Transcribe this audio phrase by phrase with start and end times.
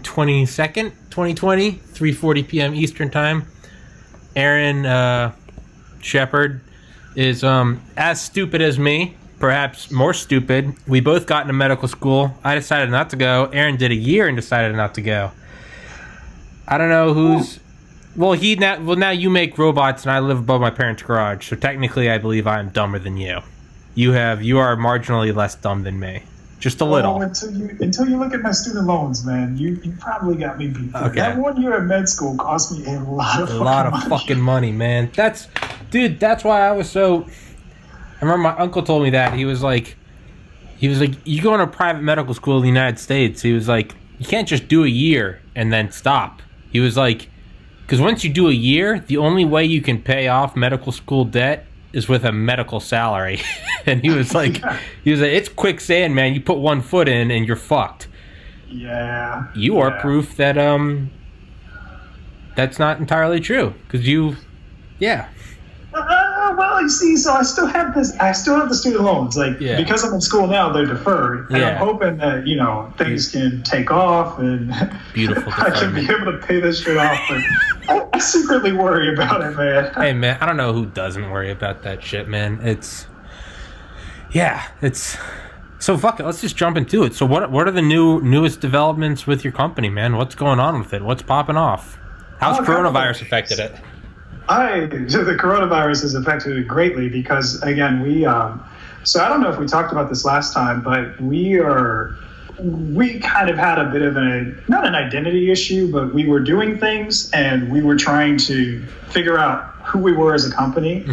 [0.00, 2.74] 22nd, 2020, 3:40 p.m.
[2.74, 3.46] Eastern Time.
[4.34, 5.32] Aaron uh,
[6.00, 6.60] Shepard
[7.14, 10.74] is um, as stupid as me, perhaps more stupid.
[10.86, 12.36] We both got into medical school.
[12.44, 13.46] I decided not to go.
[13.52, 15.32] Aaron did a year and decided not to go.
[16.68, 17.60] I don't know who's.
[18.14, 18.80] Well, he now.
[18.80, 21.48] Well, now you make robots, and I live above my parents' garage.
[21.48, 23.40] So technically, I believe I am dumber than you.
[23.94, 24.42] You have.
[24.42, 26.22] You are marginally less dumb than me.
[26.58, 27.16] Just a little.
[27.16, 30.58] Oh, until you until you look at my student loans, man, you, you probably got
[30.58, 30.94] me beat.
[30.94, 31.16] Okay.
[31.16, 34.08] That one year at med school cost me a lot of a lot of fucking
[34.08, 34.20] money.
[34.20, 35.10] fucking money, man.
[35.14, 35.48] That's,
[35.90, 36.18] dude.
[36.18, 37.24] That's why I was so.
[37.24, 39.96] I remember my uncle told me that he was like,
[40.78, 43.42] he was like, you go into a private medical school in the United States.
[43.42, 46.40] He was like, you can't just do a year and then stop.
[46.70, 47.28] He was like,
[47.82, 51.24] because once you do a year, the only way you can pay off medical school
[51.26, 53.40] debt is with a medical salary.
[53.86, 54.62] and he was like,
[55.04, 56.34] he was like, it's quicksand, man.
[56.34, 58.08] You put one foot in and you're fucked.
[58.68, 59.46] Yeah.
[59.54, 60.00] You are yeah.
[60.00, 61.10] proof that um,
[62.56, 64.36] that's not entirely true because you,
[64.98, 65.28] yeah.
[66.56, 68.16] Well, you see, so I still have this.
[68.18, 69.36] I still have the student loans.
[69.36, 69.76] Like Yeah.
[69.76, 71.68] because I'm in school now, they're deferred, and Yeah.
[71.70, 74.74] I'm hoping that you know things can take off and
[75.12, 77.20] Beautiful I can be able to pay this shit off.
[77.28, 77.38] But
[77.88, 79.92] I, I secretly worry about it, man.
[79.96, 82.60] Hey man, I don't know who doesn't worry about that shit, man.
[82.62, 83.06] It's
[84.32, 85.16] yeah, it's
[85.78, 86.24] so fuck it.
[86.24, 87.14] Let's just jump into it.
[87.14, 90.16] So what what are the new newest developments with your company, man?
[90.16, 91.02] What's going on with it?
[91.02, 91.98] What's popping off?
[92.40, 93.74] How's Oh, coronavirus affected it?
[94.48, 98.64] I the coronavirus has affected it greatly because again we um,
[99.04, 102.16] so I don't know if we talked about this last time, but we are
[102.58, 106.40] we kind of had a bit of a not an identity issue, but we were
[106.40, 111.04] doing things and we were trying to figure out who we were as a company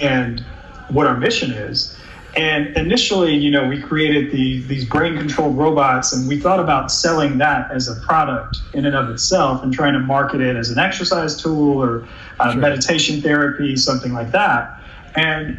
[0.00, 0.44] and
[0.88, 1.96] what our mission is.
[2.38, 6.92] And initially, you know, we created the, these brain controlled robots and we thought about
[6.92, 10.70] selling that as a product in and of itself and trying to market it as
[10.70, 12.06] an exercise tool or
[12.38, 14.80] uh, meditation therapy, something like that.
[15.16, 15.58] And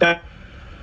[0.00, 0.24] that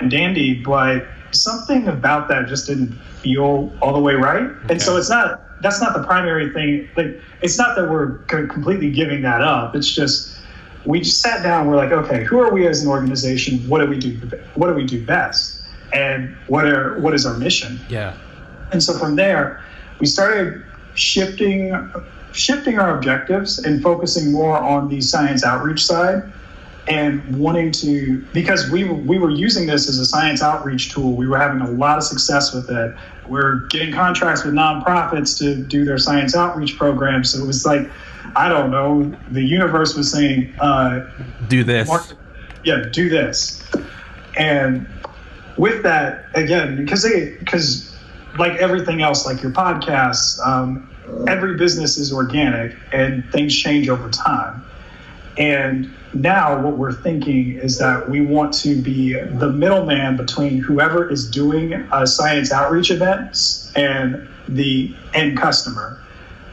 [0.08, 4.50] dandy, but something about that just didn't feel all the way right.
[4.70, 6.88] And so it's not, that's not the primary thing.
[6.96, 9.76] Like, it's not that we're completely giving that up.
[9.76, 10.39] It's just,
[10.90, 11.68] we just sat down.
[11.68, 13.60] We're like, okay, who are we as an organization?
[13.68, 14.20] What do we do?
[14.56, 15.62] What do we do best?
[15.94, 17.80] And what are what is our mission?
[17.90, 18.18] Yeah.
[18.72, 19.64] And so from there,
[20.00, 20.64] we started
[20.96, 21.92] shifting
[22.32, 26.24] shifting our objectives and focusing more on the science outreach side
[26.88, 31.16] and wanting to because we we were using this as a science outreach tool.
[31.16, 32.96] We were having a lot of success with it.
[33.28, 37.32] We're getting contracts with nonprofits to do their science outreach programs.
[37.32, 37.92] So it was like,
[38.36, 41.02] I don't know, the universe was saying, uh,
[41.48, 41.88] Do this.
[41.88, 42.18] Mark-
[42.64, 43.62] yeah, do this.
[44.38, 44.88] And
[45.58, 47.86] with that, again, because they, because
[48.38, 50.90] like everything else, like your podcasts, um,
[51.28, 54.66] every business is organic and things change over time.
[55.38, 61.10] And now what we're thinking is that we want to be the middleman between whoever
[61.10, 66.02] is doing uh, science outreach events and the end customer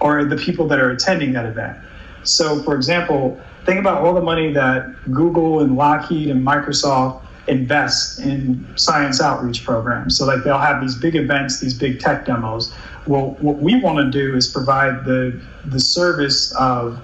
[0.00, 1.76] or the people that are attending that event.
[2.22, 8.18] So, for example, think about all the money that Google and Lockheed and Microsoft invest
[8.18, 10.18] in science outreach programs.
[10.18, 12.74] So, like, they'll have these big events, these big tech demos.
[13.06, 17.02] Well, what we want to do is provide the the service of,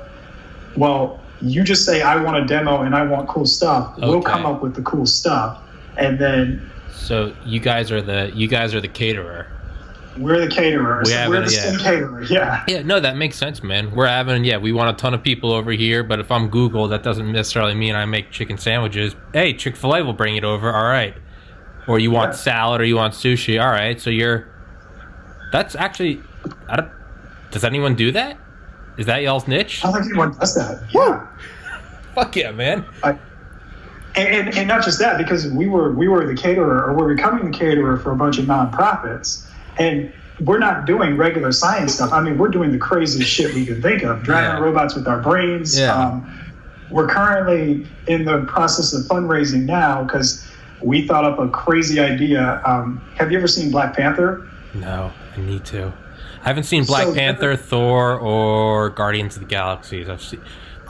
[0.76, 3.94] well, you just say I want a demo and I want cool stuff.
[3.98, 5.60] We'll come up with the cool stuff,
[5.96, 9.48] and then So you guys are the you guys are the caterer.
[10.18, 11.08] We're the caterers.
[11.08, 11.76] We we're the yeah.
[11.82, 12.22] Caterer.
[12.30, 12.64] Yeah.
[12.68, 13.90] Yeah, no, that makes sense, man.
[13.92, 16.88] We're having yeah, we want a ton of people over here, but if I'm Google,
[16.88, 19.14] that doesn't necessarily mean I make chicken sandwiches.
[19.32, 20.72] Hey, Chick Fil A will bring it over.
[20.72, 21.14] All right.
[21.88, 22.36] Or you want Yeah.
[22.38, 23.60] salad, or you want sushi.
[23.62, 24.00] All right.
[24.00, 24.48] So you're.
[25.52, 26.20] That's actually.
[26.68, 26.90] I don't.
[27.50, 28.38] Does anyone do that?
[28.98, 29.84] Is that y'all's niche?
[29.84, 30.82] I don't think anyone does that.
[30.92, 31.26] Yeah.
[32.14, 32.84] Fuck yeah, man.
[33.02, 33.18] I,
[34.14, 37.14] and, and, and not just that, because we were we were the caterer, or we're
[37.14, 39.46] becoming the caterer for a bunch of nonprofits,
[39.78, 42.12] and we're not doing regular science stuff.
[42.12, 44.64] I mean, we're doing the craziest shit we can think of, driving Yeah.
[44.64, 45.78] robots with our brains.
[45.78, 45.94] Yeah.
[45.94, 46.40] Um,
[46.90, 50.44] we're currently in the process of fundraising now because
[50.82, 52.60] we thought up a crazy idea.
[52.66, 54.46] Um, have you ever seen Black Panther?
[54.74, 55.92] No, I need to.
[56.44, 60.08] I haven't seen Black So- Panther, Thor, or Guardians of the Galaxies.
[60.08, 60.40] I've seen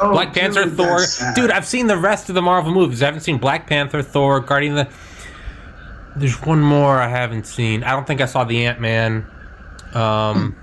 [0.00, 0.98] Oh, Black Panther, dude, Thor.
[1.00, 1.34] sad.
[1.34, 3.02] Dude, I've seen the rest of the Marvel movies.
[3.02, 4.94] I haven't seen Black Panther, Thor, Guardian of the.
[6.14, 7.84] There's one more I haven't seen.
[7.84, 9.26] I don't think I saw the Ant Man.
[9.94, 10.56] Um,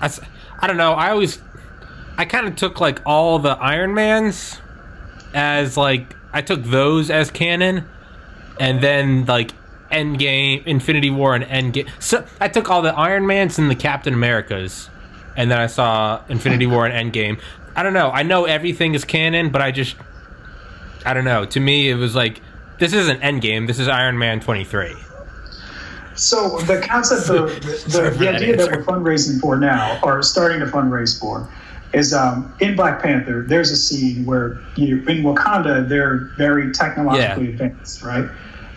[0.00, 0.10] I,
[0.58, 0.92] I don't know.
[0.92, 1.40] I always,
[2.18, 4.60] I kind of took like all the Iron Mans
[5.32, 7.88] as like I took those as canon,
[8.60, 9.52] and then like
[9.90, 11.88] Endgame, Infinity War, and Endgame.
[12.00, 14.90] So I took all the Iron Mans and the Captain Americas,
[15.36, 17.40] and then I saw Infinity War and Endgame.
[17.76, 18.10] I don't know.
[18.10, 19.96] I know everything is canon, but I just,
[21.04, 21.44] I don't know.
[21.44, 22.40] To me, it was like
[22.78, 23.66] this isn't Endgame.
[23.66, 24.94] This is Iron Man twenty three.
[26.16, 28.78] So the concept of the, the that idea that answer.
[28.78, 31.48] we're fundraising for now, or starting to fundraise for,
[31.92, 33.44] is um, in Black Panther.
[33.48, 37.50] There's a scene where you in Wakanda they're very technologically Yeah.
[37.50, 38.28] advanced, right?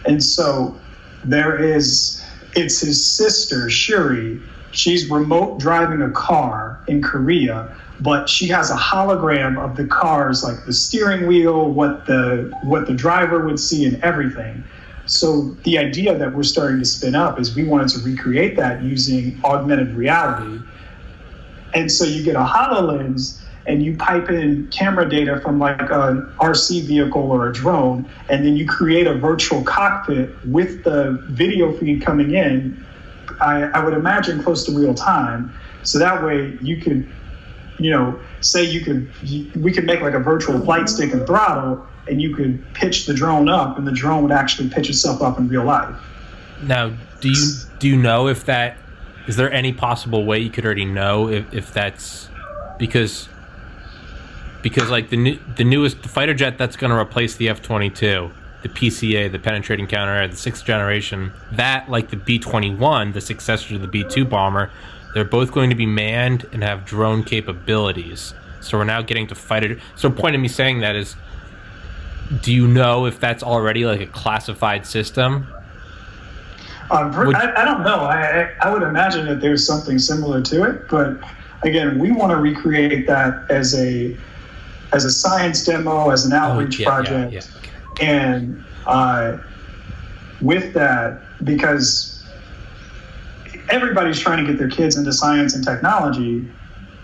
[0.06, 0.80] And so
[1.24, 2.24] there is
[2.56, 4.42] it's his sister Shuri.
[4.72, 10.44] She's remote driving a car in Korea, but she has a hologram of the cars,
[10.44, 14.64] like the steering wheel, what the what the driver would see, and everything.
[15.06, 18.84] So the idea that we're starting to spin up is we wanted to recreate that
[18.84, 20.60] using augmented reality.
[21.74, 26.34] And so you get a HoloLens and you pipe in camera data from like an
[26.40, 31.72] RC vehicle or a drone, and then you create a virtual cockpit with the video
[31.78, 32.86] feed coming in.
[33.42, 35.54] I, I would imagine close to real time.
[35.84, 37.10] So that way you could,
[37.80, 39.12] you know, say you could,
[39.56, 43.14] we could make like a virtual flight stick and throttle, and you could pitch the
[43.14, 45.96] drone up, and the drone would actually pitch itself up in real life.
[46.64, 46.92] Now,
[47.22, 47.46] do you
[47.80, 48.78] do you know if that
[49.28, 52.30] is there any possible way you could already know if, if that's
[52.80, 53.28] because
[54.62, 57.90] because like the new, the newest fighter jet that's going to replace the F twenty
[57.90, 58.32] two,
[58.64, 63.12] the PCA, the penetrating counter air, the sixth generation, that like the B twenty one,
[63.12, 64.72] the successor to the B two bomber,
[65.18, 68.36] they're both going to be manned and have drone capabilities.
[68.62, 69.80] So we're now getting to fight it.
[69.96, 71.16] So point of me saying that is,
[72.44, 75.48] do you know if that's already like a classified system?
[76.92, 78.02] Um, Would- I, I don't know.
[78.02, 81.18] I, I would imagine that there's something similar to it, but
[81.64, 84.16] again, we want to recreate that as a
[84.94, 87.42] as a science demo, as an outreach Oh, yeah, yeah, project, yeah,
[87.92, 88.06] okay.
[88.06, 89.38] and uh,
[90.42, 92.17] with that, because
[93.70, 96.48] everybody's trying to get their kids into science and technology,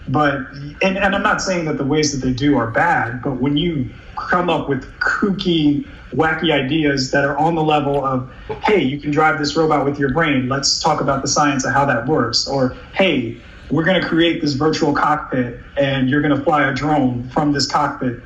[0.08, 0.36] but
[0.82, 3.58] and, and I'm not saying that the ways that they do are bad, but when
[3.58, 8.32] you come up with kooky, wacky ideas that are on the level of,
[8.64, 10.50] hey, you can drive this robot with your brain.
[10.50, 12.48] Let's talk about the science of how that works.
[12.48, 16.74] Or hey, we're going to create this virtual cockpit and you're going to fly a
[16.74, 18.22] drone from this cockpit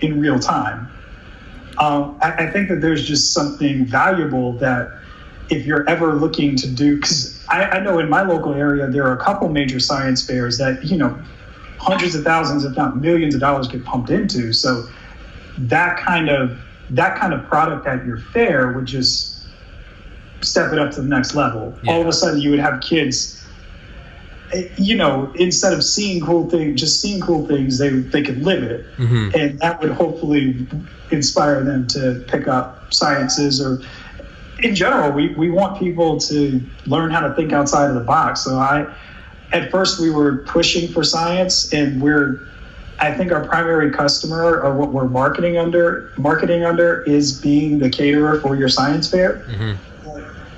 [0.00, 0.90] in real time.
[1.78, 4.88] Um, I, I think that there's just something valuable that
[5.48, 9.04] if you're ever looking to do, because I, I know in my local area there
[9.04, 11.22] are a couple major science fairs that you know
[11.78, 14.52] hundreds of thousands, if not millions of dollars, get pumped into.
[14.52, 14.88] So
[15.58, 16.58] that kind of
[16.90, 19.48] that kind of product at your fair would just
[20.42, 21.78] step it up to the next level.
[21.88, 23.32] All of a sudden, you would have kids.
[24.52, 28.42] eh, You know, instead of seeing cool things, just seeing cool things, they they could
[28.42, 29.34] live it, Mhm.
[29.34, 30.68] and that would hopefully
[31.10, 33.80] inspire them to pick up sciences or
[34.60, 38.40] in general we, we want people to learn how to think outside of the box.
[38.42, 38.86] So i
[39.52, 42.40] at first we were pushing for science and we're
[42.98, 47.88] i think our primary customer or what we're marketing under marketing under is being the
[47.90, 49.44] caterer for your science fair.
[49.48, 49.76] Mhm.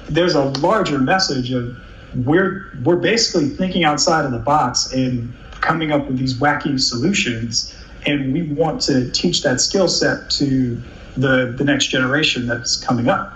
[0.08, 1.76] there's a larger message of
[2.24, 7.74] we're we're basically thinking outside of the box and coming up with these wacky solutions.
[8.06, 10.80] And we want to teach that skill set to
[11.16, 13.34] the the next generation that's coming up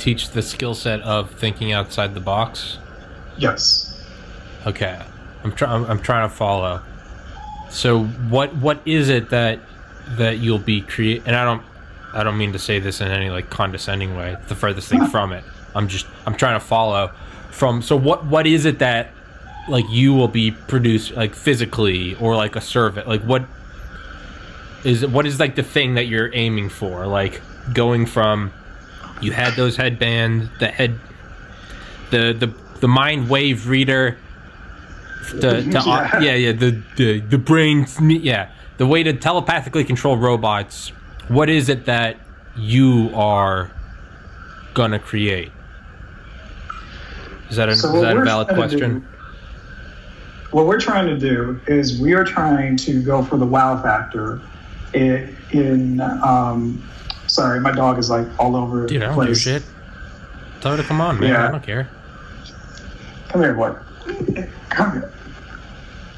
[0.00, 2.78] teach the skill set of thinking outside the box.
[3.36, 3.90] yes
[4.66, 5.00] Okay,
[5.42, 5.86] I'm trying.
[5.86, 6.82] I'm trying to follow.
[7.70, 9.60] So what what is it that
[10.18, 11.22] that you'll be create?
[11.24, 11.62] And I don't
[12.12, 14.36] I don't mean to say this in any like condescending way.
[14.48, 15.44] The furthest thing from it.
[15.74, 17.12] I'm just I'm trying to follow
[17.50, 17.80] from.
[17.80, 19.12] So what what is it that
[19.68, 23.08] like you will be produced like physically or like a servant?
[23.08, 23.44] Like what
[24.84, 27.06] is what is like the thing that you're aiming for?
[27.06, 27.40] Like
[27.72, 28.52] going from
[29.20, 30.98] you had those headbands, the head,
[32.10, 34.16] the the the mind wave reader,
[35.32, 36.20] the, to, Yeah.
[36.20, 40.92] yeah yeah the the the brain yeah the way to telepathically control robots.
[41.28, 42.16] What is it that
[42.56, 43.70] you are
[44.74, 45.52] gonna create?
[47.50, 49.00] Is that a, So is that a valid question?
[49.00, 49.06] do-
[50.52, 54.40] what we're trying to do is we are trying to go for the wow factor
[54.94, 56.82] in, in um,
[57.30, 59.62] sorry my dog is like all over Dude, I the don't give a place shit.
[60.60, 61.30] Tell her to come on, man.
[61.30, 61.48] Yeah.
[61.48, 61.88] I don't care.
[63.28, 63.74] come here boy
[64.68, 65.12] Come here.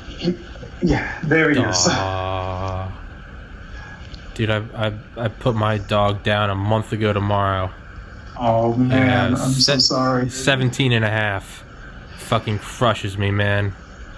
[0.09, 0.39] He-
[0.83, 1.85] yeah, there he is.
[4.35, 7.71] Dude, I, I I put my dog down a month ago tomorrow.
[8.39, 10.31] Oh man, I'm so sorry.
[10.31, 11.65] 17 and a half.
[12.17, 13.75] Fucking crushes me, man.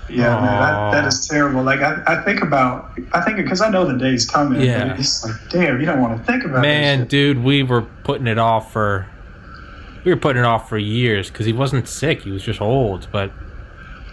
[0.08, 1.62] Yeah, man, that, is terrible.
[1.62, 4.58] Like I, I think about, I think because I know the day's coming.
[4.58, 4.94] but Yeah.
[4.98, 8.38] it's like, damn, you don't want to think about Man, dude, we were putting it
[8.38, 9.06] off for
[10.04, 12.22] we were putting it off for years because he wasn't sick.
[12.22, 13.08] He was just old.
[13.10, 13.32] But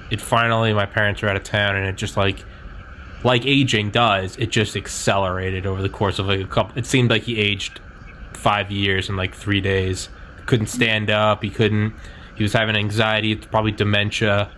[0.09, 2.43] it finally, my parents were out of town, and it just like
[3.23, 4.37] like aging does.
[4.37, 6.77] It just accelerated over the course of like a couple.
[6.77, 7.81] It seemed like he aged
[8.33, 10.09] five years in like three days.
[10.45, 11.43] Couldn't stand up.
[11.43, 11.93] He couldn't.
[12.35, 14.49] He was having anxiety, probably dementia,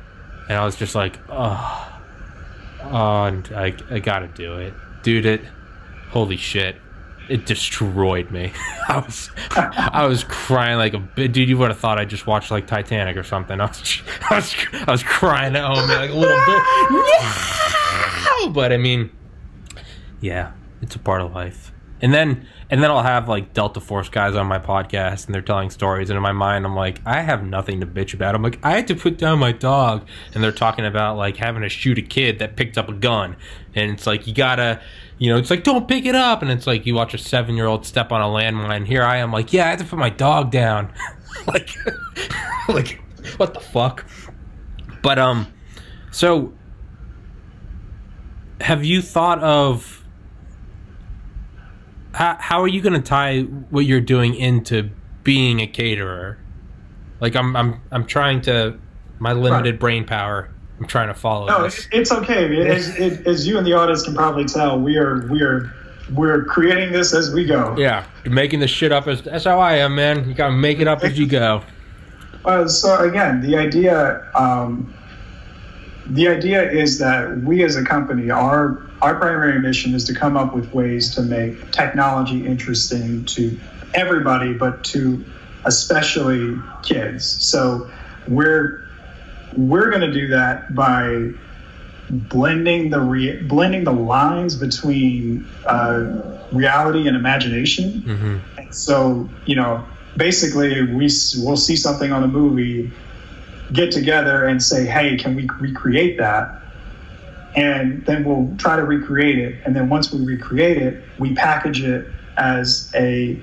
[0.49, 1.99] and I was just like, oh,
[2.83, 4.73] oh, and I I gotta do it,
[5.03, 5.25] dude.
[5.25, 5.41] It
[6.09, 6.75] holy shit.
[7.29, 8.51] It destroyed me.
[8.89, 12.27] I was i was crying like a bit dude you would have thought i just
[12.27, 13.61] watched like titanic or something.
[13.61, 14.55] I was i was,
[14.87, 16.61] I was crying at home like a little bit.
[18.41, 18.49] No!
[18.49, 19.09] but i mean
[20.19, 21.71] yeah it's a part of life
[22.03, 25.41] and then and then i'll have like delta force guys on my podcast and they're
[25.41, 28.35] telling stories and in my mind i'm like i have nothing to bitch about.
[28.35, 30.07] I'm like i had to put down my dog.
[30.33, 33.35] And they're talking about like having to shoot a kid that picked up a gun.
[33.75, 34.81] And it's like you gotta
[35.17, 36.41] you know it's like don't pick it up.
[36.41, 38.85] And it's like you watch a seven year old step on a landmine.
[38.85, 40.91] Here i am like yeah i had to put my dog down.
[41.47, 41.75] Like
[42.69, 43.01] like
[43.37, 44.05] what the fuck?
[45.01, 45.51] But um
[46.11, 46.53] so
[48.61, 50.02] have you thought of
[52.13, 54.89] how, how are you going to tie what you're doing into
[55.23, 56.37] being a caterer?
[57.21, 58.77] Like i'm i'm i'm trying to
[59.19, 61.87] my limited brain power i'm trying to follow No, this.
[61.93, 62.67] it's okay.
[62.67, 65.71] As, it, as you and the audience can probably tell, we are we are
[66.13, 67.75] we're creating this as we go.
[67.77, 70.27] yeah you're making this shit up as that's how i am man.
[70.27, 71.63] You gotta make it up as you go.
[72.45, 74.93] Uh, so again, the idea, um,
[76.07, 80.37] the idea is that we as a company, our our primary mission is to come
[80.37, 83.59] up with ways to make technology interesting to
[83.93, 85.23] everybody, but to
[85.65, 87.25] especially kids.
[87.25, 87.89] So
[88.27, 88.79] we're
[89.51, 91.31] we're going to do that by
[92.09, 96.05] blending the re- blending the lines between uh,
[96.51, 98.03] reality and imagination.
[98.05, 98.37] mm-hmm.
[98.71, 102.91] So, you know, basically, we we'll see something on a movie,
[103.73, 106.62] get together and say, "Hey, can we recreate that?"
[107.55, 109.61] And then we'll try to recreate it.
[109.65, 112.07] And then once we recreate it, we package it
[112.37, 113.39] as a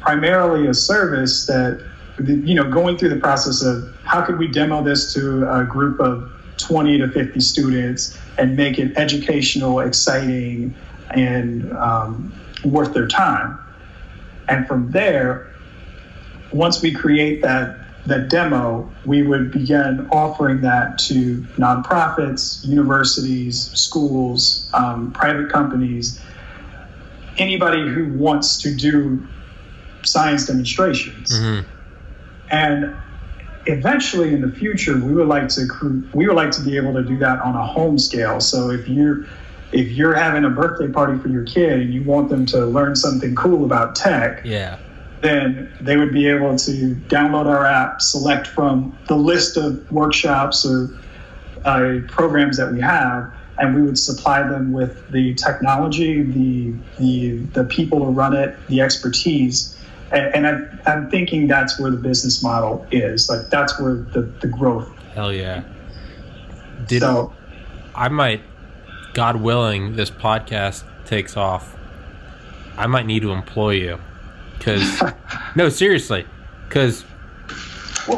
[0.00, 1.84] primarily a service that
[2.24, 6.00] you know going through the process of how could we demo this to a group
[6.00, 10.74] of 20 to 50 students and make it educational exciting
[11.10, 12.32] and um,
[12.64, 13.58] worth their time
[14.48, 15.50] and from there
[16.52, 17.79] once we create that
[18.10, 26.20] that demo we would begin offering that to nonprofits universities schools um, private companies
[27.38, 29.26] anybody who wants to do
[30.04, 31.30] science demonstrations.
[31.30, 31.68] Mm-hmm.
[32.50, 32.96] and
[33.66, 35.66] eventually in the future we would like to
[36.12, 38.40] we would like to be able to do that on a home scale.
[38.40, 39.24] So if you're
[39.72, 42.96] if you're having a birthday party for your kid and you want them to learn
[42.96, 44.78] something cool about tech yeah
[45.20, 50.64] then they would be able to download our app select from the list of workshops
[50.64, 50.88] or
[51.64, 57.36] uh, programs that we have and we would supply them with the technology the the
[57.52, 59.76] the people to run it the expertise
[60.12, 63.28] and, and I, I'm thinking that's where the business model is.
[63.28, 64.88] Like that's where the, the growth.
[65.14, 65.62] hell yeah
[66.86, 67.32] did so
[67.94, 68.40] I might,
[69.14, 71.76] God willing, this podcast takes off.
[72.76, 73.98] I might need to employ you,
[74.60, 75.02] because
[75.56, 76.26] no, seriously,
[76.68, 77.04] because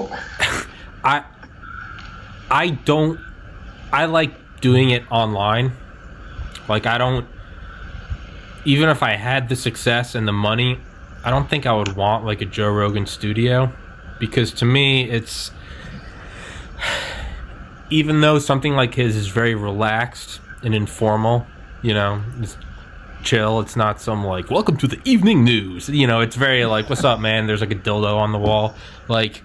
[1.04, 1.24] I,
[2.50, 3.20] I don't,
[3.92, 5.72] I like doing it online.
[6.68, 7.26] Like I don't,
[8.64, 10.78] even if I had the success and the money,
[11.24, 13.72] I don't think I would want like a Joe Rogan studio,
[14.18, 15.52] because to me it's
[17.90, 21.46] even though something like his is very relaxed and informal,
[21.82, 22.56] you know, it's
[23.22, 23.60] chill.
[23.60, 25.88] It's not some like, welcome to the evening news.
[25.88, 27.46] You know, it's very like, what's up, man?
[27.46, 28.74] There's like a dildo on the wall.
[29.08, 29.42] Like,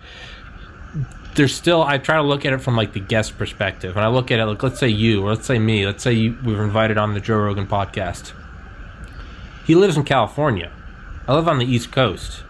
[1.35, 3.95] there's still, I try to look at it from like the guest perspective.
[3.95, 6.13] And I look at it like, let's say you, or let's say me, let's say
[6.13, 8.33] you, we were invited on the Joe Rogan podcast.
[9.65, 10.71] He lives in California.
[11.27, 12.43] I live on the East Coast.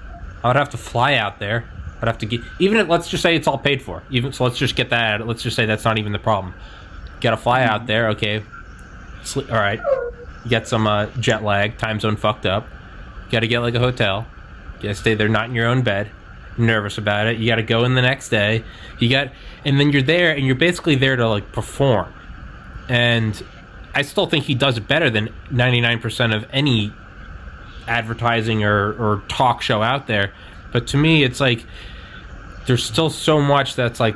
[0.44, 1.68] I would have to fly out there.
[2.00, 4.04] I'd have to get even if let's just say it's all paid for.
[4.12, 5.26] Even so, let's just get that.
[5.26, 6.54] Let's just say that's not even the problem.
[7.22, 8.10] Got to fly out there.
[8.10, 8.44] Okay,
[9.24, 9.82] Sleep, all right.
[10.48, 12.68] Get some uh, jet lag, time zone fucked up.
[13.26, 14.28] You Got to get like a hotel.
[14.78, 16.12] You got to stay there, not in your own bed.
[16.58, 17.38] nervous about it.
[17.38, 18.64] You got to go in the next day.
[19.00, 19.30] You got,
[19.66, 22.12] and then you're there, and you're basically there to like perform.
[22.90, 23.44] And
[23.94, 26.94] I still think he does better than 99% of any
[27.88, 30.34] advertising or, or talk show out there.
[30.72, 31.66] But to me, it's like
[32.66, 34.16] there's still so much that's like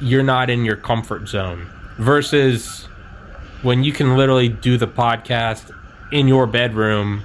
[0.00, 2.88] you're not in your comfort zone versus
[3.62, 5.70] when you can literally do the podcast
[6.10, 7.22] in your bedroom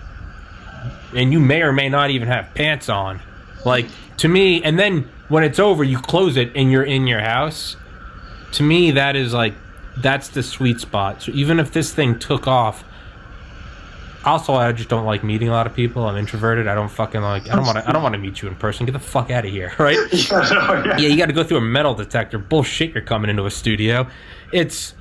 [1.13, 3.19] and you may or may not even have pants on.
[3.65, 7.21] Like to me, and then when it's over, you close it and you're in your
[7.21, 7.75] house.
[8.53, 9.53] To me, that is like
[9.97, 11.23] that's the sweet spot.
[11.23, 12.83] So even if this thing took off,
[14.23, 16.05] also I just don't like meeting a lot of people.
[16.05, 16.67] I'm introverted.
[16.67, 17.49] I don't fucking like.
[17.49, 17.87] I don't want to.
[17.87, 18.85] I don't want to meet you in person.
[18.85, 19.97] Get the fuck out of here, right?
[20.99, 22.37] Yeah, you got to go through a metal detector.
[22.37, 22.93] Bullshit.
[22.93, 24.07] You're coming into a studio.
[24.51, 24.93] It's.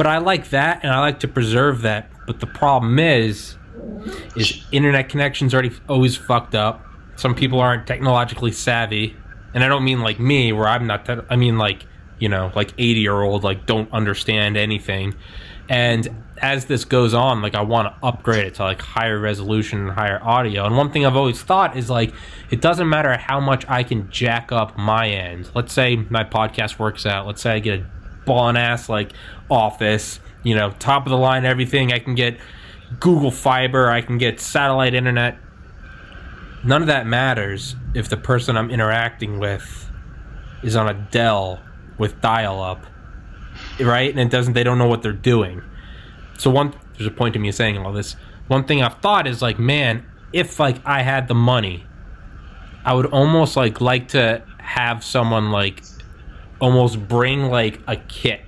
[0.00, 2.10] But I like that, and I like to preserve that.
[2.26, 3.58] But the problem is,
[4.34, 6.82] is internet connections already always fucked up.
[7.16, 9.14] Some people aren't technologically savvy,
[9.52, 11.04] and I don't mean like me, where I'm not.
[11.04, 11.84] Te- I mean like
[12.18, 15.16] you know, like 80 year old, like don't understand anything.
[15.68, 16.08] And
[16.40, 19.90] as this goes on, like I want to upgrade it to like higher resolution and
[19.90, 20.64] higher audio.
[20.64, 22.14] And one thing I've always thought is like
[22.48, 25.50] it doesn't matter how much I can jack up my end.
[25.54, 27.26] Let's say my podcast works out.
[27.26, 27.86] Let's say I get a
[28.24, 29.12] ballin' ass like
[29.50, 31.92] office, you know, top of the line everything.
[31.92, 32.38] I can get
[32.98, 35.38] Google Fiber, I can get satellite internet.
[36.64, 39.90] None of that matters if the person I'm interacting with
[40.62, 41.60] is on a Dell
[41.98, 42.84] with dial up,
[43.78, 44.10] right?
[44.10, 44.52] And it doesn't.
[44.54, 45.62] They don't know what they're doing.
[46.38, 48.14] So one there's a point to me saying all this.
[48.48, 51.86] One thing I've thought is like, man, if like I had the money,
[52.84, 55.82] I would almost like like to have someone like
[56.60, 58.42] almost bring like a kit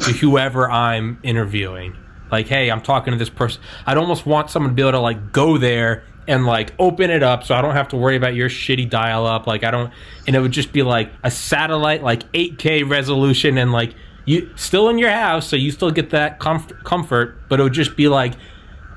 [0.00, 1.96] to whoever I'm interviewing.
[2.30, 3.62] Like, hey, I'm talking to this person.
[3.86, 7.22] I'd almost want someone to be able to like go there and like open it
[7.22, 9.46] up so I don't have to worry about your shitty dial up.
[9.46, 9.92] Like I don't
[10.26, 14.88] and it would just be like a satellite like 8K resolution and like you still
[14.88, 18.08] in your house so you still get that comf- comfort, but it would just be
[18.08, 18.34] like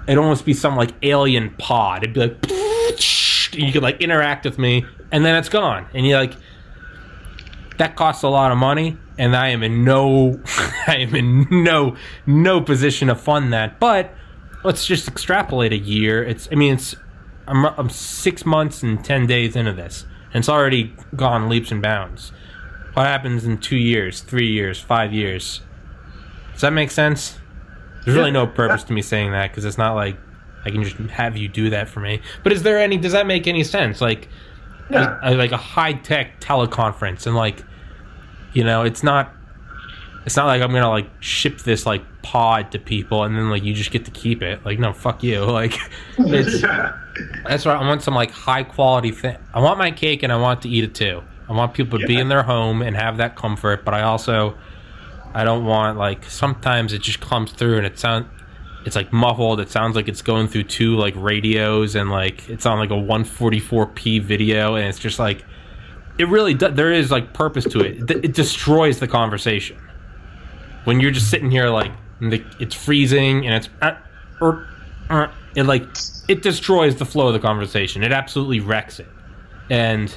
[0.07, 2.03] it'd almost be some like alien pod.
[2.03, 2.51] It'd be like
[3.53, 5.87] and you could like interact with me and then it's gone.
[5.93, 6.33] And you like
[7.77, 10.39] that costs a lot of money and I am in no
[10.87, 13.79] I am in no no position to fund that.
[13.79, 14.11] But
[14.63, 16.23] let's just extrapolate a year.
[16.23, 16.95] It's I mean it's
[17.47, 21.81] I'm, I'm six months and ten days into this, and it's already gone leaps and
[21.81, 22.31] bounds.
[22.93, 25.61] What happens in two years, three years, five years?
[26.53, 27.37] Does that make sense?
[28.03, 30.17] There's really no purpose to me saying that because it's not like
[30.65, 32.21] I can just have you do that for me.
[32.43, 32.97] But is there any?
[32.97, 34.01] Does that make any sense?
[34.01, 34.27] Like,
[34.89, 35.17] Yeah.
[35.21, 37.63] a- a- like a high tech teleconference, and like,
[38.53, 39.33] you know, it's not.
[40.25, 43.63] It's not like I'm gonna like ship this like pod to people and then like
[43.63, 44.63] you just get to keep it.
[44.65, 45.43] Like, no, fuck you.
[45.45, 45.79] Like,
[46.17, 46.97] it's yeah.
[47.47, 47.81] that's right.
[47.81, 49.37] I want some like high quality thing.
[49.53, 51.23] I want my cake and I want to eat it too.
[51.47, 54.55] I want people to be in their home and have that comfort, but I also
[55.33, 58.27] I don't want like sometimes it just comes through and it sound
[58.85, 59.59] it's like muffled.
[59.59, 62.93] It sounds like it's going through two like radios and like it's on like a
[62.93, 65.43] 144p video and it's just like
[66.19, 68.11] it really does, there is like purpose to it.
[68.11, 69.79] It, destroys the conversation
[70.83, 73.95] when you're just sitting here like it's freezing and it's uh,
[74.41, 74.67] er,
[75.09, 75.83] uh, it like
[76.27, 78.03] it destroys the flow of the conversation.
[78.03, 79.07] It absolutely wrecks it,
[79.69, 80.15] and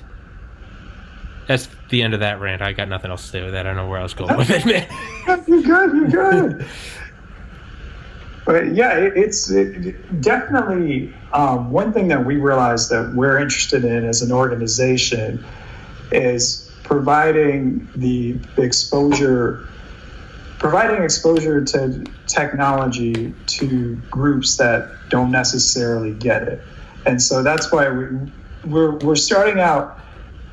[1.47, 2.63] that's the end of that rant.
[2.63, 3.65] I got nothing else to say with that.
[3.67, 4.89] I don't know where I was going with it, man.
[5.47, 6.13] You're good.
[6.13, 6.67] You're good.
[8.45, 13.85] But yeah, it, it's it, definitely um, one thing that we realize that we're interested
[13.85, 15.45] in as an organization
[16.15, 19.69] is providing the exposure,
[20.59, 26.65] providing exposure to technology to groups that don't necessarily get it,
[27.07, 28.07] and so that's why we
[28.65, 29.99] we're we're starting out.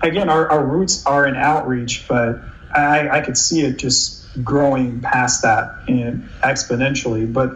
[0.02, 2.39] Again, our, our roots are in outreach, but
[2.74, 7.32] I, I could see it just growing past that and exponentially.
[7.32, 7.52] But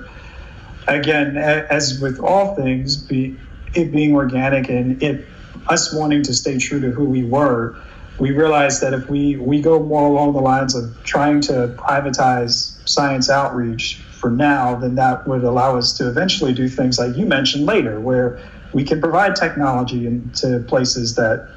[0.88, 3.38] again, as with all things, be
[3.74, 5.28] it being organic and it
[5.68, 7.80] us wanting to stay true to who we were,
[8.19, 12.80] we realized that if we we go more along the lines of trying to privatize
[12.88, 17.26] science outreach for now, then that would allow us to eventually do things like you
[17.26, 18.39] mentioned later, where
[18.71, 21.49] we can provide technology into places that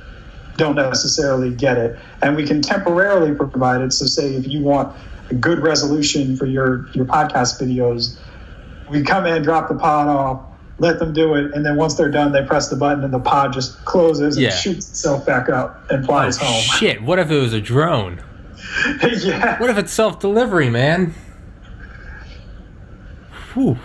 [0.57, 3.93] don't necessarily get it, and we can temporarily provide it.
[3.93, 4.97] So, say if you want
[5.31, 8.19] a good resolution for your your podcast videos,
[8.89, 12.11] we come in, drop the pod off, let them do it, and then once they're
[12.11, 14.51] done, they press the button, and the pod just closes and Yeah.
[14.51, 16.53] shoots itself back up and Oh, flies home.
[16.63, 17.03] shit!
[17.03, 18.21] What if it was a drone?
[19.21, 21.15] yeah, What if it's self delivery, man?
[23.55, 23.79] Whew.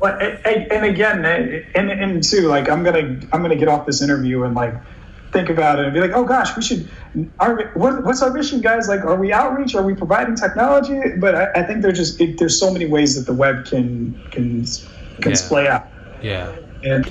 [0.00, 4.42] Well, and again, and, and too, like I'm gonna I'm gonna get off this interview
[4.44, 4.74] and like
[5.32, 6.88] think about it and be like, oh gosh, we should.
[7.40, 8.86] Our, what, what's our mission, guys?
[8.88, 9.74] Like, are we outreach?
[9.74, 11.00] Are we providing technology?
[11.18, 14.20] But I, I think there's just it, there's so many ways that the web can
[14.30, 14.64] can
[15.20, 15.36] can Yeah.
[15.36, 15.86] splay out.
[16.22, 16.48] Yeah.
[16.82, 17.10] And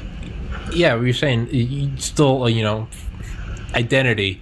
[0.74, 2.88] Yeah, we were saying you still, uh, you know,
[3.76, 4.40] identity.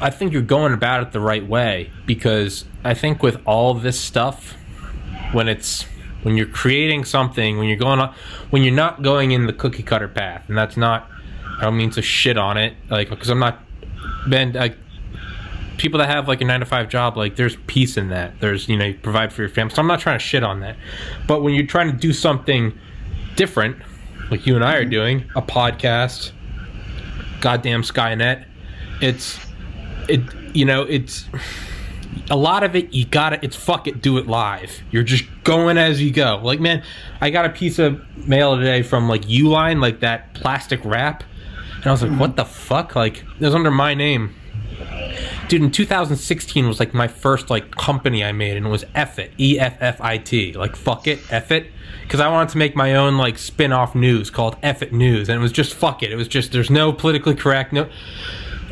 [0.00, 3.98] I think you're going about it the right way because I think with all this
[3.98, 4.54] stuff,
[5.32, 5.86] when it's
[6.22, 8.12] when you're creating something, when you're going on,
[8.50, 11.08] when you're not going in the cookie cutter path, and that's not.
[11.58, 13.60] I don't mean to shit on it, like because I'm not.
[14.28, 14.76] Ben, like
[15.78, 18.40] people that have like a nine to five job, like there's peace in that.
[18.40, 19.74] There's you know you provide for your family.
[19.74, 20.76] So I'm not trying to shit on that,
[21.26, 22.76] but when you're trying to do something
[23.36, 23.76] different,
[24.30, 24.90] like you and I are mm-hmm.
[24.90, 26.32] doing, a podcast,
[27.40, 28.44] goddamn Skynet,
[29.00, 29.38] it's
[30.08, 30.20] it
[30.54, 31.26] you know it's
[32.30, 34.82] a lot of it you gotta it's fuck it do it live.
[34.90, 36.40] You're just going as you go.
[36.42, 36.82] Like man
[37.20, 41.22] i got a piece of mail today from like uline like that plastic wrap.
[41.76, 42.20] And i was like mm-hmm.
[42.20, 42.96] what the fuck?
[42.96, 44.34] Like it was under my name
[45.48, 49.30] dude in 2016 was like my first like company i made and it was effit
[49.38, 51.66] e-f-f-i-t like fuck it effit
[52.02, 55.42] because i wanted to make my own like spin-off news called effit news and it
[55.42, 56.10] was just fuck it.
[56.10, 57.88] It was just there's no politically correct no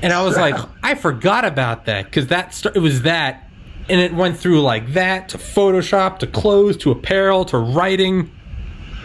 [0.05, 3.49] and I was like, I forgot about that because that st- it was that,
[3.89, 8.31] and it went through like that to Photoshop to clothes to apparel to writing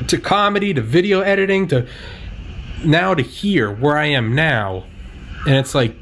[0.07, 1.87] to comedy to video editing to
[2.83, 4.83] now to here where I am now,
[5.45, 5.95] and it's like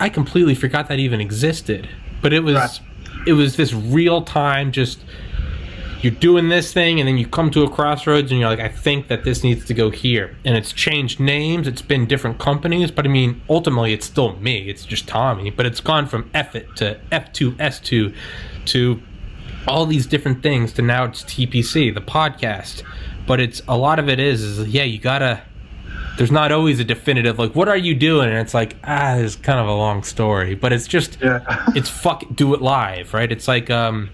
[0.00, 1.88] I completely forgot that even existed.
[2.22, 2.80] But it was Right.
[3.26, 4.98] it was this real time just
[6.02, 8.68] you're doing this thing and then you come to a crossroads and you're like i
[8.68, 12.90] think that this needs to go here and it's changed names it's been different companies
[12.90, 16.74] but i mean ultimately it's still me it's just tommy but it's gone from f-it
[16.74, 18.14] to f2s2
[18.64, 19.02] to
[19.68, 22.82] all these different things to now it's tpc the podcast
[23.26, 25.42] but it's a lot of it is is yeah you gotta
[26.18, 28.28] there's not always a definitive like what are you doing?
[28.28, 31.40] And it's like ah it's kind of a long story but it's just Yeah.
[31.74, 33.30] it's fuck do it live right?
[33.30, 34.10] It's like um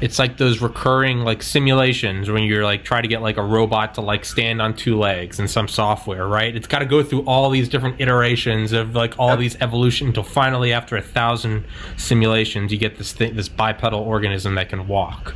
[0.00, 3.94] it's like those recurring like simulations when you're like try to get like a robot
[3.94, 6.54] to like stand on two legs in some software right?
[6.56, 10.24] It's got to go through all these different iterations of like all these evolution until
[10.24, 11.64] finally after a thousand
[11.96, 15.34] simulations you get this thing this bipedal organism that can walk.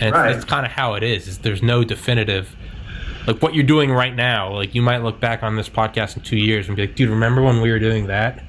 [0.00, 0.32] And it's, Right.
[0.32, 2.54] that's kind of how it is, is there's no definitive
[3.26, 6.22] like what you're doing right now like you might look back on this podcast in
[6.22, 8.42] two years and be like dude remember when we were doing that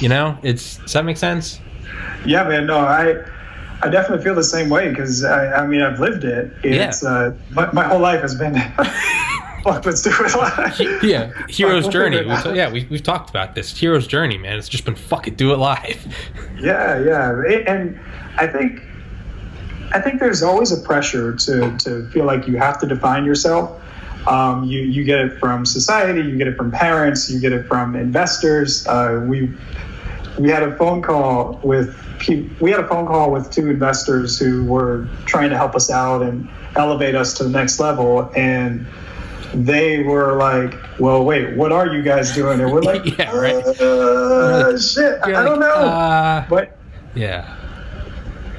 [0.00, 1.60] you know it's does that make sense
[2.26, 2.66] Yeah, man.
[2.66, 3.14] No, I
[3.82, 6.52] I definitely feel the same way because I, I mean I've lived it.
[6.62, 7.08] It's Yeah.
[7.08, 8.54] uh, my, my whole life has been.
[9.64, 11.02] Fuck, let's do it.
[11.02, 14.84] yeah hero's journey we, yeah we, we've talked about this hero's journey man it's just
[14.84, 16.06] been fuck it do it live
[16.60, 17.98] Yeah, yeah, It- and
[18.36, 18.80] I think
[19.92, 23.80] I think there's always a pressure to to feel like you have to define yourself.
[24.26, 27.66] Um, you you get it from society, you get it from parents, you get it
[27.66, 28.86] from investors.
[28.86, 29.52] Uh, we
[30.38, 32.00] we had a phone call with
[32.60, 36.22] we had a phone call with two investors who were trying to help us out
[36.22, 38.86] and elevate us to the next level and
[39.52, 43.54] they were like well wait what are you guys doing and we're like Yeah, right.
[43.54, 46.76] uh, shit You're i don't know uh, but
[47.14, 47.56] yeah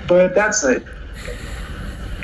[0.07, 0.85] but that's it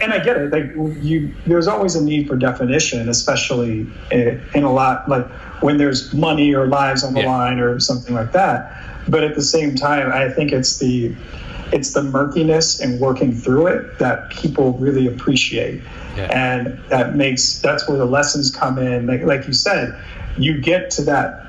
[0.02, 0.72] and i get it like
[1.04, 5.28] you there's always a need for definition especially in, in a lot like
[5.62, 7.28] when there's money or lives on the Yeah.
[7.28, 8.76] line or something like that
[9.08, 11.14] but at the same time i think it's the
[11.72, 15.82] it's the murkiness and working through it that people really appreciate
[16.18, 16.28] Yeah.
[16.32, 19.98] and that makes that's where the lessons come in like, like you said
[20.38, 21.48] you get to that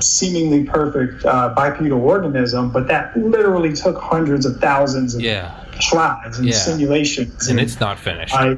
[0.00, 6.38] seemingly perfect uh, bipedal organism but that literally took hundreds of thousands of yeah tries
[6.38, 6.54] and Yeah.
[6.54, 8.56] simulations and it's not finished I,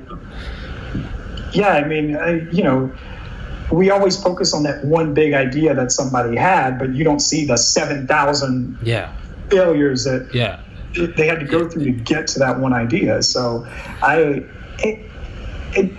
[1.52, 2.92] yeah, I mean, I, you know,
[3.72, 7.46] we always focus on that one big idea that somebody had, but you don't see
[7.46, 9.12] the 7,000 yeah
[9.48, 10.60] failures that yeah
[11.16, 13.22] they had to go through to get to that one idea.
[13.22, 13.66] So
[14.02, 14.42] I,
[14.78, 15.10] it,
[15.74, 15.92] it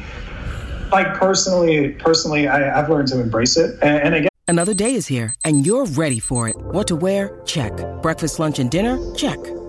[0.92, 3.78] like personally, personally, I, I've learned to embrace it.
[3.82, 6.56] And, and again, Another day is here, and you're ready for it.
[6.58, 7.40] What to wear?
[7.46, 7.72] Check.
[8.02, 8.98] Breakfast, lunch, and dinner?
[9.16, 9.38] Check.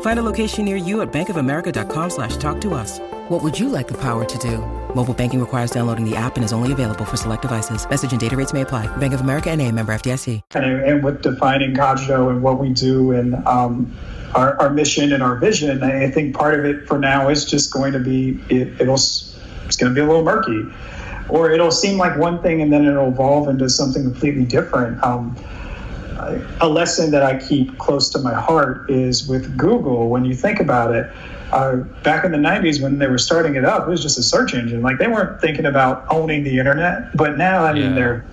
[0.00, 2.98] Find a location near you at bankofamerica.com slash talk to us.
[3.28, 4.58] What would you like the power to do?
[4.94, 7.88] Mobile banking requires downloading the app and is only available for select devices.
[7.88, 8.94] Message and data rates may apply.
[8.96, 10.42] Bank of America and a member FDIC.
[10.54, 13.96] and, and with defining Cogito and what we do and um,
[14.34, 17.72] our, our mission and our vision, I think part of it for now is just
[17.72, 20.64] going to be it, it'll it's going to be a little murky,
[21.28, 25.00] or it'll seem like one thing and then it'll evolve into something completely different.
[25.04, 25.36] Um,
[26.60, 30.08] a lesson that I keep close to my heart is with Google.
[30.08, 31.10] When you think about it,
[31.52, 34.22] uh, back in the 90s when they were starting it up, it was just a
[34.22, 34.82] search engine.
[34.82, 37.16] Like they weren't thinking about owning the internet.
[37.16, 37.94] But now, I mean, Yeah.
[37.94, 38.24] they're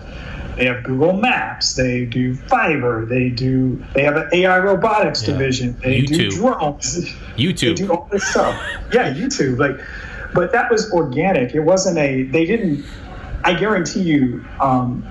[0.56, 5.34] they have Google Maps, they do Fiber, they do they have an AI robotics Yeah.
[5.34, 7.06] division, they do drones,
[7.38, 7.60] YouTube.
[7.78, 8.60] they do all this stuff.
[8.92, 9.60] Yeah, YouTube.
[9.60, 9.80] Like,
[10.34, 11.54] but that was organic.
[11.54, 12.24] It wasn't a.
[12.24, 12.84] They didn't.
[13.44, 14.44] I guarantee you.
[14.60, 15.06] Um,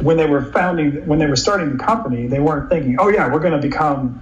[0.00, 3.32] when they were founding, when they were starting the company, they weren't thinking, "Oh yeah,
[3.32, 4.20] we're going to become,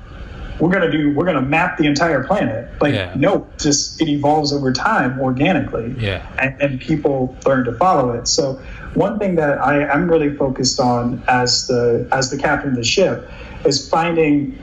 [0.61, 3.13] we're going to do, we're going to map the entire planet." Like, Yeah.
[3.17, 6.23] no, just it evolves over time organically, Yeah.
[6.39, 8.29] and, and people learn to follow it.
[8.29, 8.61] So,
[8.95, 12.85] one thing that I, I'm really focused on as the as the captain of the
[12.85, 13.31] ship
[13.65, 14.59] is finding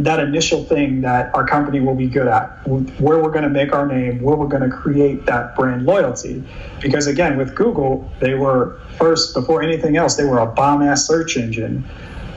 [0.00, 3.72] that initial thing that our company will be good at, where we're going to make
[3.72, 6.42] our name, where we're going to create that brand loyalty.
[6.80, 11.06] Because again, with Google, they were first, before anything else, they were a bomb ass
[11.06, 11.84] search engine.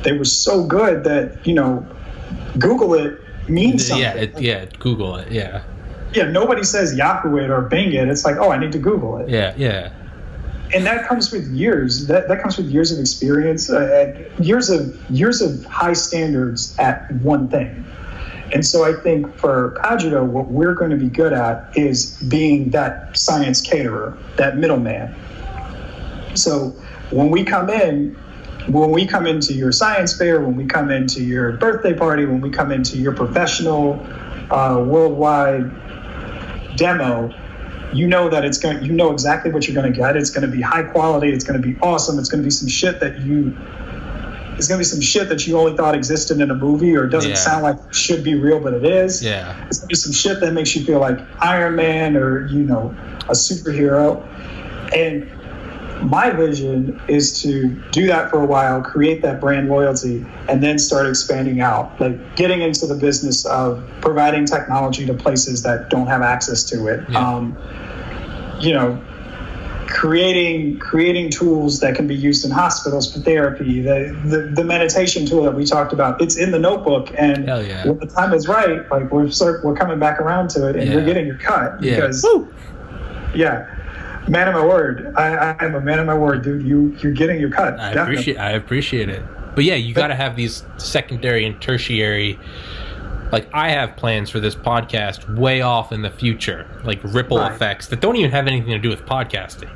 [0.04, 1.86] They were so good that, you know,
[2.60, 4.04] Google it means something.
[4.04, 4.66] Yeah, it, yeah.
[4.80, 5.32] Google it.
[5.32, 5.64] Yeah,
[6.14, 8.08] yeah, nobody says Yahoo it or Bing it.
[8.08, 9.30] It's like, oh, I need to Google it.
[9.30, 9.92] yeah, yeah.
[10.74, 12.08] And that comes with years.
[12.08, 17.10] That that comes with years of experience, uh, years of years of high standards at
[17.22, 17.86] one thing.
[18.54, 22.70] And so I think for Cogito, what we're going to be good at is being
[22.72, 25.14] that science caterer, that middleman.
[26.36, 26.70] So
[27.10, 28.16] when we come in,
[28.68, 32.42] when we come into your science fair, when we come into your birthday party, when
[32.42, 34.06] we come into your professional
[34.50, 35.70] uh, worldwide
[36.78, 37.34] demo,
[37.92, 38.84] you know that it's going.
[38.84, 40.16] You know exactly what you're going to get.
[40.18, 41.30] It's going to be high quality.
[41.32, 42.20] It's going to be awesome.
[42.20, 43.58] It's going to be some shit that you.
[44.58, 47.06] It's going to be some shit that you only thought existed in a movie or
[47.08, 47.36] doesn't Yeah.
[47.36, 49.24] sound like it should be real, but it is.
[49.24, 49.56] Yeah.
[49.70, 52.64] It's going to be some shit that makes you feel like Iron Man or you
[52.64, 52.98] know
[53.30, 54.28] a superhero.
[54.96, 55.37] And
[56.02, 60.80] my vision is to do that for a while, create that brand loyalty, and then
[60.80, 62.00] start expanding out.
[62.00, 66.88] Like getting into the business of providing technology to places that don't have access to
[66.88, 67.10] it.
[67.10, 67.20] Yeah.
[67.20, 67.58] Um,
[68.60, 69.02] you know,
[69.88, 73.82] creating creating tools that can be used in hospitals for therapy.
[73.82, 77.88] The, the the meditation tool that we talked about, it's in the notebook, and yeah.
[77.88, 80.92] when the time is right, like we're start, we're coming back around to it, and
[80.92, 81.96] you're getting your cut Yeah.
[81.96, 82.26] because
[83.36, 83.77] yeah.
[84.28, 86.64] Man of my word, I, I am a man of my word, dude.
[86.66, 87.80] You you're getting your cut.
[87.80, 88.14] I definitely.
[88.16, 89.24] appreciate I appreciate it.
[89.56, 92.38] But yeah, you got to have these secondary and tertiary.
[93.32, 97.52] Like I have plans for this podcast way off in the future, like ripple Right.
[97.52, 99.70] effects that don't even have anything to do with podcasting.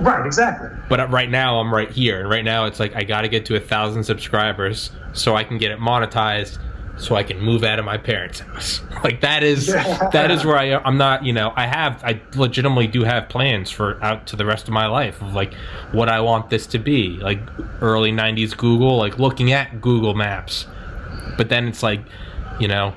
[0.00, 0.68] Right, exactly.
[0.88, 3.46] But right now I'm right here, and right now it's like I got to get
[3.46, 6.58] to a thousand subscribers so I can get it monetized,
[6.98, 8.80] so I can move out of my parents' house.
[9.04, 10.08] Like that is Yeah.
[10.12, 13.70] that is where I I'm not you know I have I legitimately do have plans
[13.70, 15.54] for out to the rest of my life of like
[15.92, 17.38] what I want this to be like
[17.80, 20.66] early '90s Google like looking at Google Maps,
[21.36, 22.00] but then it's like
[22.58, 22.92] you know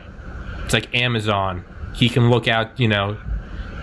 [0.65, 1.63] it's like Amazon.
[1.93, 3.17] He can look out you know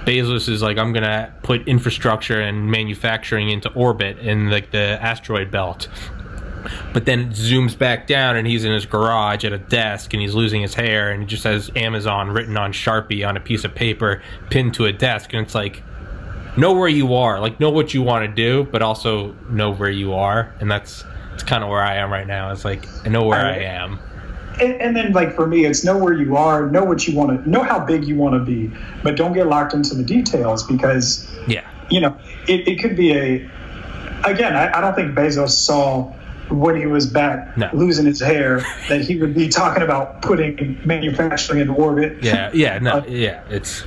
[0.05, 5.51] Bezos is like, I'm gonna put infrastructure and manufacturing into orbit in like the asteroid
[5.51, 5.87] belt.
[6.93, 10.21] But then it zooms back down, and he's in his garage at a desk, and
[10.21, 13.65] he's losing his hair, and he just has Amazon written on Sharpie on a piece
[13.65, 15.83] of paper pinned to a desk, and it's like,
[16.57, 19.91] know where you are, like know what you want to do, but also know where
[19.91, 22.51] you are, and that's that's kind of where I am right now.
[22.51, 24.01] It's like I know where I am.
[24.61, 27.45] And, and then, like for me, it's know where you are, know what you want
[27.45, 30.67] to, know how big you want to be, but don't get locked into the details
[30.67, 32.19] because Yeah, you know
[32.49, 33.51] it, it could be a.
[34.25, 36.13] Again, I, I don't think Bezos saw
[36.51, 37.69] when he was back No.
[37.73, 42.23] losing his hair that he would be talking about putting manufacturing in orbit.
[42.23, 43.41] yeah, yeah, no, Uh, yeah.
[43.51, 43.85] It's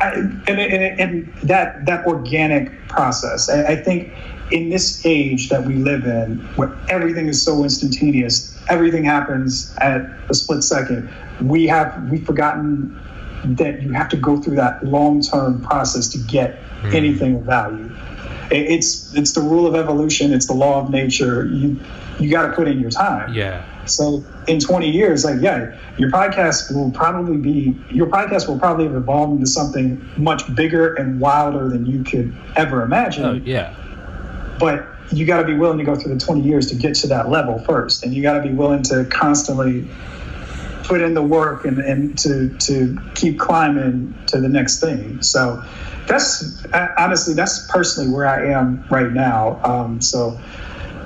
[0.00, 3.48] I- and, and, and that that organic process.
[3.48, 4.12] I, I think
[4.50, 10.02] in this age that we live in, where everything is so instantaneous, everything happens at
[10.28, 11.10] a split second.
[11.40, 12.98] We have we've forgotten
[13.44, 16.58] that you have to go through that long term process to get
[16.92, 17.90] anything of value.
[18.50, 20.32] It, it's it's the rule of evolution.
[20.32, 21.46] It's the law of nature.
[21.46, 21.78] You
[22.18, 23.32] you got to put in your time.
[23.34, 28.58] yeah, So in 20 years, like yeah, your podcast will probably be your podcast will
[28.58, 33.24] probably have evolved into something much bigger and wilder than you could ever imagine.
[33.24, 33.74] oh yeah,
[34.58, 37.06] But you got to be willing to go through the 20 years to get to
[37.08, 39.86] that level first, and you got to be willing to constantly
[40.86, 45.20] put in the work and, and to to keep climbing to the next thing.
[45.22, 45.62] So
[46.06, 46.64] that's
[46.98, 49.60] honestly that's personally where I am right now.
[49.64, 50.38] Um, so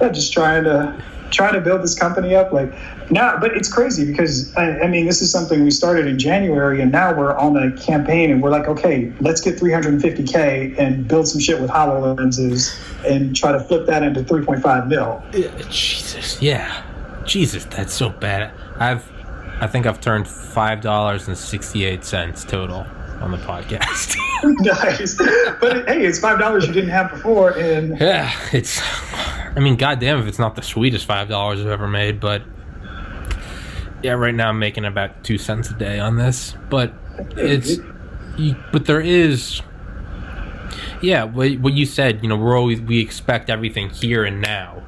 [0.01, 2.53] yeah, just trying to trying to build this company up.
[2.53, 2.73] Like
[3.11, 6.81] now, but it's crazy because I, I, mean, this is something we started in January,
[6.81, 11.27] and now we're on a campaign, and we're like, okay, let's get 350k and build
[11.27, 15.23] some shit with Hololenses and try to flip that into 3.5 mil.
[15.71, 16.85] Jesus, yeah,
[17.25, 18.53] Jesus, that's so bad.
[18.77, 19.11] I've,
[19.61, 22.87] I think I've turned five dollars and sixty eight cents total
[23.21, 24.17] on the podcast.
[24.43, 25.17] nice,
[25.61, 28.81] but hey, it's five dollars you didn't have before, and yeah, it's.
[29.13, 32.43] I mean, goddamn, if it's not the sweetest five dollars I've ever made, but
[34.03, 36.93] yeah, right now I'm making about two cents a day on this, but
[37.37, 37.79] it's.
[38.37, 39.61] You, but there is.
[41.03, 42.23] Yeah, what, what you said.
[42.23, 44.83] You know, we're always we expect everything here and now,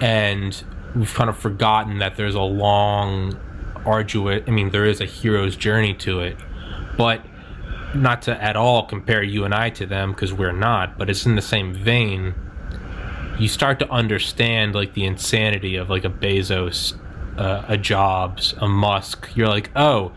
[0.00, 0.62] and
[0.94, 3.38] we've kind of forgotten that there's a long,
[3.86, 4.42] arduous.
[4.46, 6.36] I mean, there is a hero's journey to it,
[6.96, 7.20] but
[7.94, 11.26] not to at all compare you and I to them because we're not, but it's
[11.26, 12.34] in the same vein.
[13.38, 16.94] You start to understand like the insanity of like a Bezos,
[17.38, 19.30] uh, a Jobs, a Musk.
[19.34, 20.12] You're like, oh,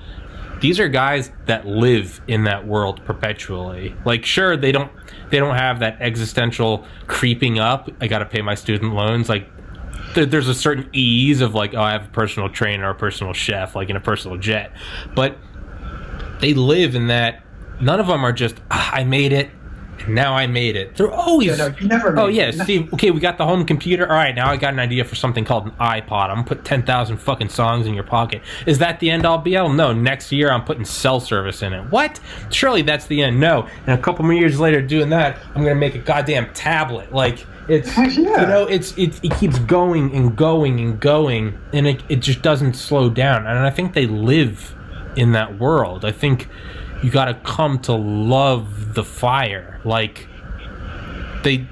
[0.60, 3.96] these are guys that live in that world perpetually.
[4.06, 4.92] Like, sure, they don't
[5.30, 7.90] they don't have that existential creeping up.
[8.00, 9.30] I got to pay my student loans.
[9.30, 9.50] Like,
[10.26, 13.34] there's a certain ease of like, oh, I have a personal trainer or a personal
[13.34, 14.72] chef, like in a personal jet,
[15.16, 15.38] but
[16.40, 17.44] they live in that
[17.80, 19.50] none of them are just ah, I made it.
[20.08, 20.96] Now I made it.
[20.96, 21.48] They're always.
[21.48, 22.18] Yeah, no, you never.
[22.18, 22.94] oh yeah, Steve.
[22.94, 24.08] Okay, we got the home computer.
[24.08, 26.30] All right, now I got an idea for something called an iPod.
[26.30, 28.42] I'm gonna put ten thousand fucking songs in your pocket.
[28.66, 29.70] Is that the end all be all?
[29.70, 29.94] No.
[29.94, 31.84] Next year I'm putting cell service in it.
[31.92, 32.20] What?
[32.50, 33.40] Surely that's the end.
[33.40, 33.68] No.
[33.86, 37.12] And a couple more years later, doing that, I'm gonna make a goddamn tablet.
[37.14, 38.08] Like it's yeah.
[38.08, 42.42] you know it's it, it keeps going and going and going, and it it just
[42.42, 43.46] doesn't slow down.
[43.46, 44.74] And I think they live
[45.16, 46.06] in that world.
[46.06, 46.48] I think
[47.04, 49.80] you got to come to love the fire.
[49.84, 50.28] Like
[51.44, 51.68] they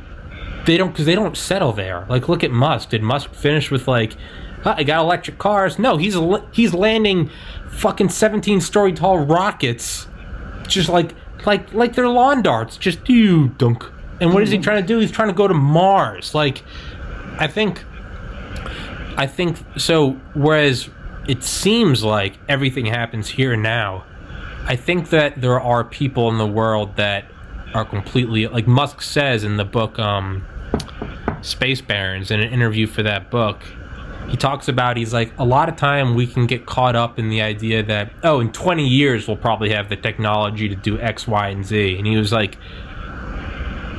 [0.66, 2.06] they don't because they don't settle there.
[2.10, 2.90] Like look at Musk.
[2.90, 4.16] Did Musk finish with like
[4.66, 5.80] ah, I got electric cars?
[5.80, 6.16] No, he's
[6.52, 7.30] he's landing
[7.70, 10.08] fucking 17 story tall rockets,
[10.68, 11.14] just like
[11.46, 12.78] like like they're lawn darts.
[12.78, 13.84] Just you dunk.
[14.22, 15.00] And what is he trying to do?
[15.00, 16.34] He's trying to go to Mars.
[16.34, 16.64] Like
[17.38, 17.84] I think
[19.18, 20.12] I think so.
[20.34, 20.90] Whereas
[21.28, 24.06] it seems like everything happens here and now
[24.68, 27.26] I think that there are people in the world that
[27.76, 30.44] are completely like Musk says in the book um,
[31.42, 33.64] Space Barons in an interview for that book.
[34.28, 37.30] He talks about he's like a lot of time we can get caught up in
[37.30, 41.28] the idea that oh in 20 years we'll probably have the technology to do X,
[41.28, 41.98] Y, and Z.
[41.98, 42.58] And he was like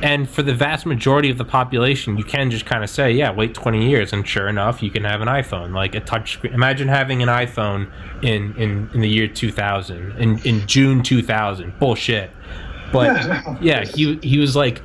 [0.01, 3.31] and for the vast majority of the population, you can just kind of say, yeah,
[3.31, 6.53] wait 20 years, and sure enough, you can have an iPhone, like a touch screen.
[6.53, 11.79] Imagine having an iPhone in, in, in the year 2000, in, in June 2000.
[11.79, 12.29] Bullshit.
[12.91, 14.83] But yeah, he, he was like,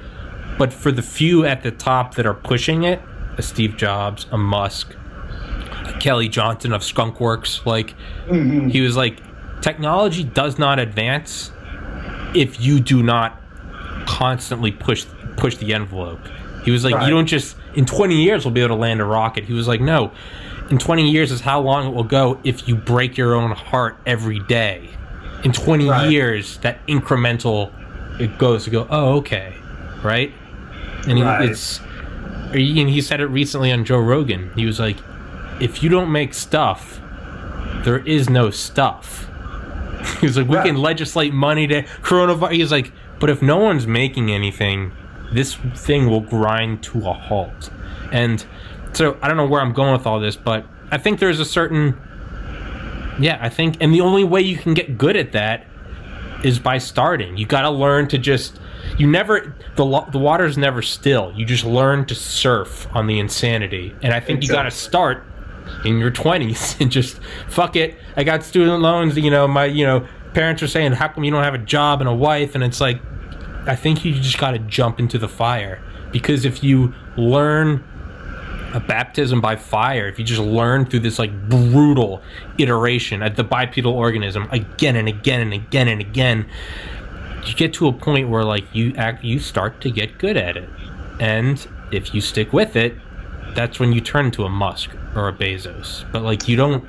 [0.57, 3.01] but for the few at the top that are pushing it,
[3.37, 4.95] a Steve Jobs, a Musk,
[5.85, 7.95] a Kelly Johnson of Skunkworks, like,
[8.27, 8.69] mm-hmm.
[8.69, 9.21] he was like,
[9.61, 11.53] technology does not advance
[12.35, 13.42] if you do not
[14.07, 16.21] constantly push push the envelope.
[16.65, 17.05] He was like, right.
[17.05, 19.45] you don't just in 20 years we'll be able to land a rocket.
[19.45, 20.13] He was like, no,
[20.71, 23.97] in 20 years is how long it will go if you break your own heart
[24.07, 24.89] every day.
[25.45, 26.11] In 20 right.
[26.11, 27.73] years, that incremental
[28.21, 28.87] it goes to go.
[28.91, 29.55] Oh, okay,
[30.03, 30.33] right?
[31.09, 31.49] And he, right.
[31.49, 34.53] it's and he said it recently on Joe Rogan.
[34.55, 34.97] He was like,
[35.61, 37.01] if you don't make stuff,
[37.85, 39.29] there is no stuff.
[40.21, 42.53] He was like, we can legislate money to coronavirus.
[42.53, 42.91] He's like,
[43.23, 44.91] but if no one's making anything,
[45.31, 47.71] this thing will grind to a halt.
[48.11, 48.45] And
[48.95, 51.45] so I don't know where I'm going with all this, but I think there's a
[51.45, 51.97] certain
[53.21, 55.69] yeah, I think and the only way you can get good at that
[56.43, 57.37] is by starting.
[57.37, 58.59] You got to learn to just
[58.99, 61.33] you never the the water's never still.
[61.37, 63.95] You just learn to surf on the insanity.
[64.03, 64.47] And I think exactly.
[64.47, 65.23] you got to start
[65.85, 67.97] in your 20s and just fuck it.
[68.17, 71.31] I got student loans, you know, my you know, parents are saying how come you
[71.31, 72.55] don't have a job and a wife?
[72.55, 73.01] And it's like
[73.67, 75.81] I think you just got to jump into the fire.
[76.11, 77.85] Because if you learn
[78.75, 82.23] a baptism by fire, if you just learn through this like brutal
[82.59, 86.49] iteration at the bipedal organism again and again and again and again,
[87.47, 90.57] you get to a point where like you act, you start to get good at
[90.57, 90.69] it,
[91.21, 92.95] and if you stick with it,
[93.55, 96.11] that's when you turn into a Musk or a Bezos.
[96.13, 96.85] But like you don't,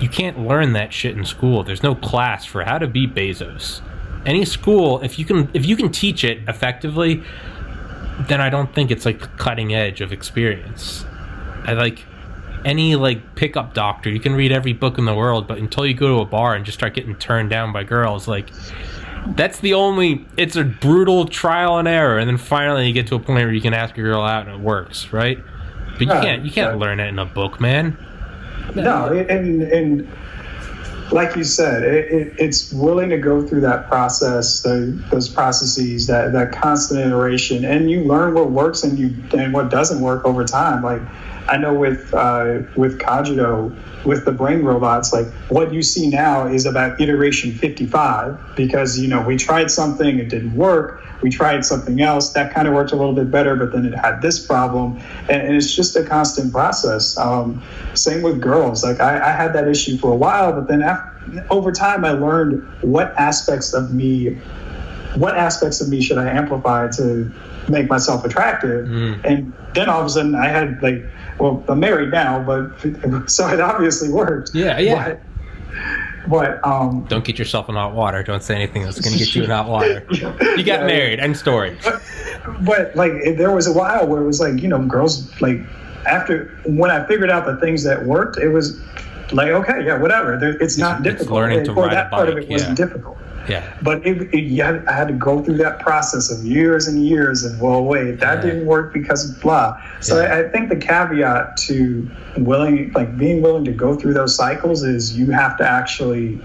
[0.00, 1.62] you can't learn that shit in school.
[1.62, 3.80] There's no class for how to be Bezos
[4.24, 7.22] any school if you can if you can teach it effectively
[8.26, 11.04] then i don't think it's like the cutting edge of experience
[11.64, 12.04] i like
[12.64, 15.94] any like pickup doctor you can read every book in the world but until you
[15.94, 18.50] go to a bar and just start getting turned down by girls like
[19.36, 23.14] that's the only it's a brutal trial and error and then finally you get to
[23.14, 25.38] a point where you can ask a girl out and it works right
[25.92, 26.80] But you Right, can't you can't right.
[26.80, 27.96] learn it in a book, man.
[28.74, 30.12] No, and and
[31.12, 36.06] like you said, it, it, it's willing to go through that process, the, those processes,
[36.08, 40.24] that that constant iteration, and you learn what works and you and what doesn't work
[40.24, 40.82] over time.
[40.82, 41.02] Like
[41.48, 43.72] I know with uh, with Cogito,
[44.04, 49.08] with the brain robots, like what you see now is about iteration 55 because you
[49.08, 51.02] know we tried something, it didn't work.
[51.22, 53.94] We tried something else that kind of worked a little bit better, but then it
[53.94, 54.98] had this problem,
[55.28, 57.16] and, and it's just a constant process.
[57.16, 57.62] Um,
[57.94, 58.84] same with girls.
[58.84, 62.12] Like I, I had that issue for a while, but then after, over time, I
[62.12, 64.34] learned what aspects of me,
[65.14, 67.32] what aspects of me should I amplify to
[67.68, 68.86] make myself attractive,
[69.24, 71.04] and then all of a sudden I had like,
[71.38, 74.54] well, I'm married now, but so it obviously worked.
[74.54, 75.08] Yeah, yeah.
[75.08, 75.22] But,
[76.28, 78.22] but um, Don't get yourself in hot water.
[78.22, 80.04] Don't say anything that's gonna get you in hot water.
[80.10, 80.20] You
[80.64, 80.86] got Yeah.
[80.86, 81.20] married.
[81.20, 81.76] End story.
[82.60, 85.58] but like there was a while where it was like you know girls like
[86.06, 88.80] after when I figured out the things that worked, it was
[89.32, 90.38] like okay, yeah, whatever.
[90.38, 91.36] There, it's not It's difficult.
[91.40, 92.84] learning to or ride a that part of bike, it wasn't yeah.
[92.86, 93.18] difficult.
[93.48, 93.62] Yeah.
[93.82, 97.06] But it, it, you had, I had to go through that process of years and
[97.06, 98.50] years of well, wait, that Yeah.
[98.50, 99.80] didn't work because of blah.
[100.00, 100.34] So Yeah.
[100.34, 104.82] I, I think the caveat to willing, like being willing to go through those cycles,
[104.82, 106.38] is you have to actually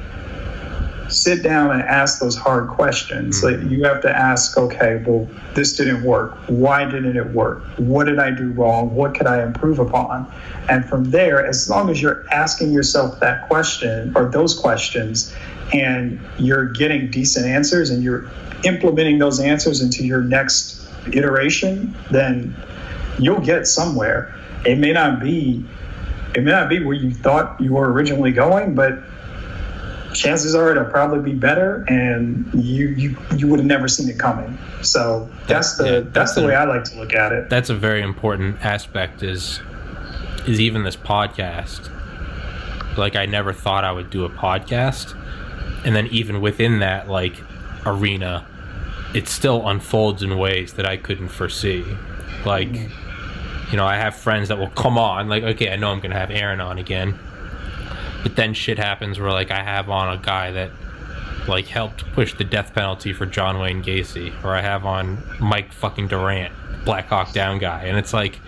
[1.23, 3.41] sit down and ask those hard questions.
[3.41, 3.61] Mm-hmm.
[3.63, 6.35] Like you have to ask, okay, well, this didn't work.
[6.47, 7.63] Why didn't it work?
[7.77, 8.93] What did I do wrong?
[8.95, 10.31] What could I improve upon?
[10.69, 15.33] And from there, as long as you're asking yourself that question or those questions
[15.73, 18.29] and you're getting decent answers and you're
[18.63, 20.81] implementing those answers into your next
[21.13, 22.55] iteration, then
[23.19, 24.35] you'll get somewhere.
[24.65, 25.65] It may not be
[26.35, 29.03] it may not be where you thought you were originally going, but
[30.13, 34.17] chances are it'll probably be better and you you, you would have never seen it
[34.19, 37.31] coming so that's the yeah, that's, that's the an- way i like to look at
[37.31, 39.23] it That's a very important aspect.
[39.23, 39.59] Is
[40.47, 41.89] is even this podcast.
[42.97, 45.15] Like I never thought I would do a podcast,
[45.85, 47.35] and then even within that like
[47.85, 48.45] arena,
[49.13, 51.83] it still unfolds in ways that I couldn't foresee.
[52.45, 53.71] Like, mm-hmm.
[53.71, 55.29] you know, I have friends that will come on.
[55.29, 57.19] Like, okay, I know I'm gonna have Aaron on again,
[58.23, 60.71] but then shit happens where like I have on a guy that
[61.47, 65.71] like helped push the death penalty for John Wayne Gacy, or I have on Mike
[65.73, 66.53] fucking Durant,
[66.85, 68.39] Black Hawk Down guy, and it's like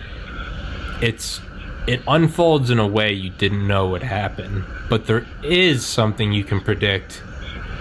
[1.01, 1.41] it's
[1.87, 6.43] it unfolds in a way you didn't know would happen, but there is something you
[6.43, 7.21] can predict.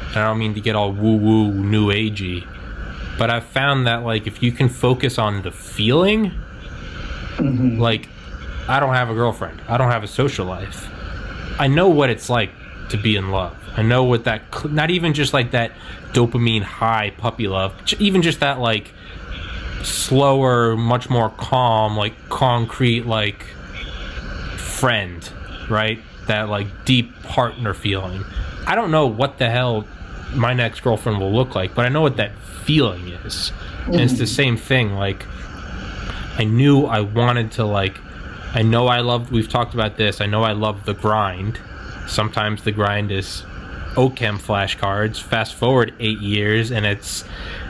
[0.08, 2.46] And I don't mean to get all woo woo new agey,
[3.18, 6.32] but I've found that like if you can focus on the feeling,
[7.36, 7.78] mm-hmm.
[7.78, 8.08] like
[8.68, 10.88] I don't have a girlfriend, I don't have a social life.
[11.58, 12.50] I know what it's like
[12.90, 13.56] to be in love.
[13.76, 15.72] I know what that not even just like that
[16.12, 18.92] dopamine high puppy love, even just that like
[19.82, 23.44] slower, much more calm, like concrete like
[24.56, 25.28] friend,
[25.70, 25.98] right?
[26.26, 28.24] That like deep partner feeling.
[28.66, 29.86] I don't know what the hell
[30.34, 33.52] my next girlfriend will look like, but I know what that feeling is.
[33.86, 34.34] And it's the mm-hmm.
[34.34, 35.26] same thing like
[36.38, 37.98] I knew I wanted to like
[38.54, 40.20] I know I love, we've talked about this.
[40.20, 41.58] I know I love the grind.
[42.06, 43.42] Sometimes the grind is
[43.94, 45.20] OChem flashcards.
[45.20, 47.24] Fast forward 8 years and it's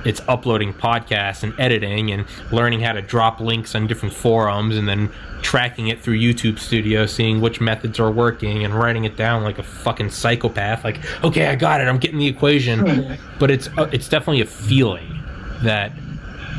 [0.05, 4.89] it's uploading podcasts and editing and learning how to drop links on different forums and
[4.89, 5.11] then
[5.43, 9.59] tracking it through YouTube Studio, seeing which methods are working and writing it down like
[9.59, 11.89] a fucking psychopath like, "Okay, I got it.
[11.89, 15.23] I'm getting the equation." But it's uh, it's definitely a feeling
[15.63, 15.93] that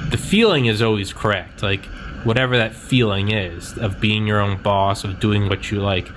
[0.10, 1.64] the feeling is always correct.
[1.64, 1.86] Like
[2.24, 6.08] whatever that feeling is of being your own boss, of doing what you like,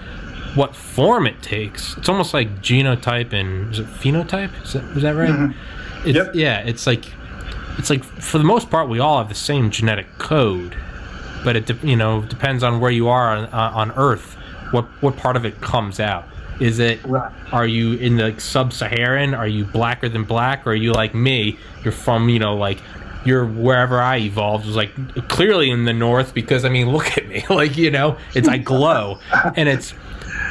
[0.55, 1.97] what form it takes.
[1.97, 4.51] It's almost like genotype and is it phenotype?
[4.65, 5.55] Is that, is that right?
[6.05, 6.35] It's, Yep.
[6.35, 7.05] Yeah, it's like
[7.79, 10.77] it's like for the most part we all have the same genetic code,
[11.45, 14.35] but it de- you know depends on where you are on, uh, on Earth.
[14.71, 16.25] What what part of it comes out?
[16.61, 17.31] Is it Right.
[17.53, 19.35] are you in the sub-Saharan?
[19.35, 20.67] Are you blacker than black?
[20.67, 21.59] Or are you like me?
[21.85, 22.79] You're from you know like
[23.27, 27.29] you're wherever I evolved was like clearly in the north because I mean look at
[27.29, 29.19] me like you know it's I glow
[29.57, 29.95] and it's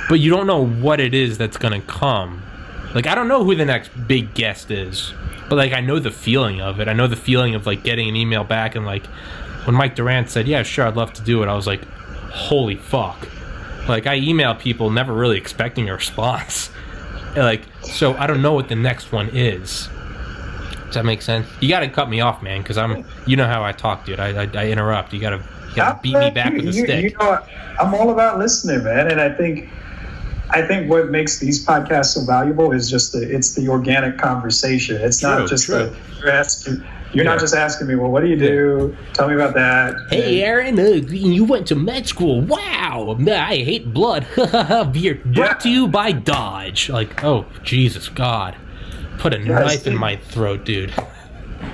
[0.09, 2.43] but you don't know what it is that's gonna come.
[2.93, 5.13] Like I don't know who the next big guest is,
[5.49, 6.87] but like I know the feeling of it.
[6.87, 9.05] I know the feeling of like getting an email back and like
[9.65, 11.83] when Mike Durant said, "Yeah, sure, I'd love to do it," I was like,
[12.31, 13.27] "Holy fuck!"
[13.87, 16.71] Like I email people never really expecting a response.
[17.35, 19.89] Like so, I don't know what the next one is.
[20.85, 21.47] Does that make sense?
[21.59, 23.03] You got to cut me off, man, because I'm.
[23.25, 24.19] You know how I talk, dude.
[24.19, 25.13] I I, I interrupt.
[25.13, 25.37] You got to
[25.69, 27.03] you got to beat me back with a you, stick.
[27.03, 27.39] You know,
[27.79, 29.67] I'm all about listening, man, and I think,
[30.51, 34.95] I think what makes these podcasts so valuable is just the it's the organic conversation.
[35.01, 36.83] It's True, not just the you're asking
[37.13, 37.31] You're Yeah.
[37.31, 38.95] not just asking me, well, what do you do?
[39.13, 39.95] Tell me about that.
[40.09, 42.41] Hey, Aaron, uh, you went to med school.
[42.41, 44.27] Wow, I hate blood.
[44.91, 45.53] Beer brought Yeah.
[45.53, 46.89] to you by Dodge.
[46.89, 48.55] Like, oh, Jesus, God.
[49.17, 50.93] Put a Yeah, knife in my throat, dude.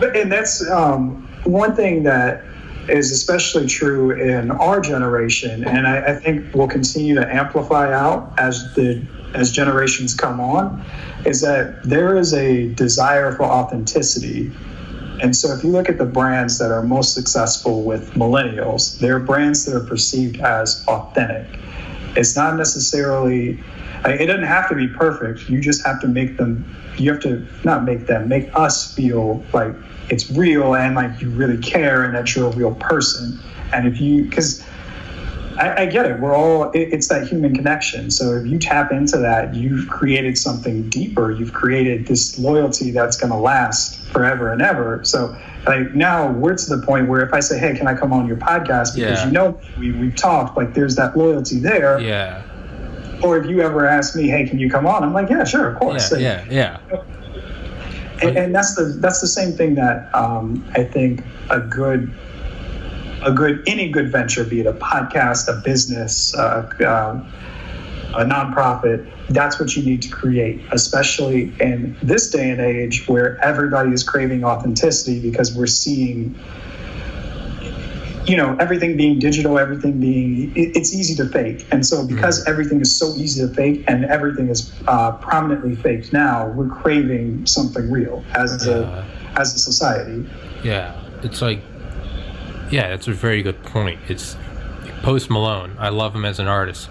[0.02, 2.44] And that's um, one thing that
[2.88, 8.34] is especially true in our generation, and I, I think will continue to amplify out
[8.38, 9.02] as the
[9.34, 10.84] as generations come on,
[11.26, 14.52] is that there is a desire for authenticity.
[15.22, 19.20] And so, if you look at the brands that are most successful with millennials, they're
[19.20, 21.60] brands that are perceived as authentic.
[22.16, 23.60] It's not necessarily,
[24.06, 25.49] it doesn't have to be perfect.
[25.49, 26.66] You just have to make them,
[26.97, 29.74] you have to not make them, make us feel like
[30.10, 33.39] it's real and like you really care and that you're a real person.
[33.74, 34.62] And if you, because
[35.58, 38.10] I, I get it, we're all, it, it's that human connection.
[38.12, 41.32] So if you tap into that, you've created something deeper.
[41.32, 45.06] You've created this loyalty that's going to last forever and ever.
[45.06, 45.38] So
[45.68, 48.28] like now we're to the point where if I say, hey, can I come on
[48.28, 48.95] your podcast?
[48.95, 49.26] Because Yeah.
[49.28, 51.99] you know we, we've talked, like there's that loyalty there.
[51.99, 52.43] Yeah,
[53.24, 55.04] Or if you ever ask me, hey, can you come on?
[55.04, 56.12] I'm like, yeah, sure, of course.
[56.18, 56.98] yeah, yeah, yeah.
[58.22, 62.12] and, and that's the that's the same thing that um, I think a good
[63.26, 67.32] a good any good venture, be it a podcast, a business, uh, um,
[68.14, 73.44] a nonprofit, that's what you need to create, especially in this day and age where
[73.44, 76.36] everybody is craving authenticity because we're seeing.
[78.26, 81.66] You know, everything being digital, everything being, it's easy to fake.
[81.72, 86.14] And so, because everything is so easy to fake and everything is uh, prominently faked
[86.14, 89.06] now, we're craving something real as a,
[89.38, 90.30] as a society.
[90.64, 91.62] Yeah, it's like,
[92.70, 94.00] yeah, that's a very good point.
[94.08, 94.38] It's
[95.02, 95.76] Post Malone.
[95.80, 96.90] I love him as an artist.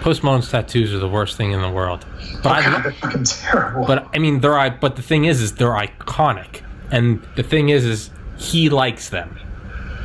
[0.00, 2.04] Post Malone's tattoos are the worst thing in the world.
[2.42, 3.84] But I, God, they're fucking terrible.
[3.86, 7.68] but I mean, they're i- but the thing is, is they're iconic, and the thing
[7.68, 9.38] is, is he likes them.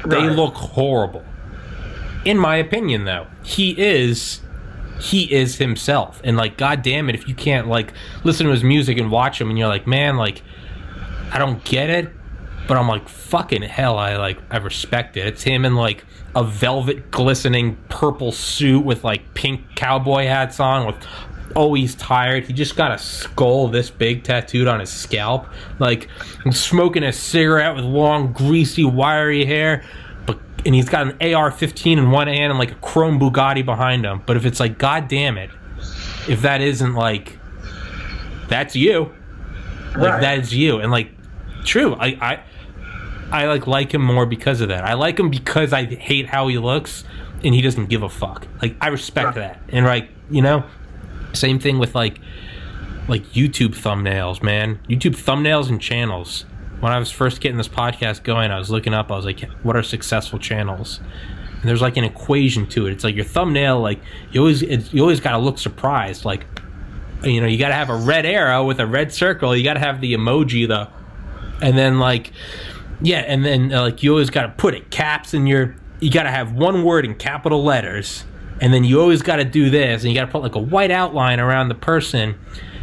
[0.06, 0.32] They Right.
[0.32, 1.24] look horrible.
[2.26, 4.42] In my opinion, though, he is
[5.00, 7.94] he is himself, and like, god damn it, if you can't like
[8.24, 10.42] listen to his music and watch him, and you're like, man, like,
[11.32, 12.10] I don't get it,
[12.68, 15.28] but I'm like, fucking hell, I like, I respect it.
[15.28, 16.04] It's him in like
[16.36, 20.96] a velvet glistening purple suit with like pink cowboy hats on with
[21.56, 22.46] oh he's tired.
[22.46, 25.48] He just got a skull this big tattooed on his scalp.
[25.80, 26.10] Like
[26.46, 29.84] I'm smoking a cigarette with long greasy wiry hair
[30.26, 34.06] but and he's got an ar-15 in one hand and like a chrome bugatti behind
[34.06, 34.22] him.
[34.26, 35.50] But if it's like god damn it
[36.28, 37.40] if that isn't like
[38.50, 39.14] that's you.
[39.96, 40.22] Like Right.
[40.22, 40.80] that is you.
[40.80, 41.12] And like
[41.66, 42.44] true i i
[43.32, 44.84] i like like him more because of that.
[44.84, 47.04] I like him because i hate how he looks
[47.44, 48.48] and he doesn't give a fuck.
[48.62, 49.36] Like i respect Right.
[49.36, 49.62] that.
[49.70, 50.64] And like you know
[51.34, 52.20] same thing with like
[53.08, 54.80] like youtube thumbnails man.
[54.90, 56.46] Youtube thumbnails and channels.
[56.80, 59.42] When i was first getting this podcast going i was looking up i was like
[59.64, 61.00] what are successful channels?
[61.62, 62.92] And there's like an equation to it.
[62.92, 64.00] It's like your thumbnail like
[64.32, 66.26] you always you always got to look surprised.
[66.26, 66.46] Like
[67.24, 69.56] you know you got to have a red arrow with a red circle.
[69.56, 70.90] You got to have the emoji the
[71.62, 72.32] and then like
[73.02, 76.12] yeah and then uh, like you always got to put it caps in your you
[76.12, 78.24] got to have one word in capital letters
[78.60, 80.60] and then you always got to do this and you got to put like a
[80.60, 82.38] white outline around the person.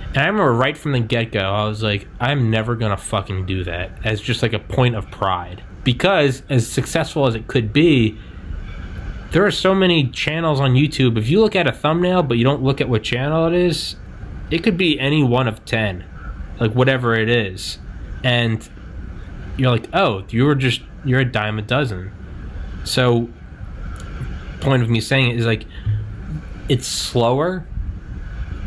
[0.09, 3.65] And i remember right from the get-go i was like i'm never gonna fucking do
[3.65, 3.91] that.
[4.05, 5.63] As just like a point of pride.
[5.83, 8.19] Because as successful as it could be
[9.33, 11.19] there are so many channels on youtube.
[11.19, 13.97] If you look at a thumbnail but you don't look at what channel it is
[14.51, 16.05] it could be any one of 10
[16.61, 17.79] like whatever it is.
[18.23, 18.67] And
[19.57, 22.13] you're like oh you were just you're a dime a dozen.
[22.85, 23.31] So
[24.65, 25.67] point of me saying it is like
[26.69, 27.67] it's slower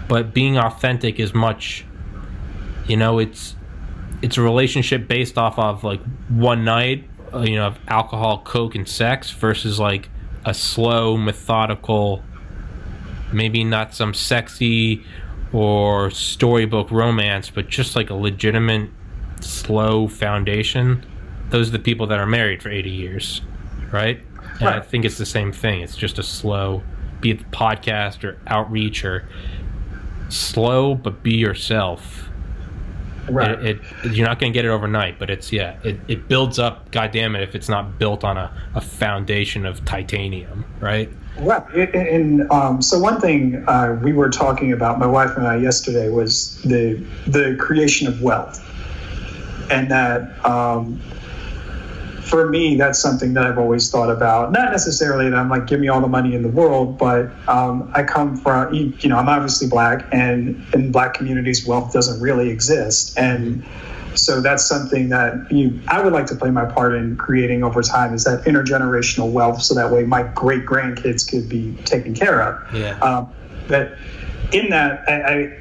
[0.07, 1.85] but being authentic is much
[2.87, 3.55] you know it's
[4.21, 8.75] it's a relationship based off of like one night uh, you know of alcohol coke
[8.75, 10.09] and sex versus like
[10.45, 12.23] a slow methodical
[13.33, 15.03] maybe not some sexy
[15.51, 18.89] or storybook romance but just like a legitimate
[19.41, 21.05] slow foundation.
[21.49, 23.41] Those are the people that are married for 80 years
[23.91, 24.21] right
[24.60, 26.82] and i think it's the same thing it's just a slow
[27.22, 29.28] be it podcast or outreach or
[30.30, 32.30] slow but be yourself
[33.30, 33.51] right.
[33.64, 36.60] it, it you're not going to get it overnight but it's yeah it, it builds
[36.60, 41.10] up god damn it if it's not built on a, a foundation of titanium right
[41.39, 41.64] Right.
[41.76, 41.93] And-
[42.39, 46.10] And um, so one thing uh, we were talking about, my wife and I yesterday,
[46.10, 46.95] was the
[47.28, 48.60] the creation of wealth,
[49.70, 50.99] and that um,
[52.30, 54.51] for me, that's something that I've always thought about.
[54.51, 57.89] Not necessarily that I'm like, give me all the money in the world, but um,
[57.95, 62.49] I come from, you know, I'm obviously black, and in black communities, wealth doesn't really
[62.49, 63.17] exist.
[63.17, 63.63] And
[64.13, 67.82] so that's something that you, I would like to play my part in creating over
[67.82, 72.41] time is that intergenerational wealth, so that way my great grandkids could be taken care
[72.41, 72.73] of.
[72.73, 72.97] Yeah.
[72.99, 73.32] Um,
[73.67, 73.97] but
[74.51, 75.57] in that, I, I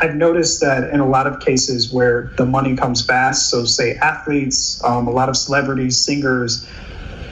[0.00, 3.94] I've noticed that in a lot of cases where the money comes fast, so say
[3.96, 6.66] athletes, um, a lot of celebrities, singers,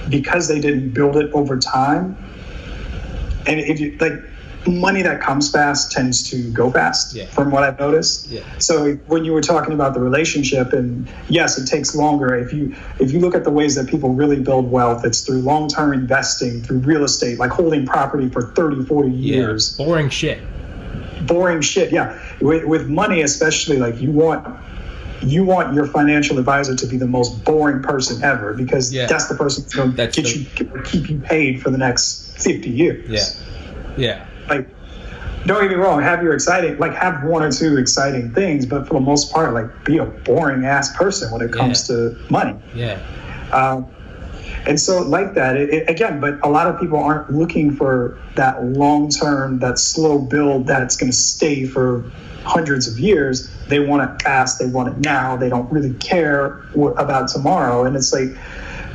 [0.09, 2.17] because they didn't build it over time,
[3.47, 4.14] and if you like
[4.67, 7.27] money that comes fast tends to go fast Yeah.
[7.27, 8.27] from what I've noticed.
[8.29, 8.41] Yeah.
[8.59, 12.35] So when you were talking about the relationship and yes, it takes longer.
[12.35, 15.43] If you if you look at the ways that people really build wealth, it's through
[15.43, 20.41] long-term investing, through real estate, like holding property for 30, 40 years Boring shit.
[21.21, 21.93] boring shit.
[21.93, 24.47] Yeah, with, with money especially, like you want
[25.22, 29.07] you want your financial advisor to be the most boring person ever because Yeah.
[29.07, 32.37] that's the person that's going to get the- you keep you paid for the next
[32.39, 33.09] fifty years.
[33.09, 33.24] Yeah.
[33.97, 34.26] Yeah.
[34.49, 34.68] Like,
[35.47, 38.87] don't get me wrong, have your exciting like have one or two exciting things, but
[38.87, 41.97] for the most part, like be a boring ass person when it comes Yeah.
[41.97, 42.55] to money.
[42.74, 42.99] Yeah.
[43.53, 43.87] Um,
[44.67, 48.19] and so, like that, it, it, again, but a lot of people aren't looking for
[48.35, 52.03] that long term, that slow build that's going to stay for
[52.43, 53.49] hundreds of years.
[53.69, 57.85] They want it fast, they want it now, they don't really care wh- about tomorrow.
[57.85, 58.37] And it's like,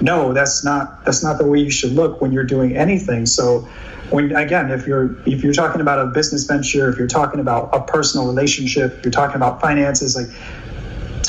[0.02, 3.26] no, that's not that's not the way you should look when you're doing anything.
[3.26, 3.68] So
[4.10, 7.70] when again, if you're if you're talking about a business venture, if you're talking about
[7.74, 10.28] a personal relationship, you're talking about finances, like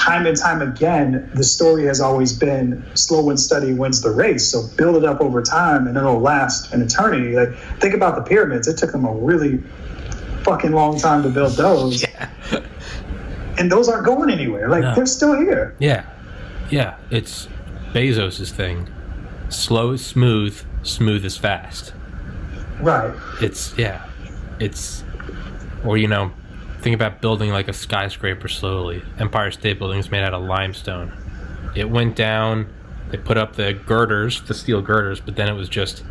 [0.02, 4.46] time and time again, the story has always been slow and steady wins the race.
[4.48, 7.34] So build it up over time and it'll last an eternity.
[7.36, 8.66] Like think about the pyramids.
[8.66, 9.62] It took them a really
[10.42, 12.04] fucking long time to build those.
[13.58, 14.68] And those aren't going anywhere.
[14.70, 14.94] Like No.
[14.94, 15.76] they're still here.
[15.78, 16.06] Yeah.
[16.70, 16.96] Yeah.
[17.10, 17.48] It's
[17.92, 18.88] Bezos' thing.
[19.50, 21.92] Slow is smooth, smooth is fast.
[22.80, 23.14] Right.
[23.42, 24.08] It's yeah.
[24.58, 25.04] It's
[25.84, 26.32] or you know,
[26.82, 29.02] think about building like a skyscraper slowly.
[29.18, 31.12] Empire State Building is made out of limestone.
[31.76, 32.72] It went down,
[33.10, 36.04] they put up the girders, the steel girders, but then it was just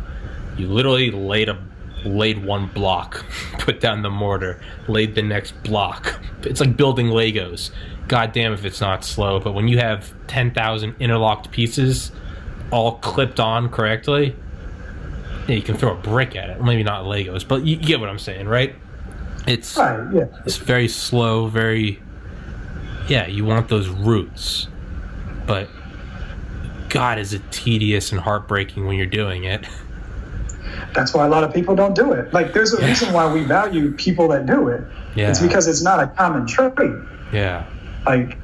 [0.56, 1.62] you literally laid a
[2.04, 3.24] laid one block,
[3.58, 6.18] put down the mortar, laid the next block.
[6.42, 7.70] It's like building Legos.
[8.08, 12.10] God damn if it's not slow, but when you have 10,000 interlocked pieces
[12.70, 14.34] all clipped on correctly,
[15.46, 16.60] yeah, you can throw a brick at it.
[16.60, 18.74] Maybe not Legos, but you, you get what I'm saying, right?
[19.46, 20.00] It's Right.
[20.14, 20.24] Yeah.
[20.44, 22.00] it's very slow, very
[23.08, 23.26] yeah.
[23.26, 24.68] You want those roots,
[25.46, 25.68] but
[26.88, 29.66] God, is it tedious and heartbreaking when you're doing it?
[30.94, 32.32] That's why a lot of people don't do it.
[32.32, 32.86] Like there's a Yeah.
[32.88, 34.82] reason why we value people that do it.
[35.14, 35.30] Yeah.
[35.30, 36.72] It's because it's not a common trait.
[37.32, 37.64] Yeah,
[38.06, 38.36] like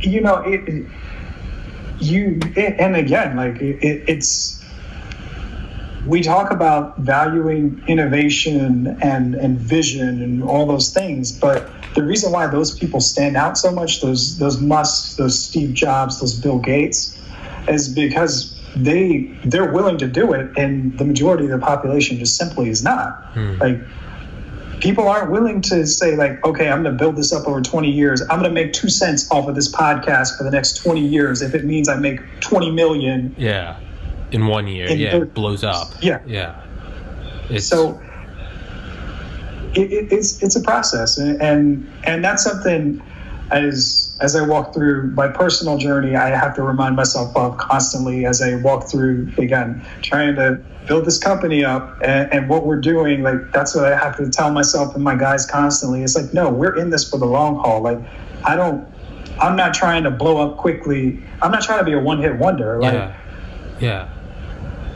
[0.00, 0.86] you know it, it-
[1.98, 4.55] you it, and again like it, it's
[6.06, 12.30] we talk about valuing innovation and and vision and all those things but the reason
[12.30, 16.58] why those people stand out so much those those Musk those Steve Jobs those Bill
[16.58, 17.18] Gates
[17.68, 22.36] is because they they're willing to do it and the majority of the population just
[22.36, 23.24] simply is not.
[23.32, 23.58] Hmm.
[23.58, 23.80] Like
[24.80, 27.90] people aren't willing to say like okay i'm going to build this up over 20
[27.90, 28.20] years.
[28.22, 31.42] I'm going to make two cents off of this podcast for the next 20 years
[31.42, 33.78] if it means i make 20 million yeah.
[34.32, 35.94] In one year, In yeah, it blows up.
[36.02, 36.20] Yeah.
[36.26, 36.62] yeah.
[37.48, 38.00] It's, so
[39.74, 43.00] it, it, it's it's a process and, and and that's something
[43.52, 48.26] as as i walk through my personal journey i have to remind myself of constantly
[48.26, 52.80] as i walk through again trying to build this company up and, and what we're
[52.80, 53.22] doing.
[53.22, 56.02] Like that's what i have to tell myself and my guys constantly.
[56.02, 57.82] It's like no we're in this for the long haul.
[57.82, 57.98] Like
[58.44, 58.86] i don't
[59.40, 61.22] i'm not trying to blow up quickly.
[61.42, 62.80] I'm not trying to be a one-hit wonder.
[62.80, 63.16] Like yeah,
[63.78, 64.08] yeah,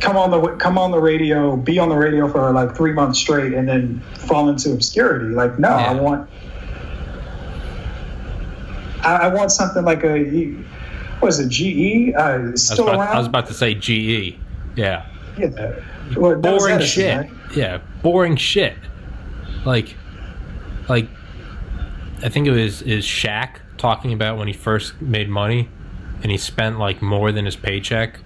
[0.01, 3.19] come on the come on the radio, be on the radio for like three months
[3.19, 5.35] straight, and then fall into obscurity.
[5.35, 6.29] Like, no, I want,
[9.03, 10.57] I, I want something like a,
[11.23, 12.15] was it, GE?
[12.15, 13.15] Uh, I was, still about, around?
[13.15, 14.37] I was about to say GE.
[14.77, 15.07] Yeah,
[15.39, 15.81] yeah.
[16.17, 17.17] Well, boring Edison, shit.
[17.17, 17.31] right?
[17.57, 18.77] Yeah, boring shit.
[19.65, 19.95] Like,
[20.89, 21.09] like,
[22.23, 25.69] I think it was is Shaq talking about when he first made money,
[26.23, 28.21] and he spent like more than his paycheck.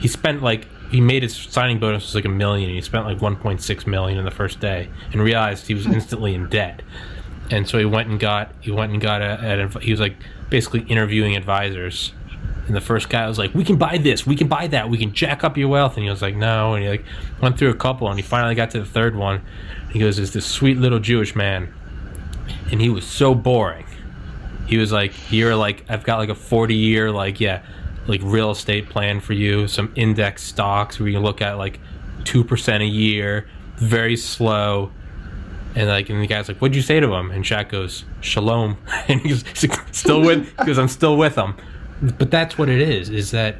[0.00, 2.70] He spent like he made his signing bonus was like a million.
[2.70, 5.92] He spent like 1.6 million in the first day, and realized he was hmm.
[5.92, 6.82] instantly in debt.
[7.50, 10.16] And so he went and got he went and got a, adv- he was like
[10.48, 12.12] basically interviewing advisors.
[12.66, 14.98] And the first guy was like, "We can buy this, we can buy that, we
[14.98, 17.04] can jack up your wealth." And he was like, "No." And he like
[17.40, 19.42] went through a couple, and he finally got to the third one.
[19.92, 21.72] He goes, "Is this sweet little Jewish man?"
[22.70, 23.86] And he was so boring.
[24.66, 27.62] He was like, "You're like, I've got like a 40 year like yeah,
[28.06, 29.68] like real estate plan for you.
[29.68, 31.80] Some index stocks where you look at like
[32.24, 34.92] two percent a year, very slow."
[35.74, 38.76] And like, and the guy's like, "What'd you say to him?" And Shaq goes, "Shalom,"
[39.08, 39.44] and he's
[39.92, 41.54] still with because I'm still with him.
[42.02, 43.10] But that's what it is.
[43.10, 43.56] Is that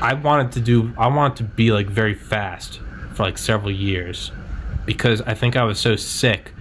[0.00, 0.92] I wanted to do.
[0.98, 2.80] I wanted to be like very fast
[3.14, 4.32] for like several years
[4.84, 6.52] because I think I was so sick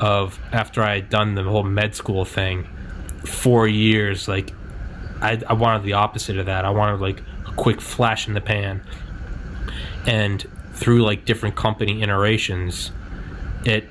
[0.00, 2.66] of after I had done the whole med school thing,
[3.24, 4.28] four years.
[4.28, 4.52] Like,
[5.20, 6.64] I, I wanted the opposite of that.
[6.64, 8.82] I wanted like a quick flash in the pan,
[10.06, 12.92] and through like different company iterations,
[13.64, 13.88] it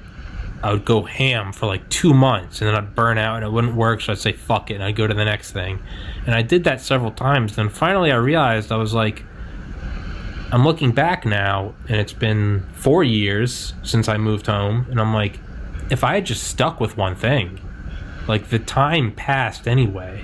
[0.65, 3.51] I would go ham for like two months and then I'd burn out and it
[3.51, 4.01] wouldn't work.
[4.01, 4.76] So I'd say, fuck it.
[4.76, 5.80] And I'd go to the next thing.
[6.26, 7.55] And I did that several times.
[7.55, 9.23] Then finally I realized I was like,
[10.51, 14.88] I'm looking back now and it's been four years since I moved home.
[14.89, 15.39] And I'm like,
[15.91, 17.59] if I had just stuck with one thing,
[18.28, 20.23] like the time passed anyway.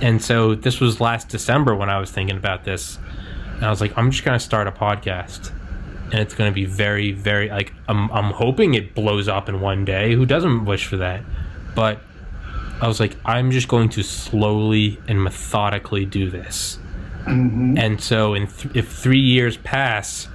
[0.00, 2.98] And so this was last December when I was thinking about this.
[3.56, 5.52] And I was like, I'm just going to start a podcast.
[6.06, 9.60] And it's going to be very very like I'm, I'm hoping it blows up in
[9.60, 10.14] one day.
[10.14, 11.22] Who doesn't wish for that?
[11.74, 12.00] But
[12.80, 16.78] i was like i'm just going to slowly and methodically do this.
[17.24, 17.76] Mm-hmm.
[17.78, 20.26] And so in th- if three years pass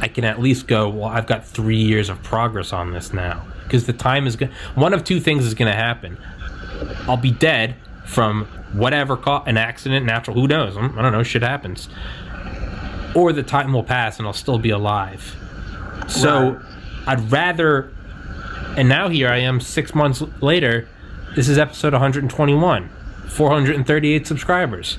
[0.00, 3.44] i can at least go well i've got three years of progress on this now.
[3.64, 6.18] Because the time is going one of two things is going to happen.
[7.08, 7.76] I'll be dead
[8.12, 11.88] from whatever co- an accident natural who knows i don't know shit happens
[13.14, 15.36] or the time will pass and I'll still be alive.
[16.08, 16.62] So Right.
[17.08, 17.92] I'd rather,
[18.74, 20.88] and now here I am six months later.
[21.36, 22.88] This is episode 121,
[23.28, 24.98] 438 subscribers,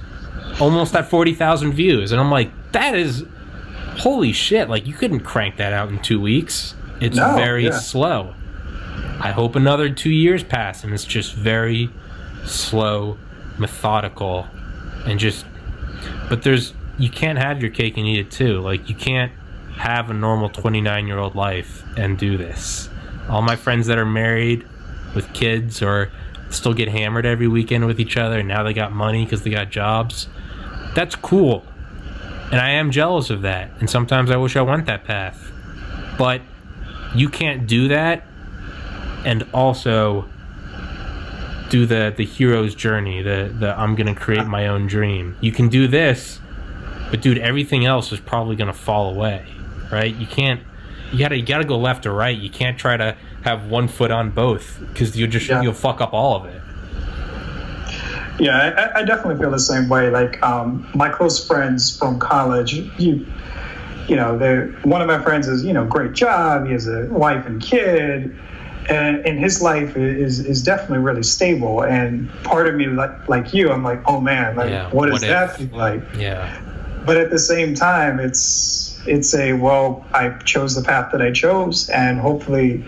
[0.61, 2.11] almost at 40,000 views.
[2.11, 3.25] And I'm like, that is,
[3.97, 6.75] holy shit, like you couldn't crank that out in two weeks.
[7.01, 7.71] It's No, very yeah.
[7.79, 8.35] slow.
[9.19, 11.89] I hope another two years pass and it's just very
[12.45, 13.17] slow,
[13.57, 14.47] methodical,
[15.05, 15.45] and just
[16.29, 18.59] but there's you can't have your cake and eat it too.
[18.61, 19.31] Like you can't
[19.75, 22.89] have a normal 29 year old life and do this.
[23.29, 24.65] All my friends that are married
[25.15, 26.11] with kids or
[26.49, 29.49] still get hammered every weekend with each other and now they got money because they
[29.49, 30.27] got jobs.
[30.93, 31.65] That's cool.
[32.51, 33.71] And I am jealous of that.
[33.79, 35.51] And sometimes I wish I went that path.
[36.17, 36.41] But
[37.15, 38.23] you can't do that
[39.25, 40.29] and also
[41.73, 45.69] do the the hero's journey the the i'm gonna create my own dream you can
[45.69, 46.39] do this
[47.09, 49.43] but dude everything else is probably gonna fall away
[49.91, 50.61] right you can't
[51.11, 54.11] you gotta you gotta go left or right you can't try to have one foot
[54.11, 55.63] on both because you'll just Yeah.
[55.63, 56.61] you'll fuck up all of it
[58.39, 60.09] Yeah, I, I definitely feel the same way.
[60.11, 63.25] Like um, my close friends from college, you,
[64.07, 66.65] you know, they're one of my friends is you know great job.
[66.65, 68.35] He has a wife and kid,
[68.89, 71.83] and, and his life is is definitely really stable.
[71.83, 75.21] And part of me, like like you, I'm like, oh man, like Yeah, what what
[75.21, 75.29] does if?
[75.29, 76.03] that like?
[76.17, 76.59] yeah
[77.05, 81.31] But at the same time, it's it's a well, I chose the path that I
[81.31, 82.83] chose, and hopefully.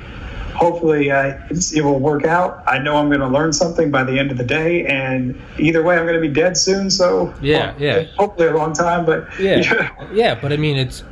[0.55, 2.63] Hopefully, uh, it's, it will work out.
[2.65, 5.83] I know I'm going to learn something by the end of the day, and either
[5.83, 6.89] way, I'm going to be dead soon.
[6.89, 8.03] So, Yeah, well, yeah.
[8.15, 11.03] Hopefully, a long time, but yeah yeah but i mean it's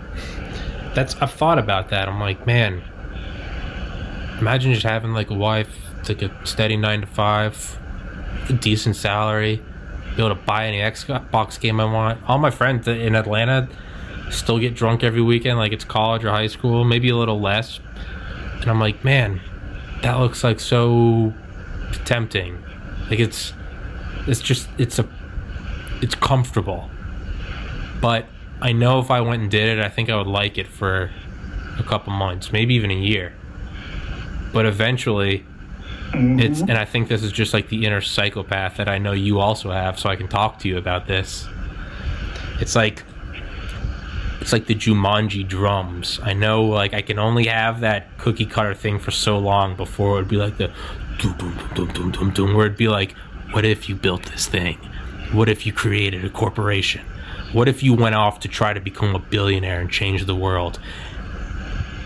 [0.96, 2.82] that's i've thought about that i'm like man
[4.44, 7.80] imagine just having like a wife it's like a steady nine to five
[8.50, 9.62] a decent salary
[10.16, 12.20] be able to buy any xbox game i want.
[12.28, 13.68] All my friends in atlanta
[14.30, 17.80] still get drunk every weekend like it's college or high school maybe a little less.
[18.62, 19.42] And i'm like man
[20.04, 21.34] that looks like so
[22.06, 22.62] tempting.
[23.10, 23.54] Like it's
[24.28, 25.08] it's just it's a
[26.02, 26.90] it's comfortable.
[28.02, 28.28] But
[28.62, 31.12] I know if I went and did it, I think I would like it for
[31.80, 33.34] a couple months, maybe even a year.
[34.54, 35.46] But eventually,
[36.12, 36.40] mm-hmm.
[36.40, 39.40] it's and I think this is just like the inner psychopath that I know you
[39.40, 41.48] also have, so I can talk to you about this.
[42.60, 43.04] It's like
[44.40, 46.20] it's like the Jumanji drums.
[46.22, 50.12] I know like I can only have that cookie cutter thing for so long before
[50.12, 50.72] it would be like the
[52.54, 53.14] where it'd be like,
[53.52, 54.78] what if you built this thing?
[55.32, 57.06] What if you created a corporation?
[57.54, 60.80] What if you went off to try to become a billionaire and change the world?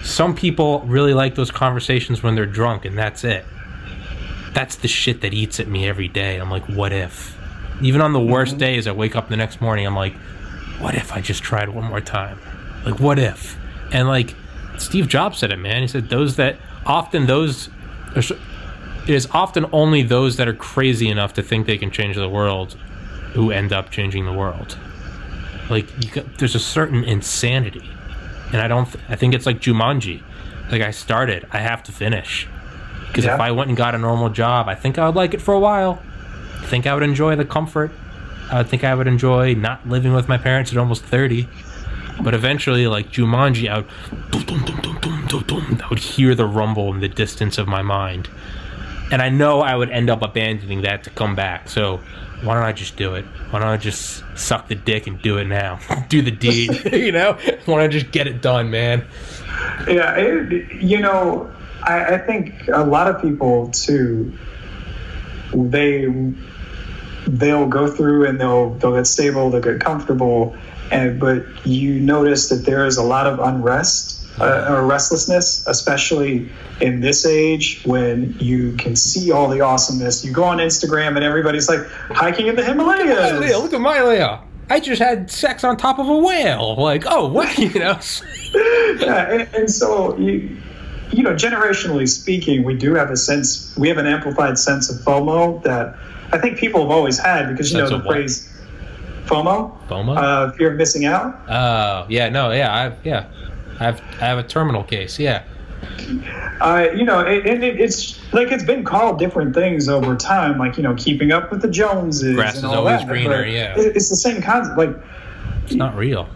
[0.08, 3.46] Some people really like those conversations when they're drunk, and that's it.
[4.54, 6.38] That's the shit that eats at me every day.
[6.38, 7.38] I'm like, what if?
[7.82, 8.32] Even on the mm-hmm.
[8.32, 10.14] worst days, I wake up the next morning, I'm like,
[10.80, 12.40] what if I just tried one more time?
[12.86, 13.58] Like, what if?
[13.92, 14.34] And like,
[14.78, 15.82] Steve Jobs said it, man.
[15.82, 16.56] He said, those that
[16.86, 17.70] often those,
[18.16, 18.32] it
[19.10, 22.78] is often only those that are crazy enough to think they can change the world
[23.34, 24.78] who end up changing the world.
[25.70, 27.90] Like, you got, there's a certain insanity.
[28.52, 30.24] And I don't, th- I think it's like Jumanji.
[30.72, 32.48] Like, I started, I have to finish.
[33.08, 35.42] Because if I went and got a normal job, I think I would like it
[35.42, 36.02] for a while.
[36.62, 37.92] I think I would enjoy the comfort.
[38.52, 41.48] I think I would enjoy not living with my parents at almost 30.
[42.22, 47.68] But eventually, like Jumanji, I would, I would hear the rumble in the distance of
[47.68, 48.30] my mind.
[49.12, 51.70] And I know I would end up abandoning that to come back.
[51.70, 52.02] So
[52.44, 53.26] why don't I just do it?
[53.50, 55.80] Why don't I just suck the dick and do it now?
[56.10, 57.34] do the deed, you know?
[57.34, 59.06] Why don't I just get it done, man?
[59.88, 61.52] Yeah, it, you know,
[61.84, 64.34] I, I think a lot of people too.
[65.54, 66.06] They
[67.26, 70.56] they'll go through and they'll they'll get stable, they'll get comfortable,
[70.92, 76.50] and but you notice that there is a lot of unrest uh, or restlessness, especially
[76.82, 80.24] in this age when you can see all the awesomeness.
[80.24, 83.62] You go on Instagram and everybody's like hiking in the Himalayas.
[83.62, 84.42] Look at my Leah.
[84.70, 86.76] I just had sex on top of a whale.
[86.76, 87.58] Like, oh, what?
[87.58, 88.00] You know?
[89.00, 90.58] yeah, and, and so you,
[91.12, 94.98] you know, generationally speaking, we do have a sense, we have an amplified sense of
[94.98, 95.96] FOMO that
[96.32, 98.54] I think people have always had because you Sense know the phrase
[99.26, 100.18] FOMO, FOMO?
[100.18, 101.40] uh, fear of missing out.
[101.50, 103.26] Oh, yeah, no, yeah, I, yeah.
[103.80, 105.44] I have, I have a terminal case, yeah.
[106.60, 110.58] Uh, you know, it, and it, it's like it's been called different things over time,
[110.58, 112.36] like you know, keeping up with the Joneses.
[112.36, 113.78] Grass and is all always that, greener, yeah.
[113.78, 114.78] it- it's the same concept.
[114.78, 114.96] Like
[115.66, 116.28] It's not real.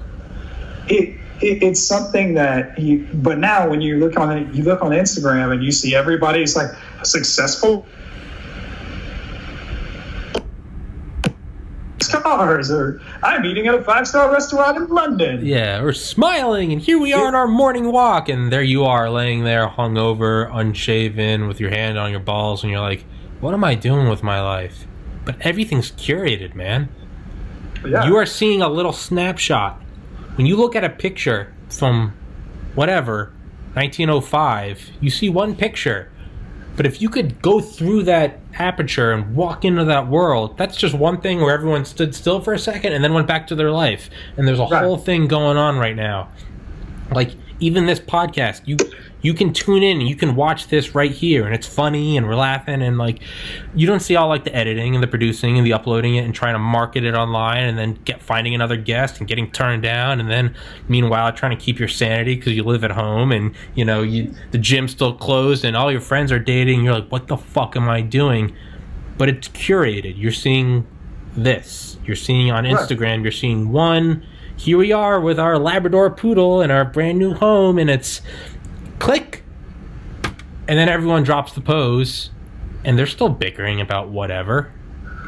[0.88, 4.84] it, it it's something that you but now when you look on it you look
[4.84, 6.70] on instagram and you see everybody's like
[7.04, 7.86] successful
[12.22, 17.00] cars or i'm eating at a five-star restaurant in london Yeah, we're smiling, and here
[17.00, 21.60] we are on our morning walk, and there you are, laying there, hungover, unshaven, with
[21.60, 23.06] your hand on your balls, and you're like,
[23.40, 24.86] "What am I doing with my life?"
[25.26, 26.90] But everything's curated, man.
[27.86, 29.82] yeah You are seeing a little snapshot.
[30.36, 32.14] When you look at a picture from
[32.76, 33.32] whatever
[33.74, 36.11] 1905, you see one picture.
[36.78, 40.94] But if you could go through that aperture and walk into that world, that's just
[40.96, 43.72] one thing where everyone stood still for a second and then went back to their
[43.72, 44.10] life.
[44.38, 44.84] And there's a Right.
[44.84, 46.30] whole thing going on right now.
[47.14, 48.78] Like even this podcast, you
[49.22, 52.28] you can tune in and you can watch this right here and it's funny and
[52.28, 53.22] we're laughing and like
[53.76, 56.34] you don't see all like the editing and the producing and the uploading it and
[56.34, 60.20] trying to market it online and then get finding another guest and getting turned down
[60.20, 60.56] and then
[60.88, 64.34] meanwhile trying to keep your sanity because you live at home and you know you
[64.52, 67.76] the gym's still closed and all your friends are dating you're like what the fuck
[67.76, 68.56] am i doing?
[69.18, 70.18] But it's curated.
[70.18, 70.88] You're seeing
[71.36, 71.98] this.
[72.06, 74.26] You're seeing on instagram you're seeing one.
[74.58, 78.22] Here we are with our labrador poodle in our brand new home and it's
[79.02, 79.44] click.
[80.68, 82.30] And then everyone drops the pose
[82.86, 84.72] and they're still bickering about whatever.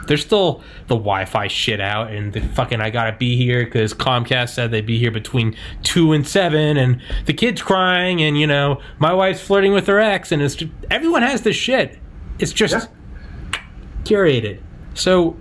[0.07, 4.49] There's still the wi-fi shit out and the fucking i gotta be here because comcast
[4.49, 8.81] said they'd be here between 2 and 7 and the kid's crying and you know
[8.99, 11.97] my wife's flirting with her ex and it's just, everyone has this shit.
[12.37, 12.73] It's just
[13.53, 13.59] Yeah.
[14.03, 14.59] curated.
[14.93, 15.37] So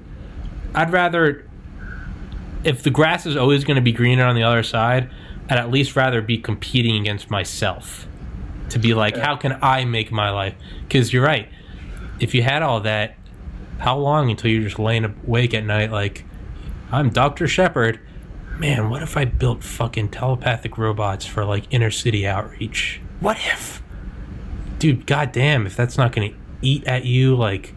[0.74, 1.45] i'd rather
[2.64, 5.11] if the grass is always going to be greener on the other side
[5.51, 8.07] i'd at least rather be competing against myself
[8.73, 10.55] to be like how can i make my life?
[10.83, 11.49] Because you're right.
[12.20, 13.16] If you had all that
[13.79, 16.25] how long until you're just laying awake at night like
[16.91, 18.01] i'm dr shepard.
[18.59, 23.01] Man what if i built fucking telepathic robots for like inner city outreach?
[23.20, 23.83] What if?
[24.79, 27.75] Dude goddamn if that's not gonna eat at you like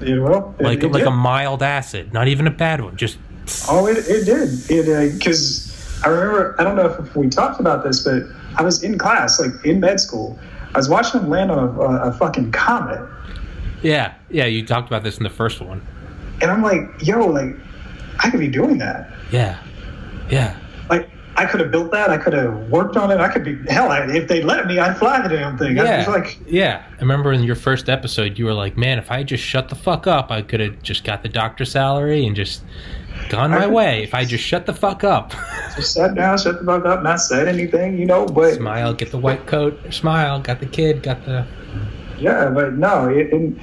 [0.00, 1.08] you know like it like did.
[1.08, 2.12] a mild acid.
[2.12, 3.18] Not even a bad one just
[3.68, 4.70] oh it, it did.
[4.70, 5.72] It uh, because
[6.04, 8.24] i remember i don't know if we talked about this but
[8.56, 10.38] i was in class like in med school.
[10.74, 13.00] I was watching them land on a, a, a fucking comet.
[13.82, 15.80] Yeah yeah you talked about this in the first one.
[16.40, 17.56] And i'm like yo like
[18.18, 19.10] i could be doing that.
[19.30, 19.58] Yeah
[20.30, 20.58] yeah.
[20.90, 21.08] Like
[21.38, 22.08] I could have built that.
[22.10, 23.20] I could have worked on it.
[23.20, 23.90] I could be hell.
[23.90, 25.78] I, if they let me, I'd fly the damn thing.
[25.78, 28.98] I was yeah like, yeah i remember in your first episode you were like man
[28.98, 32.26] if i just shut the fuck up i could have just got the doctor salary
[32.26, 32.62] and just
[33.28, 35.32] gone my I- way if i just shut the fuck up
[35.76, 38.24] just sat down, shut the fuck up, not said anything, you know.
[38.26, 41.46] But smile get the white coat smile got the kid got the
[42.18, 43.08] yeah, but no.
[43.08, 43.60] It, and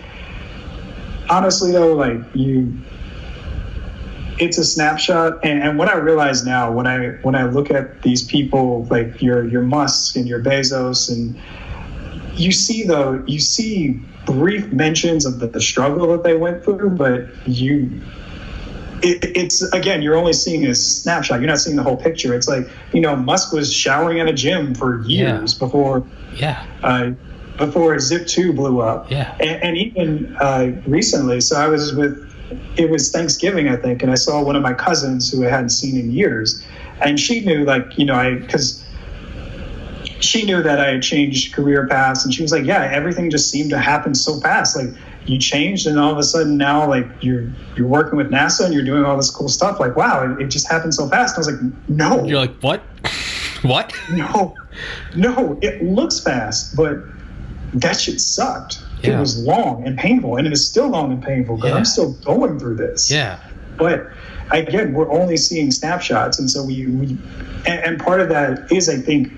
[1.29, 2.71] honestly, though, like you,
[4.39, 5.39] it's a snapshot.
[5.43, 9.21] And, and what I realize now, when I when I look at these people, like
[9.21, 11.39] your your Musk and your Bezos, and
[12.35, 16.91] you see though, you see brief mentions of the, the struggle that they went through,
[16.91, 18.01] but you
[19.03, 21.39] it, it's again you're only seeing a snapshot.
[21.39, 22.33] You're not seeing the whole picture.
[22.33, 26.05] It's like you know musk was showering in a gym for years before
[26.35, 26.65] yeah.
[26.81, 27.11] uh,
[27.57, 29.11] before Zip2 blew up.
[29.11, 29.35] Yeah.
[29.39, 32.32] and, and even uh, recently so i was with
[32.77, 35.69] it was thanksgiving i think and i saw one of my cousins who i hadn't
[35.69, 36.63] seen in years
[37.01, 38.83] and she knew like you know i because
[40.23, 43.49] she knew that I had changed career paths, and she was like, "Yeah, everything just
[43.49, 44.75] seemed to happen so fast.
[44.75, 44.89] Like
[45.25, 48.73] you changed, and all of a sudden now, like you're you're working with NASA and
[48.73, 49.79] you're doing all this cool stuff.
[49.79, 52.55] Like, wow, it, it just happened so fast." And I was like, "No, You're like,
[52.61, 52.81] what?
[53.63, 53.93] what?
[54.11, 54.55] no,
[55.15, 55.59] no.
[55.61, 56.97] It looks fast, but
[57.73, 58.81] that shit sucked.
[59.03, 59.17] Yeah.
[59.17, 61.57] It was long and painful, and it is still long and painful.
[61.57, 61.75] But Yeah.
[61.75, 63.11] I'm still going through this.
[63.11, 63.39] Yeah.
[63.77, 64.07] But
[64.51, 67.17] again, we're only seeing snapshots, and so we, we
[67.65, 69.31] and, and part of that is, I think,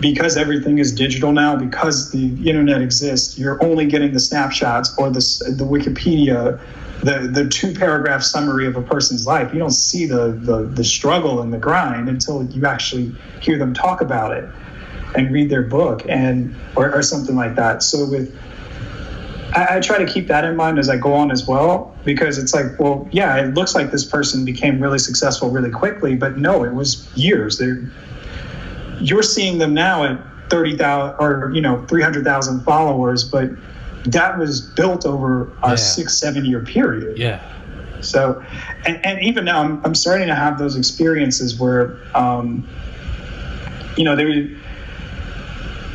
[0.00, 5.10] because everything is digital now, because the internet exists, you're only getting the snapshots or
[5.10, 5.20] the
[5.58, 6.58] the Wikipedia,
[7.02, 9.52] the the two paragraph summary of a person's life.
[9.52, 13.74] You don't see the the the struggle and the grind until you actually hear them
[13.74, 14.48] talk about it
[15.14, 17.82] and read their book and or, or something like that.
[17.82, 18.34] So with
[19.52, 22.38] I, I try to keep that in mind as I go on as well, because
[22.38, 26.38] it's like, well, yeah, it looks like this person became really successful really quickly, but
[26.38, 27.58] no, it was years.
[27.58, 27.82] They're,
[28.98, 30.20] you're seeing them now at
[30.50, 33.50] 30,000 or, you know, 300,000 followers, but
[34.04, 35.76] that was built over a Yeah.
[35.76, 37.18] six, seven year period.
[37.18, 37.40] Yeah.
[38.00, 38.42] So,
[38.86, 42.66] and, and even now, I'm, I'm starting to have those experiences where, um,
[43.96, 44.30] you know, there.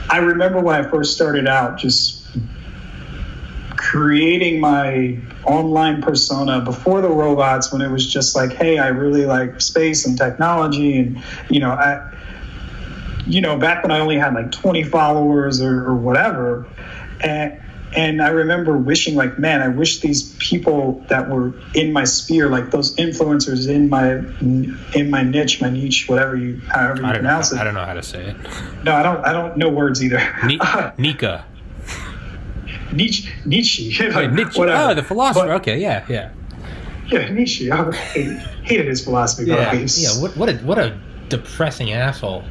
[0.10, 2.24] I remember when I first started out, just
[3.91, 9.25] creating my online persona before the robots, when it was just like, hey, I really
[9.25, 12.11] like space and technology, and you know, I,
[13.27, 16.67] you know, back when I only had like 20 followers or, or whatever,
[17.21, 17.61] and
[17.95, 22.49] and I remember wishing like, man, I wish these people that were in my sphere,
[22.49, 24.15] like those influencers in my
[24.99, 27.86] in my niche, my niche, whatever you however you pronounce know, pronounce I don't know
[27.86, 28.36] how to say it.
[28.83, 29.23] No, I don't.
[29.23, 30.21] I don't know words either.
[30.43, 30.59] Ni-
[30.97, 31.45] Nika.
[32.96, 34.60] Nietzsche, Nietzsche, Wait, Nietzsche.
[34.60, 34.91] whatever.
[34.91, 35.48] Oh, the philosopher.
[35.48, 36.32] But- okay, yeah, yeah.
[37.08, 37.72] yeah, Nietzsche.
[37.72, 39.50] I hated, hated his philosophy.
[39.50, 40.10] Yeah, yeah.
[40.22, 40.98] What, what a what a
[41.30, 42.43] depressing asshole.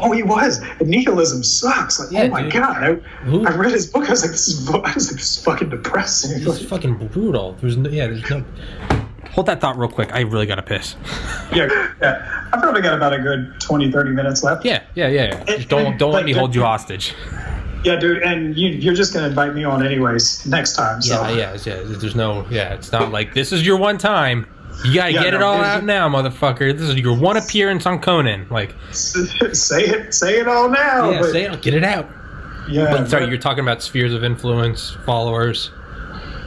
[0.00, 0.58] Oh, he was.
[0.80, 1.98] And Nihilism sucks.
[1.98, 2.52] Like, Yeah, oh my dude.
[2.52, 2.76] god.
[2.84, 2.92] I,
[3.24, 4.06] Who- I read his book.
[4.06, 4.68] I was like, this is.
[4.68, 6.40] I was like, this is fucking depressing.
[6.42, 7.56] It's fucking brutal.
[7.60, 8.44] There's no, yeah, there's no.
[9.32, 10.12] Hold that thought real quick.
[10.12, 10.96] I really gotta piss.
[11.54, 11.68] yeah,
[12.00, 12.46] yeah.
[12.52, 14.64] I've probably got about a good 20, 30 minutes left.
[14.64, 15.44] Yeah, yeah, yeah.
[15.46, 15.64] yeah.
[15.68, 17.14] Don't don't let me hold you hostage.
[17.84, 21.00] Yeah, dude, and you, you're just gonna invite me on anyways next time.
[21.00, 21.82] So Yeah, yeah, yeah.
[21.84, 22.44] There's no.
[22.50, 24.46] Yeah, it's not like this is your one time.
[24.84, 26.72] You gotta Yeah, get it all out now, motherfucker.
[26.76, 28.46] This is your one appearance on Conan.
[28.50, 31.10] Like, say it, say it all now.
[31.10, 32.08] yeah, but, say it, get it out.
[32.68, 35.70] yeah, But sorry, but- you're talking about spheres of influence, followers.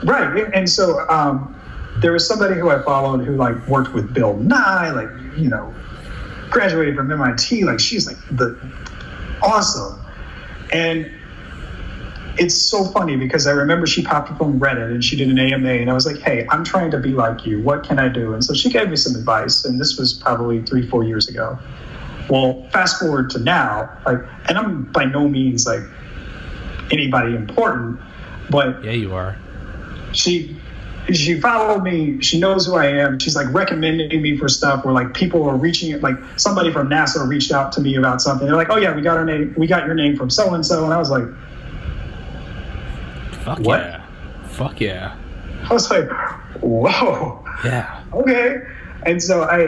[0.03, 1.55] Right, and so um,
[1.97, 5.73] there was somebody who I followed who like worked with Bill Nye, like you know,
[6.49, 7.63] graduated from MIT.
[7.65, 8.57] Like she's like the
[9.41, 9.99] awesome,
[10.73, 11.09] and
[12.37, 15.37] it's so funny because I remember she popped up on Reddit and she did an
[15.37, 17.61] AMA, and I was like, hey, I'm trying to be like you.
[17.61, 18.33] What can I do?
[18.33, 21.57] And so she gave me some advice, and this was probably three, four years ago.
[22.29, 25.81] Well, fast forward to now, like, and I'm by no means like
[26.91, 27.99] anybody important,
[28.49, 29.35] but Yeah, you are.
[30.13, 30.55] she
[31.11, 34.93] she followed me she knows who i am she's like recommending me for stuff where
[34.93, 38.55] like people are reaching like somebody from nasa reached out to me about something they're
[38.55, 40.85] like oh yeah we got our name we got your name from so and so
[40.85, 41.23] and i was like
[43.43, 43.79] Fuck What?
[43.81, 44.05] yeah.
[44.47, 45.15] Fuck yeah.
[45.69, 46.09] i was like
[46.61, 48.03] whoa Yeah.
[48.13, 48.57] okay
[49.05, 49.67] and so i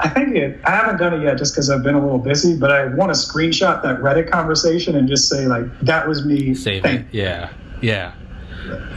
[0.00, 2.56] i think it i haven't done it yet just because i've been a little busy
[2.56, 6.54] but i want to screenshot that reddit conversation and just say like that was me
[6.54, 7.06] Save it.
[7.12, 7.50] Yeah.
[7.80, 8.12] Yeah.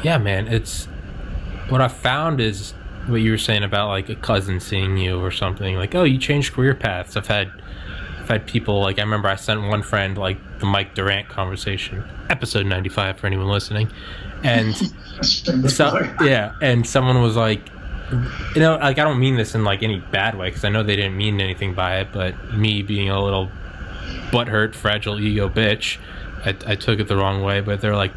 [0.03, 0.47] Yeah, man.
[0.47, 0.86] It's
[1.69, 2.72] what I found is
[3.07, 5.76] what you were saying about like a cousin seeing you or something.
[5.76, 7.15] Like, oh, you changed career paths.
[7.15, 7.51] I've had
[8.32, 12.65] Had people like I remember I sent one friend like the Mike Durant conversation, episode
[12.65, 13.91] ninety five for anyone listening.
[14.41, 14.73] And
[15.69, 17.61] so yeah, and someone was like,
[18.55, 20.82] you know, like I don't mean this in like any bad way because I know
[20.82, 23.51] they didn't mean anything by it, but me being a little
[24.32, 25.97] butthurt, fragile ego bitch,
[26.45, 27.59] I, I took it the wrong way.
[27.59, 28.13] But they're like,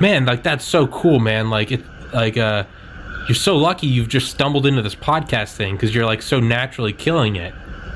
[0.00, 1.50] man, like that's so cool, man.
[1.50, 2.64] Like it, like uh,
[3.28, 6.92] you're so lucky you've just stumbled into this podcast thing because you're like so naturally
[6.92, 7.54] killing it,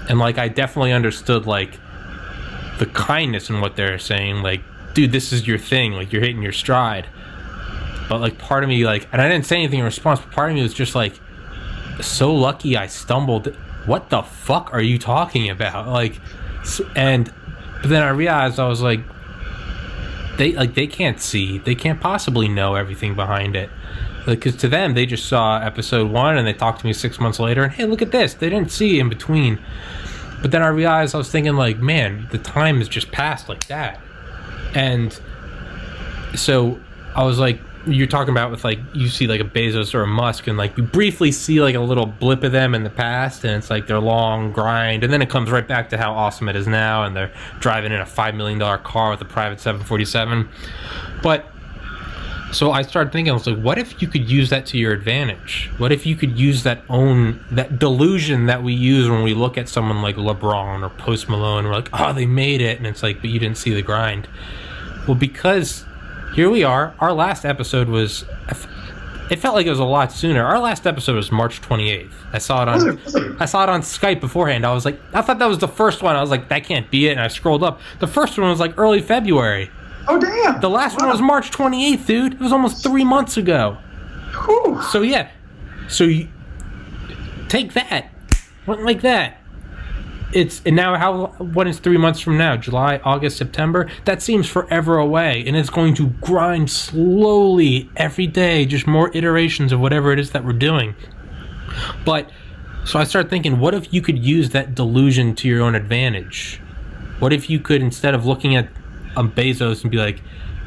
[0.08, 1.78] and like I definitely understood like
[2.78, 4.42] the kindness in what they're saying.
[4.42, 4.62] Like,
[4.94, 5.92] dude, this is your thing.
[5.92, 7.06] Like you're hitting your stride.
[8.08, 10.50] But like part of me like and I didn't say anything in response, but part
[10.50, 11.14] of me was just like
[12.00, 13.54] so lucky I stumbled.
[13.86, 15.88] What the fuck are you talking about?
[15.88, 16.20] Like
[16.94, 17.32] and
[17.80, 19.00] but then I realized I was like
[20.36, 21.58] they like they can't see.
[21.58, 23.70] They can't possibly know everything behind it.
[24.26, 27.38] Because to them, they just saw episode one and they talked to me six months
[27.38, 28.34] later, and hey, look at this.
[28.34, 29.58] They didn't see in between.
[30.42, 33.66] But then I realized I was thinking, like, man, the time has just passed like
[33.68, 34.00] that.
[34.74, 35.18] And
[36.34, 36.78] so
[37.14, 40.06] I was like, you're talking about with like you see like a Bezos or a
[40.06, 43.44] Musk and like you briefly see like a little blip of them in the past
[43.44, 46.48] and it's like their long grind and then it comes right back to how awesome
[46.48, 49.60] it is now and they're driving in a five million dollar car with a private
[49.60, 50.48] 747
[51.22, 51.46] but
[52.56, 54.94] so I started thinking, I was like, what if you could use that to your
[54.94, 55.70] advantage?
[55.76, 59.58] What if you could use that own that delusion that we use when we look
[59.58, 61.66] at someone like LeBron or Post Malone?
[61.66, 64.26] We're like, oh, they made it, and it's like, but you didn't see the grind.
[65.06, 65.84] Well, because
[66.34, 66.94] here we are.
[66.98, 68.24] Our last episode was.
[69.28, 70.42] It felt like it was a lot sooner.
[70.42, 72.12] Our last episode was March 28th.
[72.32, 73.36] I saw it on.
[73.38, 74.64] I saw it on Skype beforehand.
[74.64, 76.16] I was like, I thought that was the first one.
[76.16, 77.12] I was like, that can't be it.
[77.12, 77.80] And I scrolled up.
[77.98, 79.70] The first one was like early February.
[80.08, 80.60] Oh damn!
[80.60, 81.06] The last wow.
[81.06, 82.32] one was March 28th, dude.
[82.34, 83.78] It was almost three months ago.
[84.44, 84.80] Whew.
[84.90, 85.30] So yeah,
[85.88, 86.28] so you
[87.48, 88.10] take that,
[88.66, 89.38] went like that.
[90.32, 92.56] It's and now how what is three months from now?
[92.56, 93.88] July, August, September.
[94.04, 99.72] That seems forever away, and it's going to grind slowly every day, just more iterations
[99.72, 100.94] of whatever it is that we're doing.
[102.04, 102.30] But
[102.84, 106.60] so I started thinking, what if you could use that delusion to your own advantage?
[107.18, 108.68] What if you could, instead of looking at
[109.16, 110.22] um, Bezos and be like,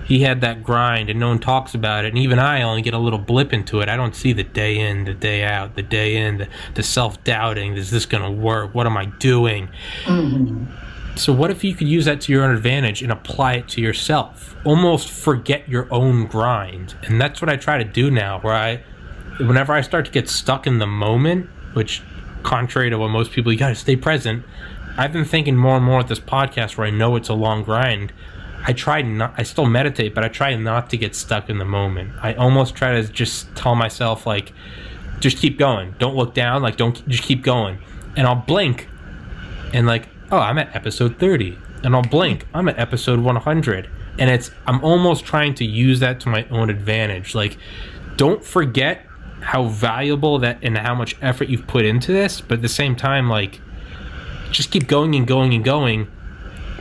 [0.09, 2.09] he had that grind and no one talks about it.
[2.09, 3.89] And even I only get a little blip into it.
[3.89, 7.23] I don't see the day in, the day out, the day in, the, the self
[7.23, 7.75] doubting.
[7.77, 8.73] Is this going to work?
[8.73, 9.69] What am I doing?
[10.05, 10.65] Mm-hmm.
[11.15, 13.81] So, what if you could use that to your own advantage and apply it to
[13.81, 14.55] yourself?
[14.65, 16.95] Almost forget your own grind.
[17.03, 18.81] And that's what I try to do now, where I,
[19.37, 22.01] whenever I start to get stuck in the moment, which,
[22.41, 24.43] contrary to what most people, you got to stay present.
[24.97, 27.63] I've been thinking more and more with this podcast where I know it's a long
[27.63, 28.11] grind
[28.65, 29.33] I try not.
[29.37, 32.11] I still meditate, but I try not to get stuck in the moment.
[32.21, 34.53] I almost try to just tell myself like,
[35.19, 35.95] just keep going.
[35.99, 36.61] Don't look down.
[36.61, 37.79] Like don't just keep going.
[38.17, 38.87] And I'll blink,
[39.73, 41.57] and like, oh, I'm at episode thirty.
[41.83, 42.45] And I'll blink.
[42.53, 43.89] I'm at episode one hundred.
[44.17, 47.33] And it's I'm almost trying to use that to my own advantage.
[47.33, 47.57] Like,
[48.17, 49.05] don't forget
[49.39, 52.41] how valuable that and how much effort you've put into this.
[52.41, 53.61] But at the same time, like,
[54.51, 56.09] just keep going and going and going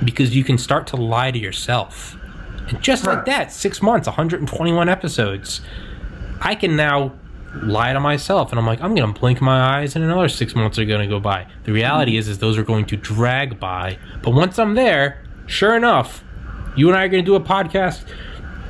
[0.05, 2.17] because you can start to lie to yourself.
[2.69, 5.61] And just like that, six months, 121 episodes,
[6.41, 7.13] I can now
[7.63, 10.79] lie to myself and I'm like, I'm gonna blink my eyes and another six months
[10.79, 11.47] are gonna go by.
[11.65, 13.99] The reality is is those are going to drag by.
[14.23, 16.23] But once I'm there, sure enough,
[16.77, 18.05] you and I are gonna do a podcast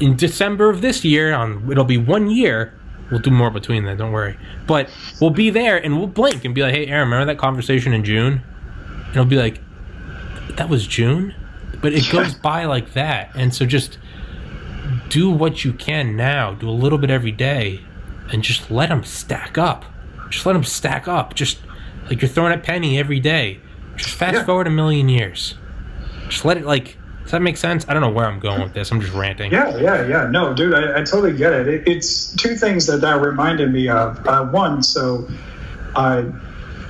[0.00, 2.72] in December of this year on it'll be one year.
[3.10, 4.38] We'll do more between then, don't worry.
[4.66, 7.92] But we'll be there and we'll blink and be like, hey Aaron, remember that conversation
[7.92, 8.42] in June?
[9.06, 9.60] And it'll be like,
[10.58, 11.34] that was June,
[11.80, 13.30] but it goes by like that.
[13.34, 13.98] And so just
[15.08, 16.54] do what you can now.
[16.54, 17.80] Do a little bit every day,
[18.32, 19.84] and just let them stack up.
[20.30, 21.34] Just let them stack up.
[21.34, 21.58] Just
[22.10, 23.60] like you're throwing a penny every day.
[23.96, 24.44] Just fast yeah.
[24.44, 25.54] forward a million years.
[26.28, 26.96] Just let it like.
[27.22, 27.84] Does that make sense?
[27.86, 28.90] I don't know where I'm going with this.
[28.90, 29.52] I'm just ranting.
[29.52, 30.30] Yeah, yeah, yeah.
[30.30, 31.68] No, dude, I, I totally get it.
[31.68, 31.86] it.
[31.86, 34.26] It's two things that that reminded me of.
[34.26, 35.28] Uh, one, so
[35.94, 36.24] I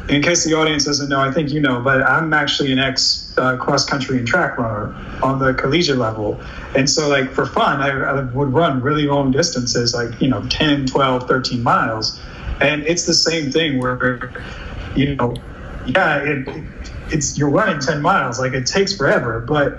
[0.08, 3.32] in case the audience doesn't know, I think you know, but I'm actually an ex
[3.36, 6.40] uh, cross country and track runner on the collegiate level.
[6.74, 10.44] And so, like, for fun, I, I, would run really long distances, like, you know,
[10.48, 12.18] 10, 12, 13 miles.
[12.60, 14.32] And it's the same thing where,
[14.96, 15.36] you know,
[15.86, 16.64] yeah, it,
[17.10, 19.40] it's you're running 10 miles, like, it takes forever.
[19.40, 19.78] But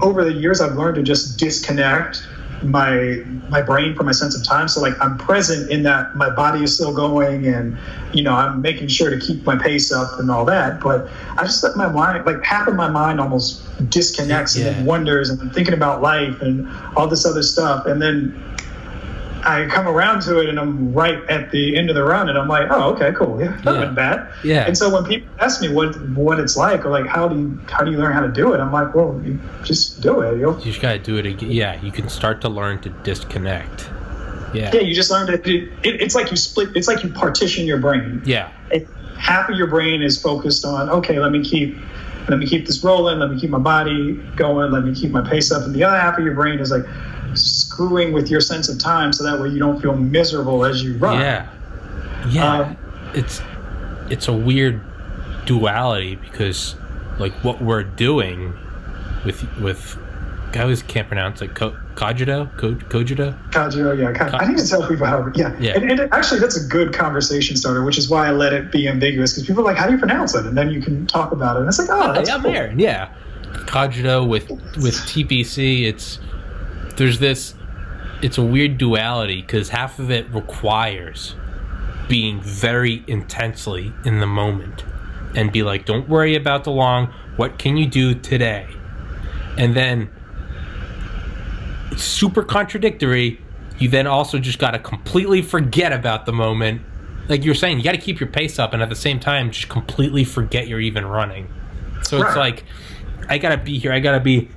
[0.00, 2.26] over the years, I've learned to just disconnect
[2.62, 4.68] my my brain for my sense of time.
[4.68, 7.78] So like i'm present in that my body is still going and
[8.12, 10.80] you know i'm making sure to keep my pace up and all that.
[10.80, 14.68] But i just let my mind like half of my mind almost disconnects yeah.
[14.68, 17.86] and wonders and I'm thinking about life and all this other stuff.
[17.86, 18.47] And then
[19.48, 22.36] I come around to it and I'm right at the end of the run and
[22.36, 23.40] I'm like, oh, okay, cool.
[23.40, 23.90] Yeah, that yeah.
[23.92, 24.32] bad.
[24.44, 24.66] Yeah.
[24.66, 27.60] And so when people ask me what what it's like or like how do you
[27.66, 30.38] how do you learn how to do it, I'm like, well, you just do it.
[30.38, 31.50] You'll, you just gotta do it again.
[31.50, 33.90] Yeah, you can start to learn to disconnect.
[34.52, 34.70] Yeah.
[34.74, 35.34] Yeah, you just learn to.
[35.34, 36.76] It, it's like you split.
[36.76, 38.20] It's like you partition your brain.
[38.26, 38.52] Yeah.
[38.70, 38.86] It,
[39.16, 41.74] half of your brain is focused on okay, let me keep
[42.28, 45.26] let me keep this rolling, let me keep my body going, let me keep my
[45.26, 46.84] pace up, and the other half of your brain is like
[47.78, 50.96] screwing with your sense of time so that way you don't feel miserable as you
[50.98, 51.20] run.
[51.20, 51.48] Yeah.
[52.28, 52.60] Yeah.
[52.60, 52.76] Um,
[53.14, 53.40] it's
[54.10, 54.80] it's a weird
[55.46, 56.74] duality because
[57.20, 58.52] like what we're doing
[59.24, 59.96] with with
[60.54, 61.54] I always can't pronounce it.
[61.54, 62.70] Co- cogito, Co-.
[62.90, 65.30] Yeah, I need to tell people how.
[65.34, 65.74] Yeah, yeah.
[65.76, 68.88] And, and, actually, that's a good conversation starter, which is why I let it be
[68.88, 71.32] ambiguous because people are like, "How do you pronounce it?" And then you can talk
[71.32, 71.60] about it.
[71.60, 72.50] And it's like, "Oh, that's I'm cool.
[72.50, 73.12] there." Yeah,
[73.66, 75.84] cogito with with TPC.
[75.84, 76.18] It's
[76.96, 77.54] there's this
[78.22, 81.34] it's a weird duality because half of it requires
[82.08, 84.84] being very intensely in the moment
[85.34, 87.12] and be like, don't worry about the long.
[87.36, 88.66] What can you do today?
[89.56, 90.10] And then,
[91.96, 93.40] super contradictory,
[93.78, 96.82] you then also just got to completely forget about the moment.
[97.28, 99.20] Like you were saying, you got to keep your pace up, and at the same
[99.20, 101.52] time, just completely forget you're even running.
[102.02, 102.64] So it's like,
[103.28, 103.92] I gotta be here.
[103.92, 104.48] I gotta be.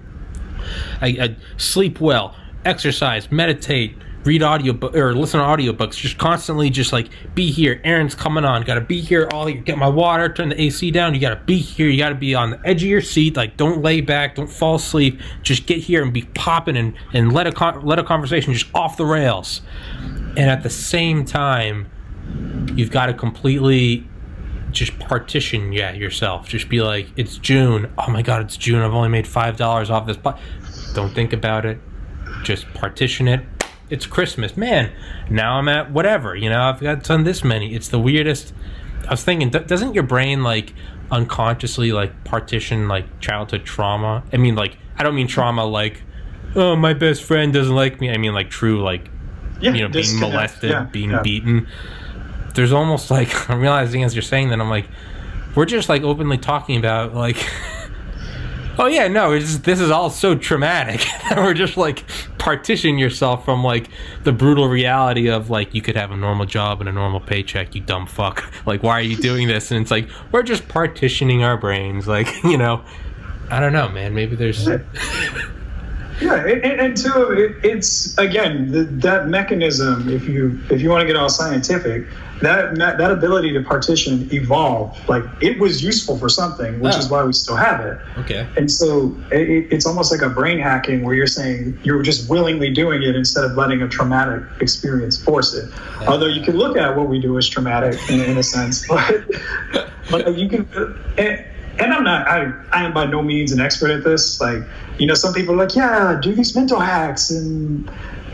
[1.01, 2.35] I, I sleep well,
[2.65, 5.95] exercise, meditate, read audio or listen to audiobooks.
[5.95, 7.81] Just constantly, just like be here.
[7.83, 8.63] Aaron's coming on.
[8.63, 9.27] Got to be here.
[9.31, 10.31] All you get my water.
[10.31, 11.13] Turn the AC down.
[11.13, 11.87] You got to be here.
[11.87, 13.35] You got to be on the edge of your seat.
[13.35, 14.35] Like don't lay back.
[14.35, 15.19] Don't fall asleep.
[15.43, 18.73] Just get here and be popping and and let a con- let a conversation just
[18.73, 19.61] off the rails.
[20.37, 21.89] And at the same time,
[22.75, 24.07] you've got to completely
[24.71, 28.93] just partition yeah yourself just be like it's june oh my god it's june i've
[28.93, 30.39] only made five dollars off this but
[30.93, 31.77] don't think about it
[32.43, 33.41] just partition it.
[33.89, 34.55] It's christmas.
[34.55, 34.91] Man
[35.29, 37.75] now i'm at whatever you know i've got done this many.
[37.75, 38.53] It's the weirdest.
[39.07, 40.73] I was thinking doesn't your brain like
[41.11, 44.23] unconsciously like partition like childhood trauma?
[44.31, 46.01] I mean like i don't mean trauma like
[46.55, 48.09] oh my best friend doesn't like me.
[48.11, 49.09] I mean like true like
[49.59, 51.21] Yeah, you know being molested Yeah, being yeah.
[51.21, 51.67] beaten.
[52.55, 54.87] There's almost like I'm realizing as you're saying that I'm like,
[55.55, 57.37] we're just like openly talking about like,
[58.79, 61.05] oh yeah, no, just, this is all so traumatic.
[61.31, 62.03] and we're just like
[62.37, 63.89] partition yourself from like
[64.23, 67.75] the brutal reality of like you could have a normal job and a normal paycheck,
[67.75, 68.51] you dumb fuck.
[68.65, 69.71] Like why are you doing this?
[69.71, 72.07] And it's like we're just partitioning our brains.
[72.07, 72.83] Like you know,
[73.49, 74.13] I don't know, man.
[74.13, 74.67] Maybe there's
[76.21, 80.09] Yeah, and, two, it, it's again the, that mechanism.
[80.09, 82.07] If you if you want to get all scientific,
[82.41, 84.97] that that that ability to partition evolved.
[85.07, 86.99] Like it was useful for something, which Oh.
[86.99, 87.15] is ah.
[87.15, 87.97] why we still have it.
[88.19, 88.47] okay.
[88.57, 92.71] And so it, it's almost like a brain hacking where you're saying you're just willingly
[92.71, 95.69] doing it instead of letting a traumatic experience force it.
[96.07, 99.23] Although you can look at what we do as traumatic in, in a sense, but,
[100.09, 100.67] but you can.
[101.17, 101.45] And,
[101.79, 102.27] and I'm not.
[102.27, 104.41] I, I am by no means an expert at this.
[104.41, 104.63] Like
[104.97, 107.85] you know, some people are like, yeah, do these mental hacks and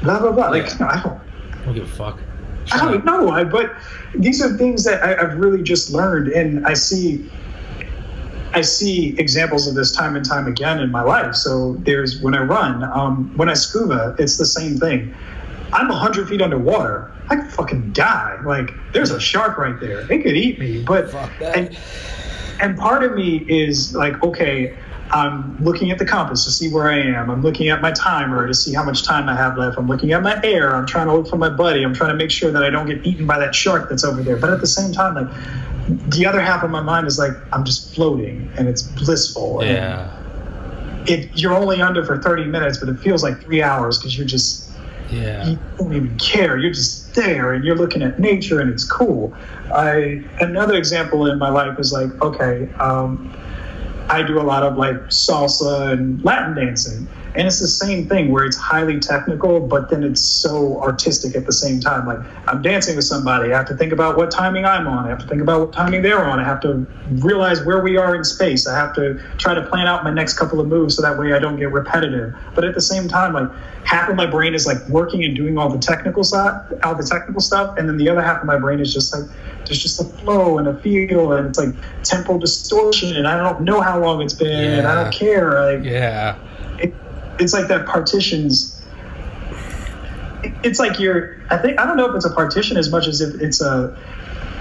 [0.01, 0.49] blah blah blah.
[0.49, 1.19] Like no, I don't.
[1.61, 2.19] I don't give a fuck.
[2.71, 3.29] I don't know.
[3.29, 3.75] I, but
[4.15, 7.29] these are things that I, I've really just learned, and I see.
[8.53, 11.35] I see examples of this time and time again in my life.
[11.35, 15.13] So there's when I run, um, when I scuba, it's the same thing.
[15.73, 17.11] I'm 100 feet underwater.
[17.29, 18.39] I could fucking die.
[18.45, 20.11] Like there's a shark right there.
[20.11, 20.81] It could eat me.
[20.81, 21.77] But and
[22.59, 24.75] and part of me is like, okay,
[25.11, 27.29] I'm looking at the compass to see where I am.
[27.29, 29.77] I'm looking at my timer to see how much time I have left.
[29.77, 30.75] I'm looking at my air.
[30.75, 31.83] I'm trying to look for my buddy.
[31.83, 34.21] I'm trying to make sure that I don't get eaten by that shark that's over
[34.21, 34.35] there.
[34.35, 37.63] But at the same time, like the other half of my mind is like, I'm
[37.63, 39.61] just floating and it's blissful.
[39.61, 40.13] And Yeah.
[41.05, 44.27] It, you're only under for 30 minutes, but it feels like three hours because you're
[44.27, 44.69] just
[45.09, 45.47] Yeah.
[45.47, 46.57] you don't even care.
[46.57, 49.33] You're just there and you're looking at nature and it's cool.
[49.73, 53.33] I another example in my life is like, okay, um,
[54.09, 57.07] I do a lot of like salsa and Latin dancing.
[57.35, 61.45] And it's the same thing where it's highly technical, but then it's so artistic at
[61.45, 62.07] the same time.
[62.07, 65.05] Like I'm dancing with somebody, I have to think about what timing I'm on.
[65.05, 66.39] I have to think about what timing they're on.
[66.39, 66.87] I have to
[67.19, 68.65] realize where we are in space.
[68.65, 71.33] I have to try to plan out my next couple of moves so that way
[71.33, 72.33] I don't get repetitive.
[72.55, 73.51] But at the same time, like
[73.83, 77.03] half of my brain is like working and doing all the technical side, all the
[77.03, 79.29] technical stuff, and then the other half of my brain is just like
[79.67, 81.73] there's just a flow and a feel, and it's like
[82.03, 85.75] temporal distortion, and I don't know how long it's been, and I don't care.
[85.75, 86.35] Like Yeah.
[86.79, 86.93] it,
[87.39, 88.73] it's like that partitions
[90.43, 93.07] it- it's like you're i think i don't know if it's a partition as much
[93.07, 93.97] as if it's a,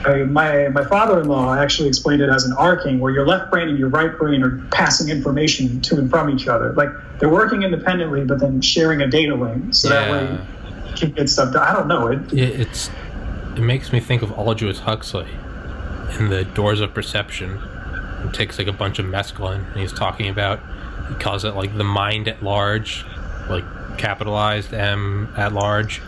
[0.06, 3.78] a my my father-in-law actually explained it as an arcing where your left brain and
[3.78, 6.88] your right brain are passing information to and from each other like
[7.18, 10.22] they're working independently but then sharing a data link so that way
[10.88, 12.88] you can get stuff done i don't know it It, it's
[13.56, 15.28] it makes me think of Aldous Huxley
[16.18, 17.58] in the Doors of Perception.
[18.22, 20.60] He takes like a bunch of mescaline and he's talking about
[21.08, 23.04] he calls it like the mind at large,
[23.48, 23.64] like
[23.96, 26.02] capitalized M at large,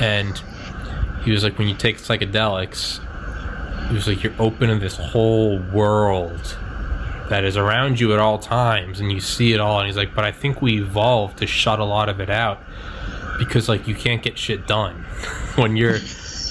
[0.00, 0.40] and
[1.24, 3.00] he was like when you take psychedelics,
[3.88, 6.56] he was like you're open to this whole world
[7.28, 10.14] that is around you at all times and you see it all and he's like
[10.16, 12.60] but I think we evolved to shut a lot of it out
[13.38, 14.94] because like you can't get shit done
[15.54, 15.98] when you're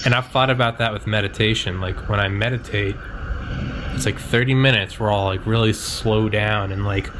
[0.04, 2.96] and I've thought about that with meditation like when I meditate
[3.94, 7.10] it's like 30 minutes where I'll like really slow down and like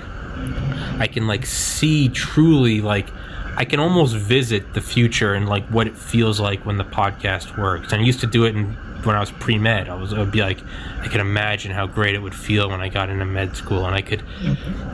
[0.98, 3.08] I can like see truly like
[3.56, 7.58] I can almost visit the future and like what it feels like when the podcast
[7.58, 7.92] works.
[7.92, 9.88] And I used to do it in when I was pre med.
[9.88, 10.58] I was I would be like
[11.00, 13.94] I could imagine how great it would feel when I got into med school, and
[13.94, 14.22] I could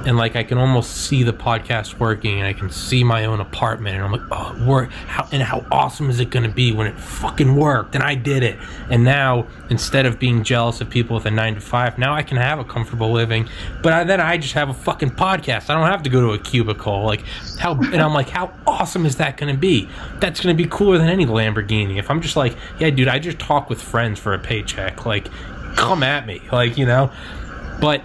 [0.06, 3.40] and like I can almost see the podcast working, and I can see my own
[3.40, 6.72] apartment, and I'm like, oh, work how and how awesome is it going to be
[6.72, 8.58] when it fucking worked, and I did it.
[8.90, 12.22] And now instead of being jealous of people with a nine to five, now I
[12.22, 13.48] can have a comfortable living,
[13.82, 15.70] but I, then I just have a fucking podcast.
[15.70, 17.04] I don't have to go to a cubicle.
[17.04, 17.24] Like
[17.58, 19.88] how and I'm like, how awesome is that going to be?
[20.20, 21.98] That's going to be cooler than any Lamborghini.
[21.98, 25.06] If I'm just like, yeah, dude, I just talk with friends for a paycheck.
[25.06, 25.28] Like,
[25.76, 26.42] come at me.
[26.50, 27.10] Like, you know?
[27.80, 28.02] But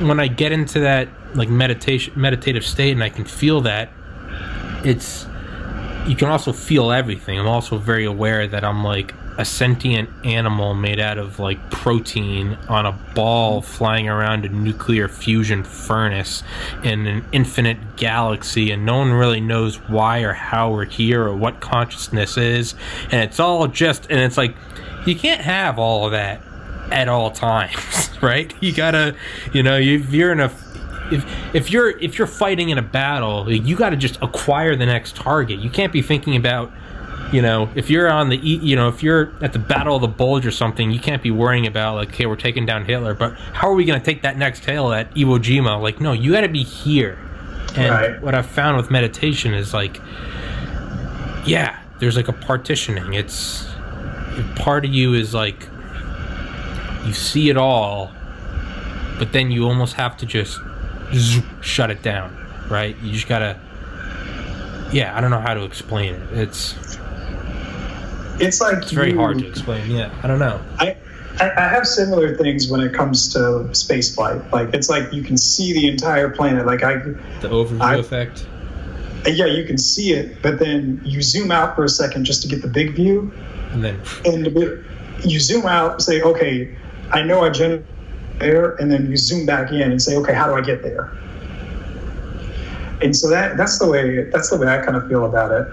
[0.00, 3.90] when I get into that like meditation meditative state and I can feel that,
[4.84, 5.26] it's
[6.06, 7.38] you can also feel everything.
[7.38, 12.56] I'm also very aware that I'm like a sentient animal made out of like protein
[12.68, 16.42] on a ball flying around a nuclear fusion furnace
[16.82, 21.34] in an infinite galaxy and no one really knows why or how we're here or
[21.34, 22.74] what consciousness is
[23.10, 24.54] and it's all just and it's like
[25.06, 26.40] you can't have all of that
[26.90, 28.54] at all times right?
[28.60, 29.14] You gotta
[29.52, 30.52] you know if you're in a
[31.12, 34.86] if if you're if you're fighting in a battle you got to just acquire the
[34.86, 35.60] next target.
[35.60, 36.72] You can't be thinking about
[37.34, 40.08] you know, if you're on the, you know, if you're at the Battle of the
[40.08, 43.34] Bulge or something, you can't be worrying about like, okay, we're taking down Hitler, but
[43.34, 45.82] how are we going to take that next hill at Iwo Jima?
[45.82, 47.18] Like, no, you got to be here.
[47.74, 48.22] And right.
[48.22, 50.00] what I've found with meditation is like,
[51.44, 53.14] yeah, there's like a partitioning.
[53.14, 53.68] It's
[54.54, 55.68] part of you is like,
[57.04, 58.12] you see it all,
[59.18, 60.60] but then you almost have to just
[61.62, 62.36] shut it down,
[62.70, 62.96] right?
[62.98, 63.58] You just gotta,
[64.92, 66.38] yeah, I don't know how to explain it.
[66.38, 66.93] It's
[68.40, 69.90] it's like it's very you, hard to explain.
[69.90, 70.60] Yeah, I don't know.
[70.78, 70.96] I,
[71.40, 74.40] I have similar things when it comes to space flight.
[74.52, 76.66] Like it's like you can see the entire planet.
[76.66, 78.46] Like I, the overview I, effect.
[79.26, 82.48] Yeah, you can see it, but then you zoom out for a second just to
[82.48, 83.32] get the big view,
[83.72, 84.46] and then and
[85.24, 86.76] you zoom out, say, okay,
[87.10, 87.86] I know I generated
[88.38, 91.12] there, and then you zoom back in and say, okay, how do I get there?
[93.02, 95.66] And so that that's the way that's the way I kind of feel about it.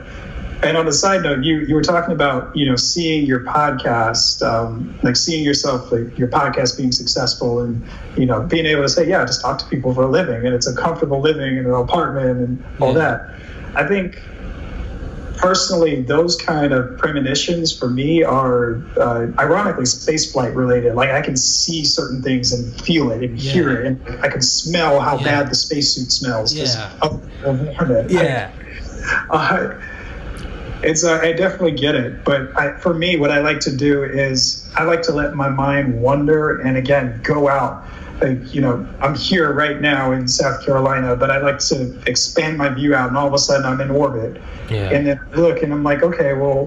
[0.63, 4.45] And on a side note, you you were talking about you know seeing your podcast,
[4.47, 7.83] um, like seeing yourself, like your podcast being successful, and
[8.15, 10.53] you know being able to say, yeah, just talk to people for a living, and
[10.53, 12.99] it's a comfortable living in an apartment and all yeah.
[12.99, 13.35] that.
[13.75, 14.21] I think
[15.37, 20.93] personally, those kind of premonitions for me are uh, ironically spaceflight related.
[20.93, 23.51] Like I can see certain things and feel it and yeah.
[23.51, 25.23] hear it, and I can smell how yeah.
[25.23, 26.53] bad the spacesuit smells.
[26.53, 26.93] Yeah.
[27.01, 28.51] Of, yeah.
[29.31, 29.81] Uh,
[30.83, 34.69] it's I definitely get it, but I, for me, what I like to do is
[34.75, 37.85] I like to let my mind wander and again go out.
[38.21, 42.57] Like, you know, I'm here right now in South Carolina, but I like to expand
[42.57, 44.89] my view out, and all of a sudden I'm in orbit, yeah.
[44.91, 46.65] and then look, and I'm like, okay, well,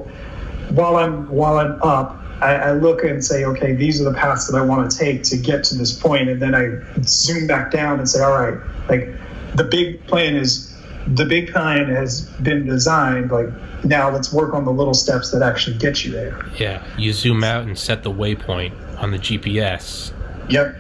[0.70, 4.49] while I'm while I'm up, I, I, look and say, okay, these are the paths
[4.49, 7.70] that I want to take to get to this point, and then I zoom back
[7.70, 8.59] down and say, all right,
[8.89, 9.09] like
[9.55, 10.74] the big plan is
[11.09, 13.48] the big plan has been designed like
[13.85, 16.44] now let's work on the little steps that actually get you there.
[16.59, 18.72] Yeah you zoom out and set the waypoint
[19.02, 20.12] on the gps
[20.48, 20.76] yep.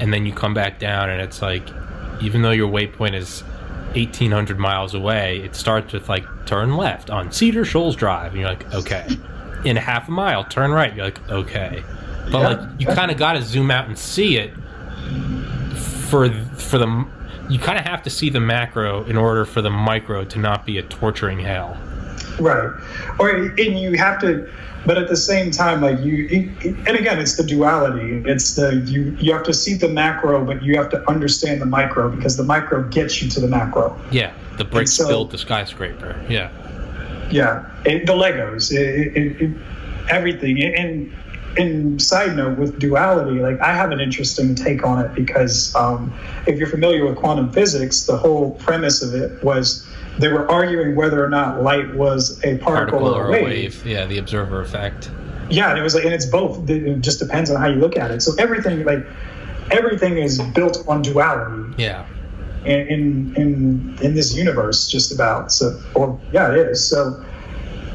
[0.00, 1.62] And then you come back down and it's like
[2.20, 3.42] even though your waypoint is
[3.94, 8.32] 1800 miles away it starts with like turn left on cedar shoals drive.
[8.32, 9.06] And you're like okay.
[9.64, 10.94] In half a mile turn right.
[10.94, 11.82] You're like okay.
[12.30, 12.48] But yeah.
[12.48, 14.52] like you kind of got to zoom out and see it
[16.14, 17.06] for for the
[17.48, 20.64] you kind of have to see the macro in order for the micro to not
[20.64, 21.78] be a torturing hell.
[22.38, 22.72] Right.
[23.18, 24.50] Or and you have to
[24.86, 26.28] but at the same time like you
[26.86, 28.22] and again it's the duality.
[28.26, 31.66] It's the you you have to see the macro but you have to understand the
[31.66, 33.98] micro because the micro gets you to the macro.
[34.10, 36.20] Yeah the bricks so, build the skyscraper.
[36.28, 36.50] Yeah.
[37.30, 39.56] Yeah it, the legos it, it,
[40.10, 40.62] everything.
[40.62, 41.12] And
[41.56, 46.12] in side note with duality, like I have an interesting take on it because um,
[46.46, 49.86] if you're familiar with quantum physics, the whole premise of it was
[50.18, 53.44] they were arguing whether or not light was a particle, particle or, a, wave.
[53.44, 53.86] wave.
[53.86, 55.10] Yeah, the observer effect.
[55.50, 56.68] Yeah, and it was like, and it's both.
[56.70, 58.22] It just depends on how you look at it.
[58.22, 59.04] So everything, like
[59.70, 61.74] everything, is built on duality.
[61.76, 62.06] Yeah.
[62.64, 65.52] In in in this universe, just about.
[65.52, 66.88] So, or yeah, it is.
[66.88, 67.22] So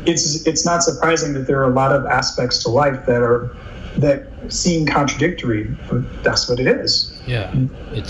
[0.06, 3.56] it's it's not surprising that there are a lot of aspects to life that are
[3.98, 7.20] that seem contradictory, but that's what it is.
[7.26, 7.54] Yeah,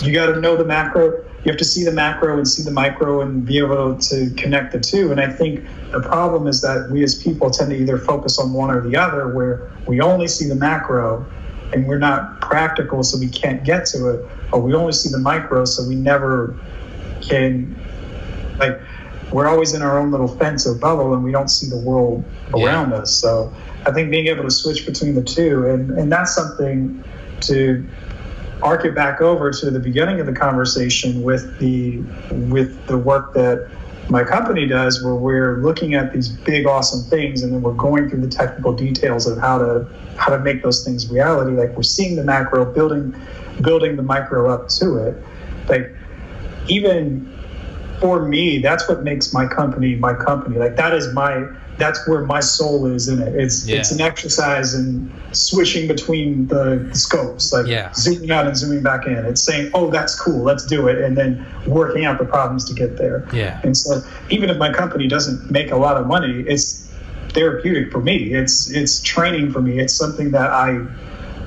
[0.02, 1.24] you got to know the macro.
[1.44, 4.74] You have to see the macro and see the micro and be able to connect
[4.74, 5.12] the two.
[5.12, 8.52] And I think the problem is that we as people tend to either focus on
[8.52, 11.26] one or the other, where we only see the macro
[11.72, 15.20] and we're not practical, so we can't get to it, or we only see the
[15.20, 16.56] micro, so we never
[17.22, 17.76] can
[18.60, 18.80] like
[19.32, 22.24] we're always in our own little fence or bubble and we don't see the world
[22.56, 22.66] Yeah.
[22.66, 23.14] around us.
[23.14, 23.54] So
[23.86, 27.04] I think being able to switch between the two, and, and that's something
[27.42, 27.86] to
[28.62, 32.00] arc it back over to the beginning of the conversation with the
[32.32, 33.70] with the work that
[34.10, 38.10] my company does where we're looking at these big awesome things and then we're going
[38.10, 39.88] through the technical details of how to
[40.18, 43.16] how to make those things reality like we're seeing the macro building
[43.62, 45.16] building the micro up to it
[45.70, 45.90] like
[46.68, 47.32] even
[48.00, 50.58] for me that's what makes my company my company.
[50.58, 51.48] Like that is my
[51.78, 53.36] that's where my soul is in it.
[53.36, 57.92] It's it's an exercise in switching between the scopes like Yeah.
[57.94, 59.26] zooming out and zooming back in.
[59.26, 62.74] It's saying oh that's cool let's do it and then working out the problems to
[62.74, 63.28] get there.
[63.34, 63.60] Yeah.
[63.64, 66.88] and so even if my company doesn't make a lot of money it's
[67.30, 68.34] therapeutic for me.
[68.34, 69.80] It's it's training for me.
[69.80, 70.80] It's something that i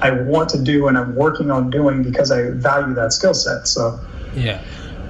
[0.01, 3.67] i want to do and i'm working on doing because i value that skill set
[3.69, 4.01] so.
[4.35, 4.61] Yeah.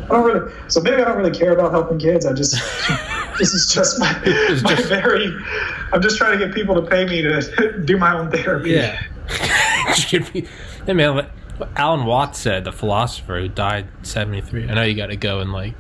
[0.05, 0.53] I don't really.
[0.69, 2.27] So maybe I don't really care about helping kids.
[2.27, 2.53] I just
[3.39, 5.35] this is just my, It's my just- very.
[5.93, 8.71] I'm just trying to get people to pay me to do my own therapy.
[8.71, 9.01] Yeah.
[10.85, 11.27] Hey man,
[11.77, 14.69] Alan Watts said, the philosopher who died seventy three.
[14.69, 15.75] I know you got to go in like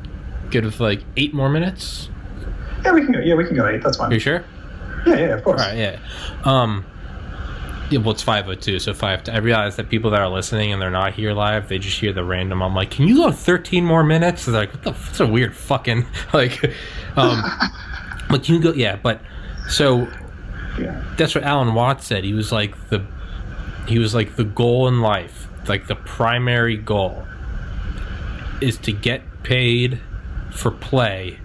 [0.50, 2.08] good with like eight more minutes.
[2.84, 3.18] Yeah, we can go.
[3.20, 3.82] Yeah, we can go eight.
[3.82, 4.10] That's fine.
[4.10, 4.44] Are you sure?
[5.06, 5.60] Yeah, yeah, of course.
[5.60, 5.98] All right, yeah.
[6.44, 6.84] Um,
[7.92, 9.22] yeah, well, it's five oh two, so five.
[9.28, 12.12] I realize that people that are listening and they're not here live, they just hear
[12.12, 12.62] the random.
[12.62, 14.46] I'm like, can you go thirteen more minutes?
[14.46, 14.90] They're like, what the?
[14.92, 16.62] That's a weird fucking like.
[17.16, 17.42] Um,
[18.30, 18.72] but can you go?
[18.72, 19.20] Yeah, but
[19.68, 20.08] so
[20.78, 21.02] Yeah.
[21.16, 22.24] that's what Alan Watts said.
[22.24, 23.04] He was like the
[23.86, 27.26] he was like the goal in life, like the primary goal
[28.60, 30.00] is to get paid
[30.52, 31.38] for play,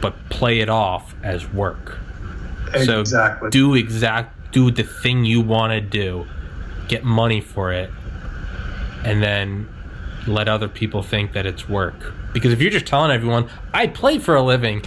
[0.00, 1.98] but play it off as work.
[2.84, 3.50] So exactly.
[3.50, 6.26] do exact do the thing you want to do,
[6.88, 7.90] get money for it,
[9.04, 9.68] and then
[10.26, 12.14] let other people think that it's work.
[12.32, 14.82] Because if you're just telling everyone, I play for a living,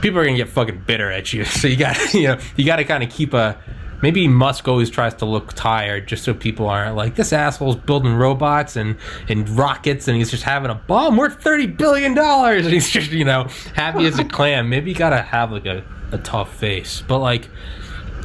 [0.00, 1.44] people are gonna get fucking bitter at you.
[1.52, 3.56] So you got you know you got to kind of keep a.
[4.02, 8.14] Maybe Musk always tries to look tired just so people aren't like this asshole's building
[8.14, 8.96] robots and
[9.28, 13.12] and rockets and he's just having a bomb worth thirty billion dollars and he's just
[13.12, 14.68] you know happy as a clam.
[14.68, 17.48] Maybe you gotta have like a, a tough face, but like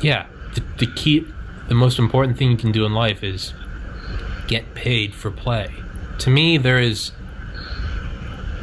[0.01, 1.25] yeah, the, the key,
[1.67, 3.53] the most important thing you can do in life is
[4.47, 5.73] get paid for play.
[6.19, 7.11] To me, there is.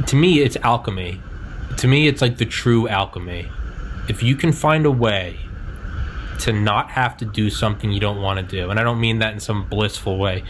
[0.07, 1.21] To me, it's alchemy.
[1.77, 3.49] To me, it's like the true alchemy.
[4.07, 5.39] If you can find a way
[6.39, 9.19] to not have to do something you don't want to do, and I don't mean
[9.19, 10.43] that in some blissful way.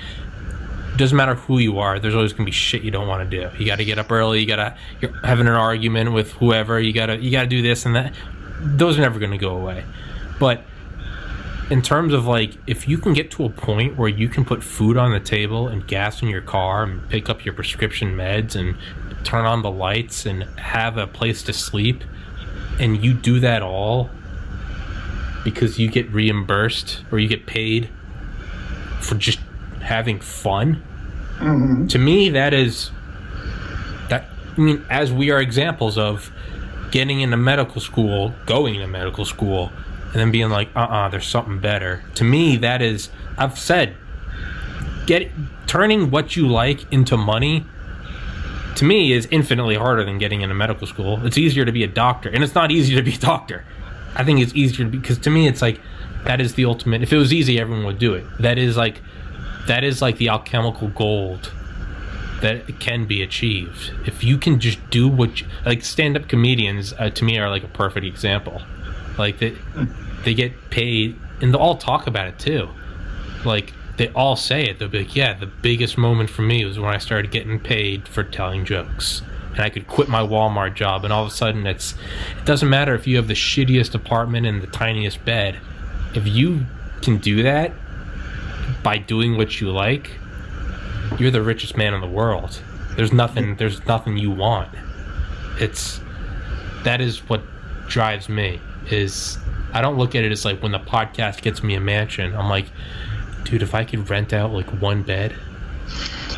[0.97, 1.99] Doesn't matter who you are.
[1.99, 3.55] There's always gonna be shit you don't want to do.
[3.57, 4.39] You got to get up early.
[4.39, 6.79] You gotta you're having an argument with whoever.
[6.79, 8.13] You gotta you gotta do this and that.
[8.61, 9.83] Those are never gonna go away.
[10.39, 10.63] But
[11.69, 14.63] in terms of like if you can get to a point where you can put
[14.63, 18.55] food on the table and gas in your car and pick up your prescription meds
[18.55, 18.77] and
[19.23, 22.03] turn on the lights and have a place to sleep
[22.79, 24.09] and you do that all
[25.43, 27.89] because you get reimbursed or you get paid
[29.01, 29.39] for just
[29.81, 30.83] having fun
[31.37, 31.87] mm-hmm.
[31.87, 32.91] to me that is
[34.09, 34.25] that
[34.55, 36.31] i mean as we are examples of
[36.91, 39.71] getting into medical school going to medical school
[40.15, 42.01] and then being like uh-uh there's something better.
[42.15, 43.97] To me that is i've said
[45.05, 45.29] get
[45.67, 47.65] turning what you like into money
[48.75, 51.25] to me is infinitely harder than getting into medical school.
[51.25, 53.65] It's easier to be a doctor and it's not easy to be a doctor.
[54.15, 55.81] I think it's easier because to me it's like
[56.23, 58.23] that is the ultimate if it was easy everyone would do it.
[58.39, 59.01] That is like
[59.67, 61.51] that is like the alchemical gold
[62.39, 63.91] that can be achieved.
[64.05, 67.63] If you can just do what you, like stand-up comedians uh, to me are like
[67.63, 68.61] a perfect example.
[69.17, 69.57] Like they,
[70.25, 72.69] they get paid and they all talk about it too.
[73.45, 74.79] Like they all say it.
[74.79, 78.07] They'll be like yeah the biggest moment for me was when i started getting paid
[78.07, 79.21] for telling jokes
[79.51, 81.93] and i could quit my walmart job and all of a sudden it's
[82.37, 85.57] it doesn't matter if you have the shittiest apartment and the tiniest bed.
[86.13, 86.65] If you
[87.01, 87.71] can do that
[88.83, 90.11] by doing what you like
[91.19, 92.61] you're the richest man in the world.
[92.95, 94.69] There's nothing there's nothing you want.
[95.59, 95.99] It's
[96.83, 97.41] that is what
[97.87, 99.37] drives me is
[99.75, 102.49] i don't look at it as like when the podcast gets me a mansion i'm
[102.49, 102.65] like
[103.43, 105.31] dude if i could rent out like one bed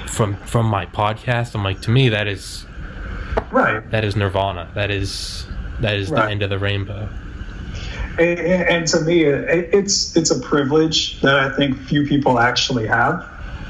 [0.08, 2.66] from from my podcast i'm like to me that is
[3.52, 3.90] Right.
[3.92, 4.68] that is nirvana.
[4.74, 5.46] That is
[5.80, 7.08] that is the end of the rainbow.
[8.18, 12.88] And, and to me, it, it's it's a privilege that I think few people actually
[12.88, 13.24] have,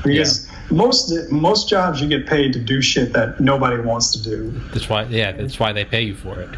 [0.06, 4.52] because most most jobs you get paid to do shit that nobody wants to do.
[4.73, 6.49] that's why yeah that's why they pay you for it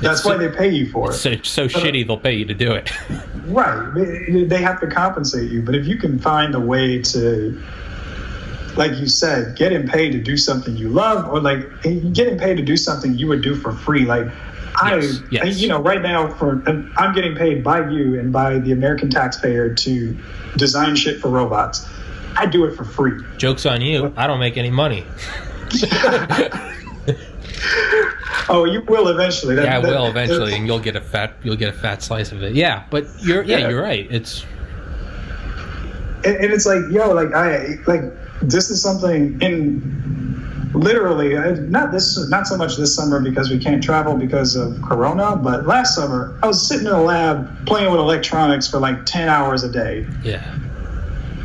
[0.00, 1.14] That's It's why they pay you for it.
[1.14, 2.90] so, it's so uh, shitty they'll pay you to do it
[3.46, 3.92] Right.
[3.94, 5.62] They- have to compensate you.
[5.62, 7.62] But if you can find a way to
[8.76, 12.62] like you said, getting paid to do something you love, or like getting paid to
[12.62, 14.04] do something you would do for free.
[14.04, 14.26] Like
[14.82, 15.58] I, Yes, yes.
[15.58, 16.62] you know, right now for
[16.98, 20.16] I'm getting paid by you and by the American taxpayer to
[20.58, 21.88] design shit for robots.
[22.36, 23.22] I do it for free.
[23.38, 24.12] Joke's on you.
[24.16, 25.06] I don't make any money.
[28.48, 29.56] Oh, you will eventually.
[29.56, 32.00] That- Yeah, I that- will eventually, and you'll get a fat you'll get a fat
[32.02, 32.54] slice of it.
[32.54, 33.68] Yeah, but you're yeah, Yeah.
[33.70, 34.06] you're right.
[34.10, 34.44] It's
[36.24, 38.02] and, and it's like yo like i like
[38.42, 43.58] this is something in literally I- not this not so much this summer because we
[43.58, 47.90] can't travel because of corona but last summer i was sitting in a lab playing
[47.90, 50.54] with electronics for like 10 hours a day yeah.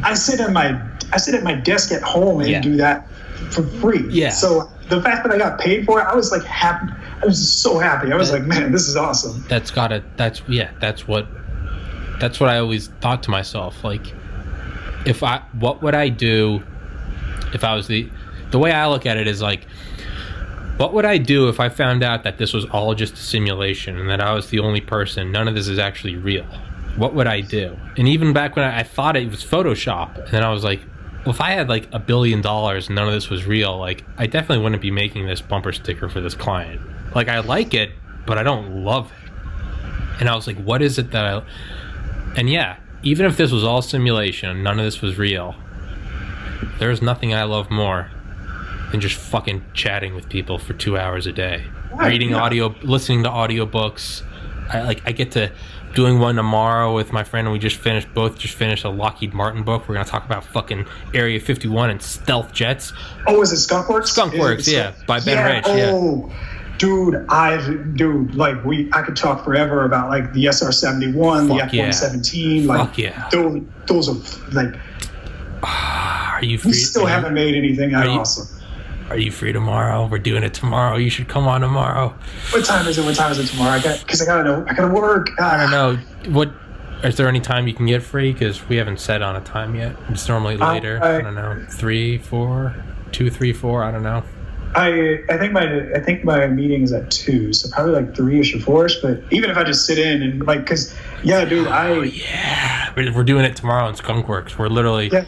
[0.04, 0.80] i sit at my
[1.14, 2.62] i sit at my desk at home and Yeah.
[2.62, 3.08] do that
[3.52, 4.30] for free Yeah.
[4.30, 6.92] so the fact that i got paid for it i was like happy
[7.22, 10.72] i was so happy i was like man this is awesome That's gotta that's yeah,
[10.80, 11.28] that's what
[12.22, 13.84] that's what I always thought to myself.
[13.84, 14.14] Like
[15.06, 16.64] if I what would I do
[17.54, 18.10] if I was the
[18.52, 19.66] the way I look at it is like
[20.78, 24.00] what would I do if I found out that this was all just a simulation
[24.00, 25.32] and that I was the only person?
[25.32, 26.46] None of this is actually real.
[26.96, 27.76] What would I do?
[27.98, 30.82] And even back when I, I thought it was Photoshop, and then I was like,
[31.26, 34.04] well, if I had like a billion dollars and none of this was real, like
[34.18, 36.82] I definitely wouldn't be making this bumper sticker for this client.
[37.14, 37.92] Like I like it,
[38.26, 39.32] but I don't love it.
[40.20, 41.44] And I was like, what is it that I.
[42.36, 45.56] And yeah, even if this was all simulation, none of this was real,
[46.80, 48.10] there's nothing I love more
[48.92, 51.66] than just fucking chatting with people for two hours a day.
[51.94, 52.42] Right, Reading yeah.
[52.42, 54.24] audio, listening to audiobooks.
[54.70, 55.52] I like I get to
[55.94, 59.34] doing one tomorrow with my friend and we just finished both just finished a Lockheed
[59.34, 59.88] Martin book.
[59.88, 62.94] We're gonna talk about fucking Area 51 and stealth jets.
[63.28, 64.08] Oh, is it Skunkworks?
[64.08, 65.92] Skunk Is it yeah, by Ben Rich, yeah.
[65.94, 66.32] Oh,
[66.78, 67.58] dude, I
[67.96, 71.74] dude, like we, I could talk forever about like the SR seventy one, the F
[71.74, 71.84] yeah.
[71.84, 73.30] one seventeen, like yeah.
[73.32, 74.76] those, those are like
[75.64, 76.70] Are you free?
[76.70, 78.61] we still haven't made anything that you- awesome.
[79.12, 80.08] Are you free tomorrow?
[80.08, 80.96] We're doing it tomorrow.
[80.96, 82.16] You should come on tomorrow.
[82.52, 83.04] What time is it?
[83.04, 83.72] What time is it tomorrow?
[83.72, 84.66] I got because I gotta know.
[84.70, 85.28] I gotta work.
[85.38, 86.32] I don't know.
[86.34, 86.50] What
[87.04, 88.32] is there any time you can get free?
[88.32, 89.98] Because we haven't set on a time yet.
[90.08, 90.98] It's normally Uh, later.
[91.04, 91.62] I- I don't know.
[91.70, 92.74] Three, four,
[93.12, 93.84] two, three, four.
[93.84, 94.24] I don't know.
[94.76, 98.40] I I think my I think my meeting is at two, so probably like three
[98.40, 98.96] ish or four ish.
[99.02, 102.94] But even if I just sit in and like, cause yeah, dude, I Oh, Yeah,
[102.96, 104.58] we're we're doing it tomorrow in Skunkworks.
[104.58, 105.10] We're literally.
[105.12, 105.26] yeah.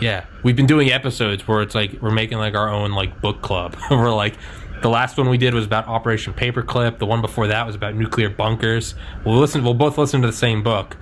[0.00, 3.42] Yeah, we've been doing episodes where it's like we're making like our own like book
[3.42, 3.76] club.
[3.90, 4.34] we're like,
[4.82, 6.98] the last one we did was about Operation Paperclip.
[6.98, 8.94] The one before that was about nuclear bunkers.
[9.24, 9.64] We'll listen.
[9.64, 10.96] We'll both listen to the same book.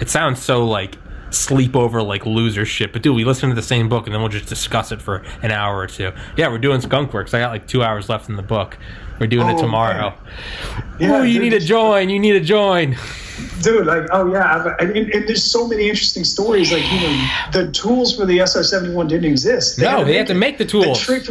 [0.00, 0.98] It sounds so like
[1.30, 4.30] sleepover like loser shit, but dude, we listen to the same book and then we'll
[4.30, 6.12] just discuss it for an hour or two.
[6.36, 7.34] Yeah, we're doing Skunkworks.
[7.34, 8.78] I got like two hours left in the book.
[9.18, 10.14] We're doing it Oh, tomorrow.
[10.98, 12.08] Yeah, oh, you dude, need to join.
[12.08, 12.96] You need to join.
[13.62, 17.68] dude like oh yeah and, and there's so many interesting stories like you know the
[17.72, 21.00] tools for the sr-71 didn't exist No, to they had to make the they tools.
[21.00, 21.30] tricked,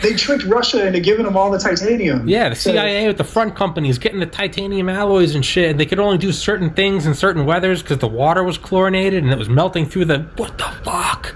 [0.00, 3.24] they tricked russia into giving them all the titanium Yeah, the So- CIA with the
[3.24, 5.76] front companies getting the titanium alloys and shit.
[5.76, 9.30] They could only do certain things in certain weathers because the water was chlorinated and
[9.30, 10.20] it was melting through the.
[10.36, 11.34] What the fuck?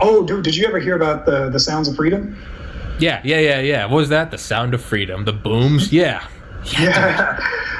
[0.00, 2.38] oh dude did you ever hear about the the sounds of freedom
[2.98, 3.84] Yeah, yeah, yeah, yeah.
[3.86, 4.30] What was that?
[4.30, 5.24] The sound of freedom.
[5.24, 5.92] The booms.
[5.92, 6.26] Yeah.
[6.72, 7.38] yeah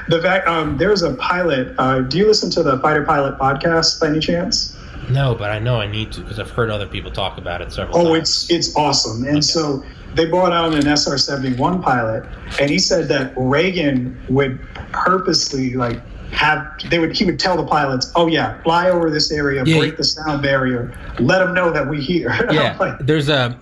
[0.08, 4.00] the fact um there's a pilot uh do you listen to the fighter pilot podcast
[4.00, 4.76] by any chance
[5.10, 7.72] No, but I know I need to because I've heard other people talk about it
[7.72, 8.18] several Oh, times.
[8.18, 9.24] it's it's awesome.
[9.24, 9.82] And so
[10.14, 12.24] they brought out an SR-71 pilot,
[12.60, 14.58] and he said that Reagan would
[14.92, 16.00] purposely like
[16.30, 19.78] have they would he would tell the pilots, "Oh yeah, fly over this area, Yeah.
[19.78, 23.58] break the sound barrier, let them know that we here." Yeah, like, there's a.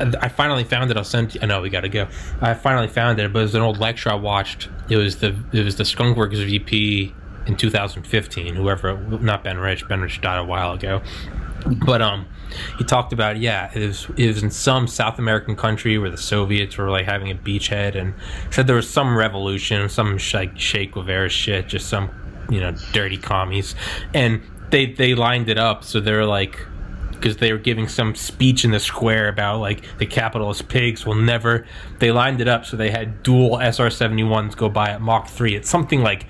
[0.00, 0.96] I finally found it.
[0.96, 1.36] I'll send.
[1.42, 2.08] I know we got to go.
[2.40, 4.68] I finally found it, but it was an old lecture I watched.
[4.88, 7.14] It was the it was the Skunkworks VP
[7.46, 8.54] in 2015.
[8.54, 9.88] Whoever, not Ben Rich.
[9.88, 11.02] Ben Rich died a while ago.
[11.84, 12.26] But um,
[12.78, 16.18] he talked about yeah, it was it was in some South American country where the
[16.18, 18.14] Soviets were like having a beachhead, and
[18.50, 22.10] said there was some revolution, some like Che Guevara shit, just some
[22.48, 23.74] you know dirty commies,
[24.14, 26.66] and they they lined it up so they're like
[27.20, 31.14] because they were giving some speech in the square about like the capitalist pigs will
[31.14, 31.66] never.
[31.98, 35.54] They lined it up so they had dual SR-71s go by at Mach three.
[35.54, 36.26] It's something like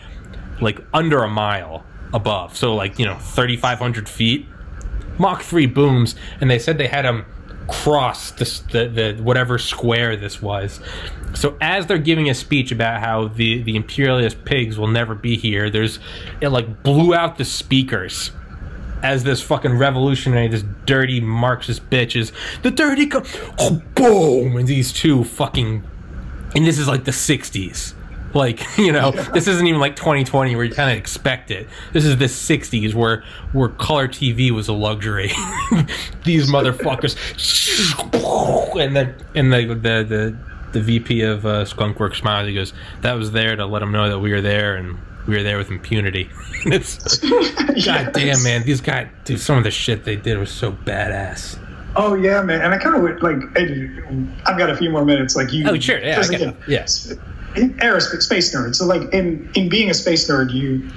[0.60, 4.46] like under a mile above, so like you know 3,500 feet.
[5.18, 7.24] Mach three booms, and they said they had them
[7.68, 8.44] cross the
[8.88, 10.80] the whatever square this was.
[11.34, 15.36] So as they're giving a speech about how the the imperialist pigs will never be
[15.36, 16.00] here, there's
[16.40, 18.32] it like blew out the speakers
[19.02, 22.32] as this fucking revolutionary, this dirty Marxist bitch is
[22.62, 23.22] the dirty, co-
[23.58, 25.82] oh, boom, and these two fucking,
[26.54, 27.94] and this is like the '60s,
[28.34, 31.68] Like, you know, this isn't even like 2020 where you kind of expect it.
[31.92, 35.28] This is the 60s where where color TV was a luxury.
[36.24, 37.16] These motherfuckers,
[38.80, 40.36] and the and the the the,
[40.72, 42.46] the VP of uh, Skunkworks smiles.
[42.48, 45.36] He goes, "That was there to let them know that we were there and." We
[45.36, 46.30] were there with impunity.
[46.64, 47.18] it's
[47.84, 48.64] god damn, man.
[48.64, 49.40] These guys, dude.
[49.40, 51.58] Some of the shit they did was so badass.
[51.96, 52.62] Oh yeah, man.
[52.62, 53.36] And I kind of would like.
[54.46, 55.36] I've got a few more minutes.
[55.36, 55.68] Like you.
[55.68, 56.56] Oh sure, yeah, it.
[56.68, 56.84] yeah.
[57.54, 58.74] Aerospace space nerd.
[58.74, 60.88] So like in in being a space nerd, you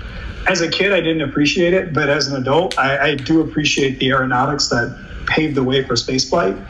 [0.48, 4.00] as a kid I didn't appreciate it, but as an adult, I, I do appreciate
[4.00, 6.62] the aeronautics that paved the way for spaceflight.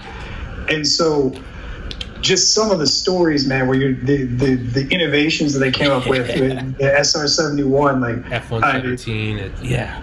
[0.70, 1.34] And so
[2.24, 5.92] just some of the stories, man, where you the, the the innovations that they came
[5.92, 10.02] up with, with the SR seventy one, like F one seventeen, yeah.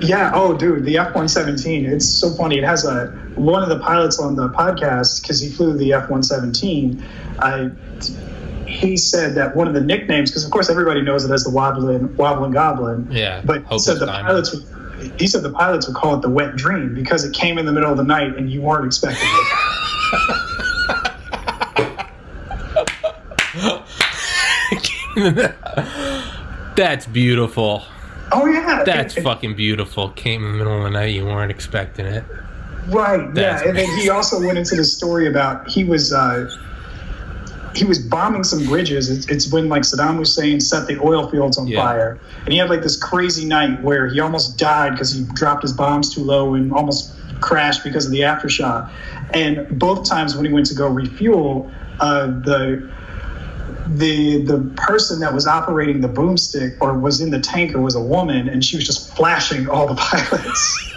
[0.00, 0.32] Yeah.
[0.34, 1.86] Oh, dude, the F one seventeen.
[1.86, 2.58] It's so funny.
[2.58, 6.10] It has a one of the pilots on the podcast because he flew the F
[6.10, 7.04] one seventeen.
[7.38, 7.70] I
[8.66, 11.50] he said that one of the nicknames, because of course everybody knows it as the
[11.50, 13.08] wobbling wobbling goblin.
[13.10, 13.40] Yeah.
[13.44, 14.26] But he said the diamond.
[14.26, 14.54] pilots.
[14.54, 17.66] Would, he said the pilots would call it the wet dream because it came in
[17.66, 20.68] the middle of the night and you weren't expecting it.
[26.76, 27.84] That's beautiful.
[28.34, 30.08] Oh yeah, that's fucking beautiful.
[30.10, 32.24] Came in the middle of the night, you weren't expecting it.
[32.86, 33.32] Right.
[33.34, 36.48] That's yeah, and then he also went into the story about he was uh,
[37.74, 39.10] he was bombing some bridges.
[39.10, 41.82] It's, it's, when like Saddam Hussein set the oil fields on yeah.
[41.82, 45.62] fire, and he had like this crazy night where he almost died because he dropped
[45.62, 48.90] his bombs too low and almost crashed because of the aftershock.
[49.34, 51.70] And both times when he went to go refuel,
[52.00, 52.90] uh, the
[53.98, 58.02] the the person that was operating the boomstick or was in the tanker was a
[58.02, 60.92] woman, and she was just flashing all the pilots.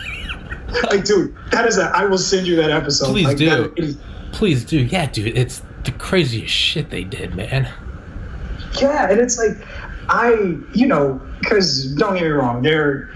[0.83, 1.85] like, dude, that is a.
[1.95, 3.07] I will send you that episode.
[3.07, 3.73] Please like, do.
[3.77, 3.97] Is,
[4.31, 4.83] Please do.
[4.83, 7.71] Yeah, dude, it's the craziest shit they did, man.
[8.81, 9.65] Yeah, and it's like,
[10.09, 13.09] I, you know, because don't get me wrong, they're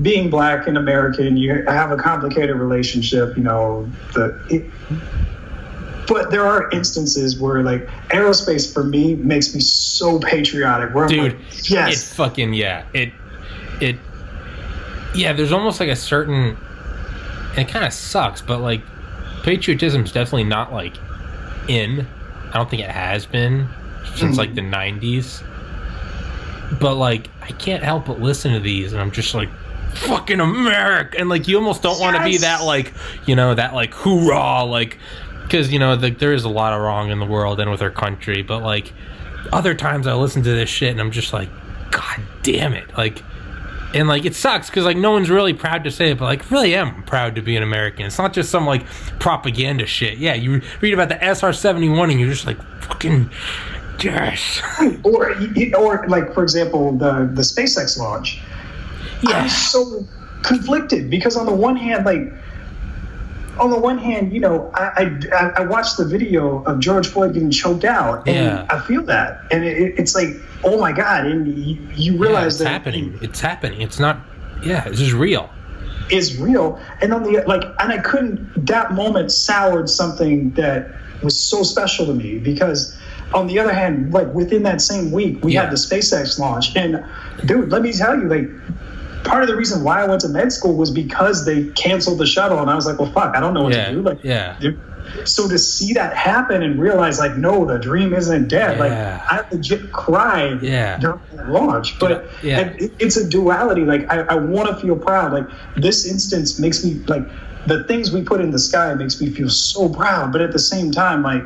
[0.00, 1.36] being black and American.
[1.36, 3.36] You have a complicated relationship.
[3.36, 4.42] You know, the.
[4.48, 4.70] It,
[6.06, 10.94] but there are instances where like aerospace for me makes me so patriotic.
[10.94, 13.12] Where Dude, I'm like, yes, it fucking yeah, it
[13.80, 13.96] it
[15.14, 15.32] yeah.
[15.32, 16.56] There's almost like a certain,
[17.56, 18.82] it kind of sucks, but like
[19.42, 20.94] patriotism is definitely not like
[21.68, 22.06] in.
[22.52, 23.68] I don't think it has been
[24.14, 24.38] since mm-hmm.
[24.38, 25.42] like the '90s.
[26.80, 29.50] But like, I can't help but listen to these, and I'm just like,
[29.94, 32.00] fucking America, and like, you almost don't yes.
[32.00, 32.92] want to be that like,
[33.26, 34.98] you know, that like hoorah, like
[35.44, 37.80] because you know the, there is a lot of wrong in the world and with
[37.80, 38.92] our country but like
[39.52, 41.48] other times i listen to this shit and i'm just like
[41.94, 42.96] god damn it.
[42.96, 43.22] Like
[43.94, 46.50] and like it sucks because like no one's really proud to say it but like
[46.50, 48.06] really am proud to be an american.
[48.06, 48.84] It's not just some like
[49.18, 50.18] propaganda shit.
[50.18, 53.30] Yeah you read about the sr-71 and you're just like fucking
[54.02, 54.60] yes.
[55.04, 55.36] Or
[55.76, 58.40] or like for example the the spacex launch.
[59.22, 59.42] Yeah.
[59.42, 60.06] i'm so
[60.42, 62.30] conflicted because on the one hand like
[63.58, 67.34] on the one hand, you know, I, I, I watched the video of George Floyd
[67.34, 68.66] getting choked out, and yeah.
[68.68, 70.28] I feel that, and it, it's like,
[70.64, 73.18] oh my god, and you, you realize yeah, that happening.
[73.22, 73.80] It's happening.
[73.80, 74.20] It's not.
[74.64, 75.50] Yeah, this is real.
[76.10, 78.66] Is real, and on the like, and I couldn't.
[78.66, 80.90] That moment soured something that
[81.22, 82.96] was so special to me because.
[83.32, 85.62] On the other hand, like within that same week, we yeah.
[85.62, 87.04] had the SpaceX launch, and
[87.46, 88.48] dude, let me tell you, like
[89.24, 92.26] part of the reason why I went to med school was because they canceled the
[92.26, 94.02] shuttle, and I was like, well, fuck, I don't know what yeah, to do.
[94.02, 94.58] Like, yeah.
[95.24, 98.78] So to see that happen and realize, like, no, the dream isn't dead.
[98.78, 98.84] Yeah.
[98.84, 100.98] Like, I legit cried yeah.
[100.98, 101.98] during launch.
[101.98, 102.60] But yeah.
[102.60, 103.82] it, it's a duality.
[103.84, 105.32] Like, I, I want to feel proud.
[105.32, 105.46] Like,
[105.76, 107.22] this instance makes me like
[107.66, 110.32] the things we put in the sky makes me feel so proud.
[110.32, 111.42] But at the same time, like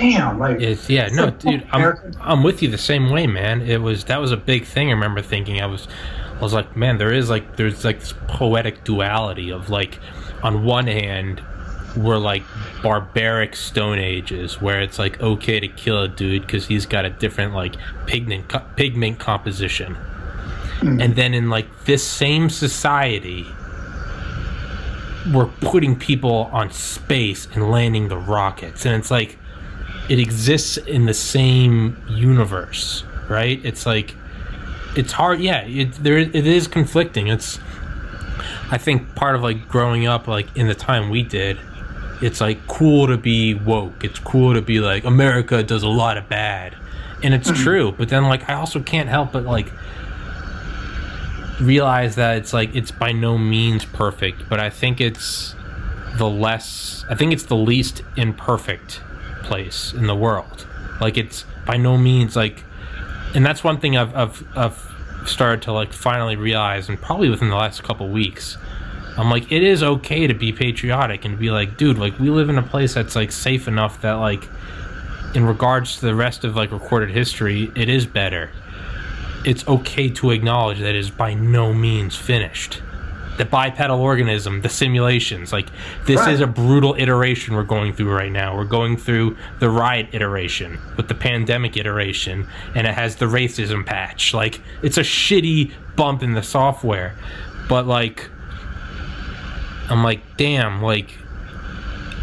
[0.00, 3.62] damn, like it's yeah, no, dude, I'm I'm with you the same way, man.
[3.62, 4.88] It was that was a big thing.
[4.88, 5.86] I remember thinking I was
[6.40, 9.98] I was like, man, there is like there's like this poetic duality of like,
[10.42, 11.42] on one hand,
[11.96, 12.42] we're like
[12.82, 17.10] barbaric Stone Ages where it's like okay to kill a dude because he's got a
[17.10, 17.74] different like
[18.06, 19.98] pigment co- pigment composition,
[20.78, 21.02] mm.
[21.02, 23.46] and then in like this same society,
[25.34, 29.36] we're putting people on space and landing the rockets, and it's like
[30.08, 33.62] it exists in the same universe, right?
[33.62, 34.14] It's like
[34.96, 35.40] it's hard.
[35.40, 37.28] Yeah, it there it is conflicting.
[37.28, 37.58] It's
[38.70, 41.58] I think part of like growing up like in the time we did,
[42.22, 44.04] it's like cool to be woke.
[44.04, 46.76] It's cool to be like America does a lot of bad.
[47.22, 47.62] And it's mm-hmm.
[47.62, 49.70] true, but then like I also can't help but like
[51.60, 55.54] realize that it's like it's by no means perfect, but I think it's
[56.16, 59.00] the less I think it's the least imperfect
[59.42, 60.66] place in the world.
[61.00, 62.64] Like it's by no means like
[63.34, 67.48] and that's one thing I've, I've I've started to like finally realize, and probably within
[67.48, 68.56] the last couple weeks.
[69.16, 72.48] I'm like, it is okay to be patriotic and be like, dude, like we live
[72.48, 74.48] in a place that's like safe enough that like,
[75.34, 78.50] in regards to the rest of like recorded history, it is better.
[79.44, 82.82] It's okay to acknowledge that it is by no means finished
[83.40, 85.50] the bipedal organism, the simulations.
[85.50, 85.68] Like
[86.04, 86.34] this Right.
[86.34, 88.54] is a brutal iteration we're going through right now.
[88.54, 93.86] We're going through the riot iteration with the pandemic iteration, and it has the racism
[93.86, 94.34] patch.
[94.34, 97.14] Like it's a shitty bump in the software,
[97.66, 98.28] but like
[99.88, 101.16] I'm like, damn, like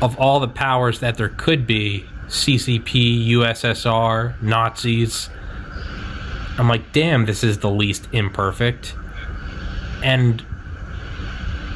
[0.03, 5.31] of all the powers that there could be, CCP, USSR, Nazis.
[6.60, 8.94] I'm like, damn, this is the least imperfect.
[10.03, 10.44] And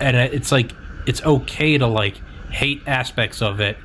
[0.01, 0.71] and it's like
[1.05, 2.15] it's okay to like
[2.49, 3.77] hate aspects of it,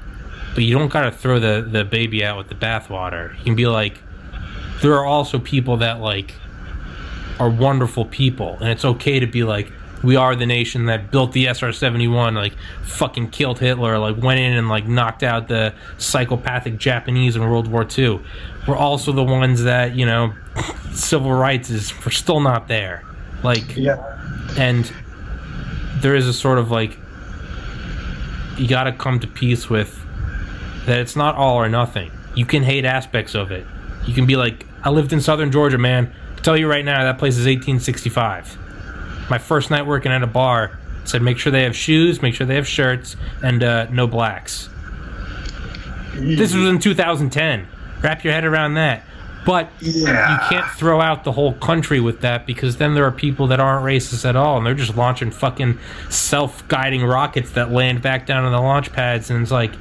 [0.54, 3.36] but you don't gotta throw the the baby out with the bathwater.
[3.38, 3.98] You can be like,
[4.82, 6.34] there are also people that like
[7.38, 9.70] are wonderful people, and it's okay to be like,
[10.02, 14.16] we are the nation that built the SR seventy one, like fucking killed Hitler, like
[14.22, 18.20] went in and like knocked out the psychopathic Japanese in World War II.
[18.66, 20.32] We're also the ones that you know,
[20.92, 23.04] civil rights is we're still not there.
[23.42, 23.96] Like Yeah.
[24.58, 24.90] and
[26.00, 26.98] there is a sort of like
[28.56, 30.02] you got to come to peace with
[30.86, 32.10] that it's not all or nothing.
[32.34, 33.66] You can hate aspects of it.
[34.06, 36.12] You can be like i lived in southern georgia man.
[36.36, 38.58] I tell you right now that place is 1865
[39.28, 42.46] my first night working at a bar said make sure they have shoes make sure
[42.46, 44.68] they have shirts and uh, no blacks.
[46.14, 47.66] This was in 2010
[48.02, 49.02] wrap your head around that
[49.46, 50.32] but Yeah.
[50.34, 53.60] you can't throw out the whole country with that because then there are people that
[53.60, 55.78] aren't racist at all and they're just launching fucking
[56.10, 59.72] self-guiding rockets that land back down on the launch pads and it's like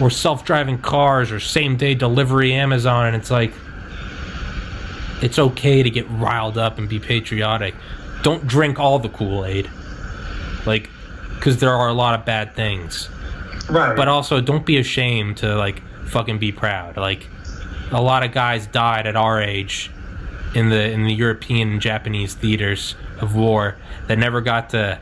[0.00, 3.52] or self-driving cars or same-day delivery Amazon and it's like
[5.20, 7.74] it's okay to get riled up and be patriotic.
[8.22, 9.68] Don't drink all the Kool-Aid.
[10.66, 10.90] Like
[11.40, 13.08] cuz there are a lot of bad things
[13.70, 13.94] Right.
[13.96, 17.28] but also don't be ashamed to like fucking be proud like
[17.90, 19.90] a lot of guys died at our age
[20.54, 24.98] in the in the european and japanese theaters of war that never got to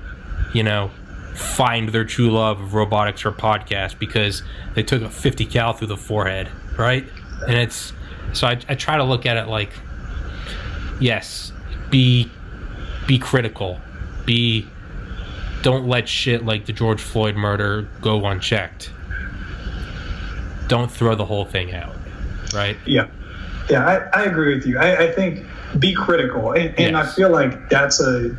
[0.52, 0.90] you know
[1.34, 4.42] find their true love of robotics or podcast because
[4.74, 7.06] they took a 50 cal through the forehead right?
[7.46, 7.92] And it's
[8.32, 9.70] so I, I try to look at it like
[11.00, 11.52] yes
[11.90, 12.30] be
[13.06, 13.80] be critical.
[14.24, 14.66] Be
[15.62, 18.90] don't let shit like the George Floyd murder go unchecked.
[20.68, 21.94] Don't throw the whole thing out,
[22.56, 22.76] right?
[22.86, 23.06] Yeah,
[23.70, 24.78] yeah, I, I agree with you.
[24.78, 25.44] I, I think
[25.78, 28.36] be critical, and, and I feel like that's a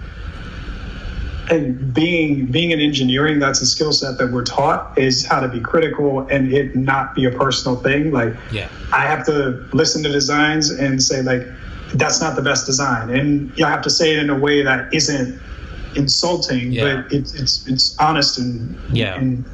[1.49, 5.47] and being being in engineering, that's a skill set that we're taught is how to
[5.47, 8.11] be critical and it not be a personal thing.
[8.11, 8.67] Like Yeah.
[8.91, 11.47] I have to listen to designs and say like
[11.93, 14.93] that's not the best design, and you have to say it in a way that
[14.93, 15.39] isn't
[15.95, 16.83] insulting, Yeah.
[17.03, 19.15] but it's it's it's honest and Yeah.
[19.15, 19.45] and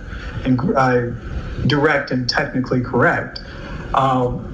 [0.45, 1.02] and uh,
[1.68, 3.40] direct and technically correct.
[3.94, 4.52] Um,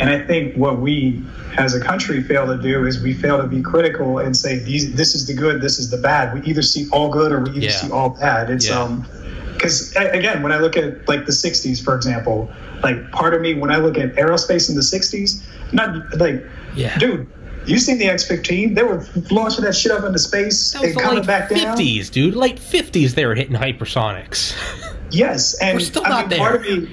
[0.00, 1.22] and I think what we
[1.56, 4.94] as a country fail to do is we fail to be critical and say these
[4.94, 6.34] this is the good, this is the bad.
[6.34, 7.70] We either see all good or we either Yeah.
[7.70, 8.50] see all bad.
[8.50, 8.80] It's Yeah.
[8.82, 9.06] um
[9.54, 12.48] because again, when I look at like the '60s, for example,
[12.84, 15.42] like part of me when I look at aerospace in the '60s,
[15.72, 16.44] not like,
[16.76, 16.96] Yeah.
[16.98, 17.26] dude,
[17.66, 18.76] you seen the X-15?
[18.76, 21.76] They were launching that shit up into space That was and coming back down.
[21.76, 22.36] 50s, dude.
[22.36, 24.54] Late 50s, they were hitting hypersonics.
[25.10, 26.74] Yes, and We're still I not mean, part there.
[26.76, 26.88] of me,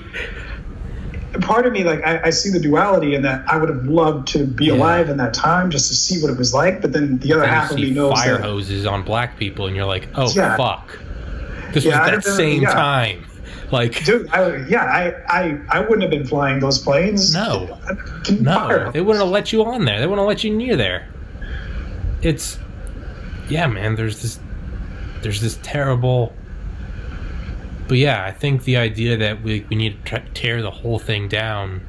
[1.42, 3.44] part of me, like I, I see the duality in that.
[3.48, 6.38] I would have loved to be alive in that time just to see what it
[6.38, 6.82] was like.
[6.82, 9.68] But then the other And half of me knows fire that, hoses on black people,
[9.68, 10.56] and you're like, oh, Yeah.
[10.58, 10.98] fuck.
[11.74, 12.74] This Yeah, was that same yeah.
[12.74, 13.26] time.
[13.72, 14.30] Like, dude.
[14.30, 17.34] I, yeah, I, I, I wouldn't have been flying those planes.
[17.34, 17.80] No.
[17.90, 17.96] Uh,
[18.40, 20.00] no, they wouldn't have let you on there.
[20.00, 21.08] They wouldn't have let you near there.
[22.22, 22.60] It's
[23.50, 23.96] yeah, man.
[23.96, 24.40] There's this
[25.24, 26.32] there's this terrible.
[27.88, 31.28] But yeah, I think the idea that we we need to tear the whole thing
[31.28, 31.82] down.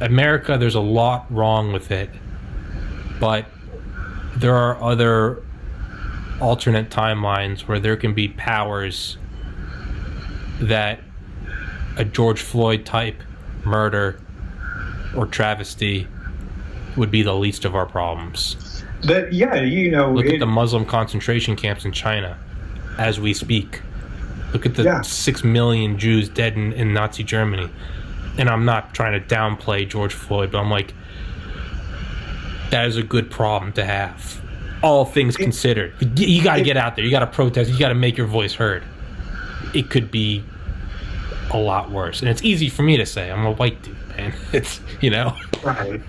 [0.00, 2.10] America, there's a lot wrong with it,
[3.18, 3.46] but
[4.36, 5.42] there are other
[6.40, 9.18] alternate timelines where there can be powers
[10.60, 11.00] that
[11.96, 13.20] a George Floyd type
[13.64, 14.20] murder
[15.16, 16.06] or travesty
[16.96, 18.84] would be the least of our problems.
[19.04, 22.38] But yeah, you know, Look it- at the Muslim concentration camps in China
[22.98, 23.80] as we speak.
[24.52, 25.00] Look at the Yeah.
[25.02, 27.68] six million Jews dead in, in Nazi Germany.
[28.38, 30.94] And I'm not trying to downplay George Floyd, but I'm like,
[32.70, 34.40] that is a good problem to have.
[34.82, 35.92] All things considered.
[36.00, 37.04] You- You got to get out there.
[37.04, 37.70] You got to protest.
[37.70, 38.82] You got to make your voice heard.
[39.74, 40.44] It could be
[41.50, 42.20] a lot worse.
[42.20, 43.30] And it's easy for me to say.
[43.30, 43.96] I'm a white dude,
[44.52, 45.36] It's you know.
[45.62, 46.00] Right.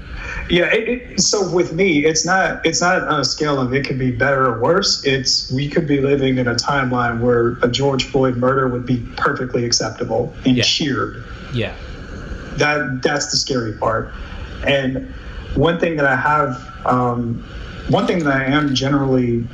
[0.49, 0.73] Yeah.
[0.73, 3.99] It, it, so with me, it's not it's not on a scale of it could
[3.99, 5.03] be better or worse.
[5.05, 9.05] It's we could be living in a timeline where a George Floyd murder would be
[9.17, 10.63] perfectly acceptable and Yeah.
[10.63, 11.23] cheered.
[11.53, 11.73] Yeah.
[12.57, 14.11] That that's the scary part.
[14.65, 15.13] And
[15.55, 17.43] one thing that I have, um,
[17.89, 19.45] one thing that I am generally.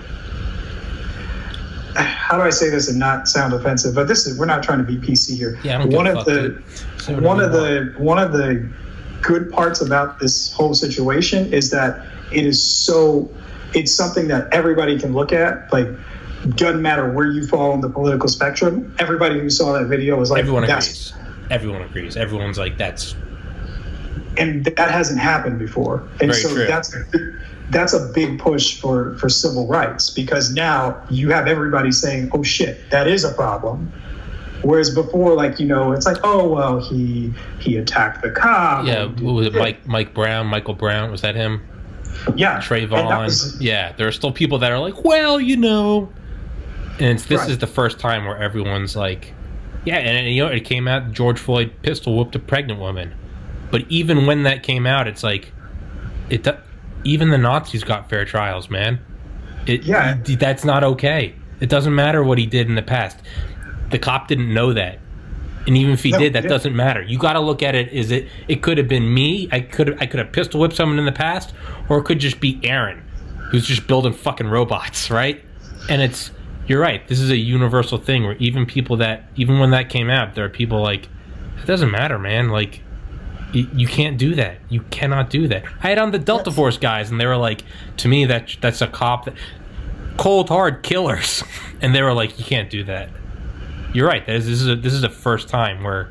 [1.95, 3.95] How do I say this and not sound offensive?
[3.95, 5.57] But this is we're not trying to be PC here.
[5.63, 6.61] Yeah, I don't one of the.
[7.07, 8.69] One of the one of the
[9.21, 13.29] good parts about this whole situation is that it is so
[13.73, 15.87] it's something that everybody can look at like
[16.55, 20.29] doesn't matter where you fall on the political spectrum everybody who saw that video was
[20.29, 21.11] like Everyone agrees.
[21.49, 22.15] Everyone agrees.
[22.17, 23.15] Everyone's like, that's
[24.37, 26.65] and that hasn't happened before and Very so true.
[26.67, 26.95] that's
[27.69, 32.43] that's a big push for for civil rights because now you have everybody saying oh
[32.43, 33.91] shit that is a problem
[34.65, 39.05] whereas before like you know it's like oh well he he attacked the cop yeah.
[39.05, 39.53] What was it?
[39.53, 41.11] Mike Mike Brown, Michael Brown.
[41.11, 41.61] Was that him?
[42.35, 43.23] yeah and Trayvon.
[43.23, 46.09] was- yeah, there are still people that are like, well, you know,
[46.99, 47.49] and it's, this Right.
[47.51, 49.33] is the first time where everyone's like,
[49.83, 53.13] yeah, and, you know, it came out George Floyd pistol whooped a pregnant woman,
[53.69, 55.51] but even when that came out, it's like,
[56.29, 56.47] it
[57.03, 58.99] even the Nazis got fair trials, man.
[59.67, 60.17] It, Yeah.
[60.23, 61.35] that's not okay.
[61.59, 63.17] It doesn't matter what he did in the past.
[63.91, 64.99] The cop didn't know that.
[65.67, 66.49] And even if he No, did, that yeah.
[66.49, 67.01] doesn't matter.
[67.01, 67.91] You got to look at it.
[67.91, 68.27] Is it?
[68.47, 69.49] It could have been me.
[69.51, 69.97] I could.
[70.01, 71.53] I could have pistol whipped someone in the past,
[71.89, 73.03] or it could just be Aaron,
[73.51, 75.43] who's just building fucking robots, right?
[75.89, 76.31] And it's.
[76.67, 77.07] You're right.
[77.07, 80.45] This is a universal thing where even people that, even when that came out, there
[80.45, 81.07] are people like,
[81.61, 82.49] it doesn't matter, man.
[82.49, 82.81] Like,
[83.53, 84.57] y- you can't do that.
[84.69, 85.63] You cannot do that.
[85.83, 87.61] I had on the Delta Force guys, and they were like,
[87.97, 89.35] to me, that that's a cop that
[90.17, 91.43] cold hard killers,
[91.81, 93.09] and they were like, you can't do that.
[93.95, 94.25] You're right.
[94.25, 96.09] This is a, this is the first time where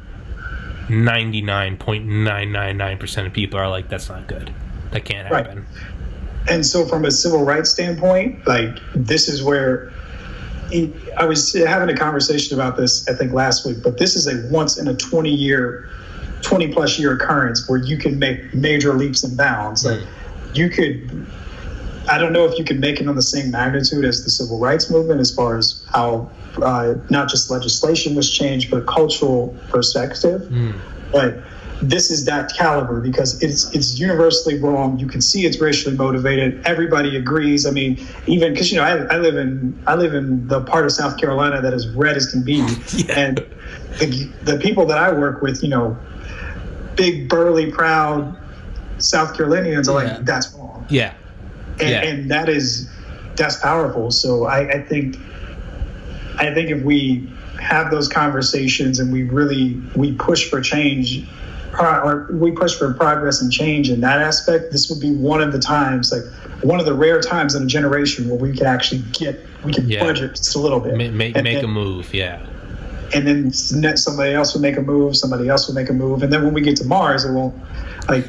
[0.88, 4.54] 99.999% of people are like, that's not good.
[4.92, 5.58] That can't happen.
[5.58, 5.66] Right.
[6.48, 9.92] and so from a civil rights standpoint like this is where
[11.16, 14.46] i was having a conversation about this i think last week but this is a
[14.52, 15.88] once in a 20 year
[16.42, 20.06] 20 plus year occurrence where you can make major leaps and bounds like mm.
[20.54, 21.26] you could
[22.08, 24.58] i don't know if you could make it on the same magnitude as the civil
[24.58, 26.28] rights movement as far as how
[26.62, 30.48] uh, not just legislation was changed but cultural perspective
[31.12, 31.38] but
[31.82, 34.98] this is that caliber because it's it's universally wrong.
[34.98, 36.64] You can see it's racially motivated.
[36.64, 37.66] Everybody agrees.
[37.66, 40.86] I mean, even because you know I, I live in I live in the part
[40.86, 42.60] of South Carolina that is red as can be,
[43.10, 43.38] and
[43.98, 45.98] the, the people that I work with, you know,
[46.96, 48.36] big burly proud
[48.98, 50.16] South Carolinians are Yeah.
[50.16, 51.12] like that's wrong, Yeah.
[51.80, 52.02] And, Yeah.
[52.02, 52.88] and that is
[53.36, 54.10] that's powerful.
[54.10, 55.16] So I, I think
[56.38, 57.28] I think if we
[57.60, 61.26] have those conversations and we really we push for change
[61.80, 65.50] or we push for progress and change in that aspect this would be one of
[65.52, 66.22] the times like
[66.62, 69.88] one of the rare times in a generation where we can actually get we can
[69.88, 70.04] Yeah.
[70.04, 72.12] budget just a little bit Ma- make And make then- a move.
[72.14, 72.38] Yeah.
[73.14, 76.32] and then somebody else will make a move somebody else will make a move and
[76.32, 77.54] then when we get to mars it won't
[78.08, 78.26] like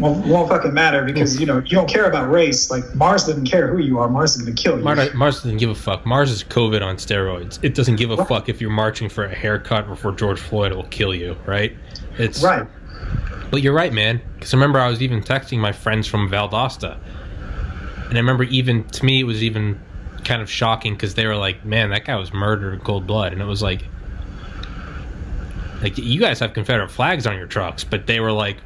[0.00, 3.46] won't, won't fucking matter because you know you don't care about race like mars doesn't
[3.46, 5.74] care who you are mars is going to kill you Mars, Mars doesn't give a
[5.74, 6.04] fuck.
[6.06, 7.58] Mars is COVID on steroids.
[7.62, 10.72] It doesn't give a fuck if you're marching for a haircut or for George Floyd.
[10.72, 11.76] It will kill you, right?
[12.18, 12.66] It's right
[13.50, 14.20] But you're right, man.
[14.34, 16.98] Because I remember I was even texting my friends from Valdosta,
[18.08, 19.80] and I remember even to me it was even
[20.24, 23.32] kind of shocking because they were like, "Man, that guy was murdered in cold blood,"
[23.32, 23.84] and it was like,
[25.82, 28.58] like you guys have Confederate flags on your trucks, but they were like,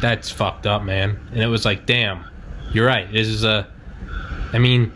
[0.00, 2.24] "That's fucked up, man," and it was like, "Damn,
[2.72, 3.10] you're right.
[3.10, 3.66] This is a,
[4.52, 4.92] I mean."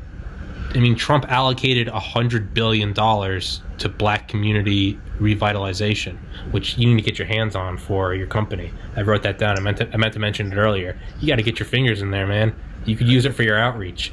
[0.73, 6.17] I mean, Trump allocated a hundred billion dollars to black community revitalization,
[6.53, 8.73] which you need to get your hands on for your company.
[8.97, 9.57] I wrote that down.
[9.57, 10.97] I meant to, I meant to mention it earlier.
[11.19, 12.55] You got to get your fingers in there, man.
[12.85, 14.13] You could use it for your outreach,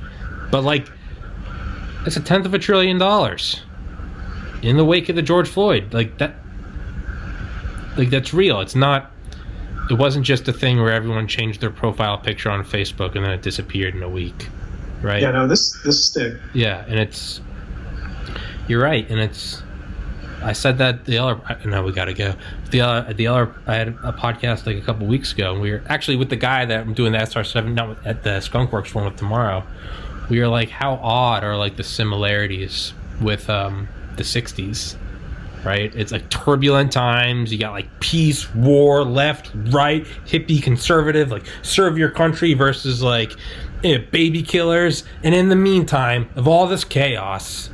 [0.49, 0.89] but like,
[2.03, 3.61] that's a tenth of a trillion dollars
[4.63, 5.93] in the wake of the George Floyd.
[5.93, 6.35] Like that,
[7.97, 8.61] like that's real.
[8.61, 9.11] It's not.
[9.89, 13.31] It wasn't just a thing where everyone changed their profile picture on Facebook and then
[13.31, 14.49] it disappeared in a week,
[15.01, 15.21] right?
[15.21, 17.41] yeah no this this stick Yeah, and it's
[18.67, 19.61] you're right, and it's
[20.41, 22.35] I said that the other no we gotta go
[22.69, 25.71] the other the other I had a podcast like a couple weeks ago, and we
[25.71, 28.39] were actually with the guy that I'm doing the SR seven not with, at the
[28.39, 29.63] Skunkworks one with tomorrow.
[30.29, 33.87] We were like, how odd are like the similarities with um,
[34.17, 34.95] the '60s,
[35.67, 35.93] right?
[35.95, 37.51] It's like turbulent times.
[37.51, 43.33] You got like peace, war, left, right, hippie, conservative, like serve your country versus like
[43.83, 45.03] eh, baby killers.
[45.23, 47.69] And in the meantime, of all this chaos,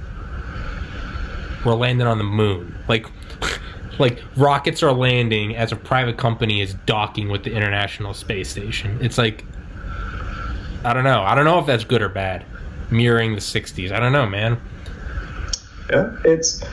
[1.63, 2.75] we're landing on the moon.
[2.87, 3.05] Like,
[3.99, 8.97] like rockets are landing as a private company is docking with the International Space Station.
[9.01, 9.45] It's like
[10.83, 11.21] I don't know.
[11.21, 12.43] I don't know if that's good or bad.
[12.89, 13.91] Mirroring the '60s.
[13.91, 14.59] I don't know, man.
[15.89, 16.63] Yeah, it's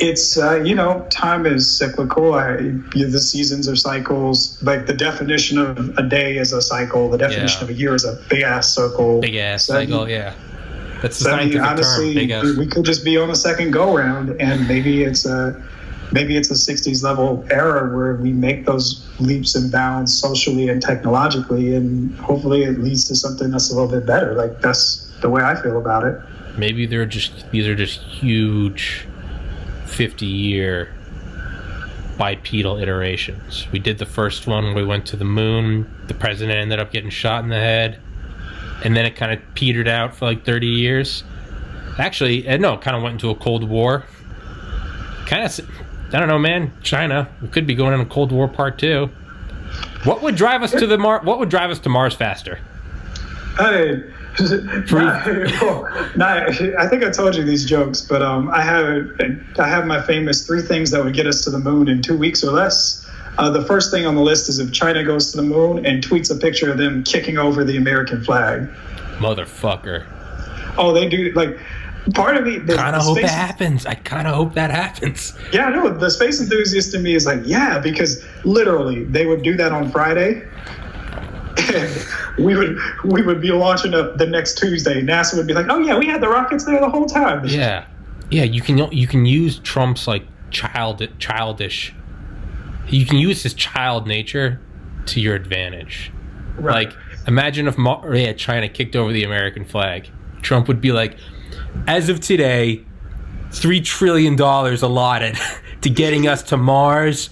[0.00, 2.34] it's uh, you know time is cyclical.
[2.34, 2.56] I,
[2.94, 4.60] the seasons are cycles.
[4.62, 7.10] Like the definition of a day is a cycle.
[7.10, 7.64] The definition Yeah.
[7.64, 9.20] of a year is a big ass circle.
[9.20, 10.08] Big ass So, cycle.
[10.08, 10.34] Yeah,
[11.02, 12.56] that's the So I mean, scientific honestly, term.
[12.58, 15.60] We could just be on a second go round, and maybe it's a
[16.12, 20.80] maybe it's a '60s level era where we make those leaps and bounds socially and
[20.80, 24.34] technologically, and hopefully it leads to something that's a little bit better.
[24.34, 26.20] Like that's the way I feel about it.
[26.56, 29.07] Maybe they're just these are just huge,
[29.88, 30.94] fifty-year
[32.16, 33.66] bipedal iterations.
[33.72, 34.74] We did the first one.
[34.74, 35.88] We went to the moon.
[36.08, 38.00] The president ended up getting shot in the head,
[38.84, 41.24] and then it kind of petered out for like thirty years.
[41.98, 44.04] Actually, eh, no, it kind of went into a cold war.
[45.26, 45.60] Kind of,
[46.12, 46.72] I don't know, man.
[46.82, 49.10] China, we could be going in a cold war part two.
[50.04, 51.20] What would drive us to the Mar?
[51.22, 52.60] What would drive us to Mars faster?
[53.56, 54.02] Hey,
[54.92, 55.86] well,
[56.20, 59.10] I think I told you these jokes, but um, I have
[59.58, 62.16] I have my famous three things that would get us to the moon in two
[62.16, 63.04] weeks or less.
[63.38, 66.02] Uh, the first thing on the list is if China goes to the moon and
[66.02, 68.68] tweets a picture of them kicking over the American flag.
[69.18, 70.06] Motherfucker.
[70.76, 71.58] Oh, they do like
[72.14, 72.58] part of me.
[72.58, 73.86] Kind of hope space- that happens.
[73.86, 75.34] I kind of hope that happens.
[75.52, 79.56] Yeah, no, the space enthusiast in me is like, yeah, because literally they would do
[79.56, 80.46] that on Friday.
[82.38, 85.02] We would we would be launching up the next Tuesday.
[85.02, 87.84] NASA would be like, "Oh yeah, we had the rockets there the whole time." Yeah,
[88.30, 88.44] yeah.
[88.44, 91.92] You can you can use Trump's like child childish.
[92.86, 94.60] You can use his child nature
[95.06, 96.12] to your advantage.
[96.56, 96.86] Right.
[96.86, 100.08] Like imagine if yeah, China kicked over the American flag.
[100.42, 101.16] Trump would be like,
[101.86, 102.84] as of today,
[103.50, 105.36] three trillion dollars allotted
[105.80, 107.30] to getting us to Mars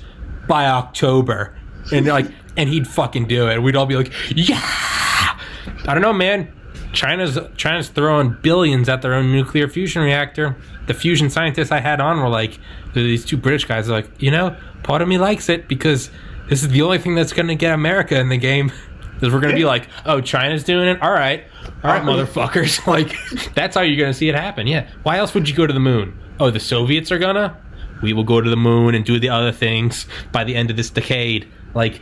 [0.48, 1.56] by October,
[1.92, 3.62] and like, and he'd fucking do it.
[3.62, 4.60] We'd all be like, yeah.
[4.60, 6.52] I don't know, man.
[6.92, 10.56] China's China's throwing billions at their own nuclear fusion reactor.
[10.86, 12.58] The fusion scientists I had on were like,
[12.94, 16.10] these two British guys are like, you know, part of me likes it because
[16.48, 18.72] this is the only thing that's going to get America in the game.
[19.14, 21.02] Because we're going to be like, oh, China's doing it.
[21.02, 21.44] All right,
[21.82, 22.86] all right, motherfuckers.
[22.86, 23.14] Like,
[23.54, 24.66] that's how you're going to see it happen.
[24.66, 24.88] Yeah.
[25.02, 26.18] Why else would you go to the moon?
[26.38, 27.56] Oh, the Soviets are gonna.
[28.02, 30.76] We will go to the moon and do the other things by the end of
[30.76, 31.48] this decade.
[31.74, 32.00] Like,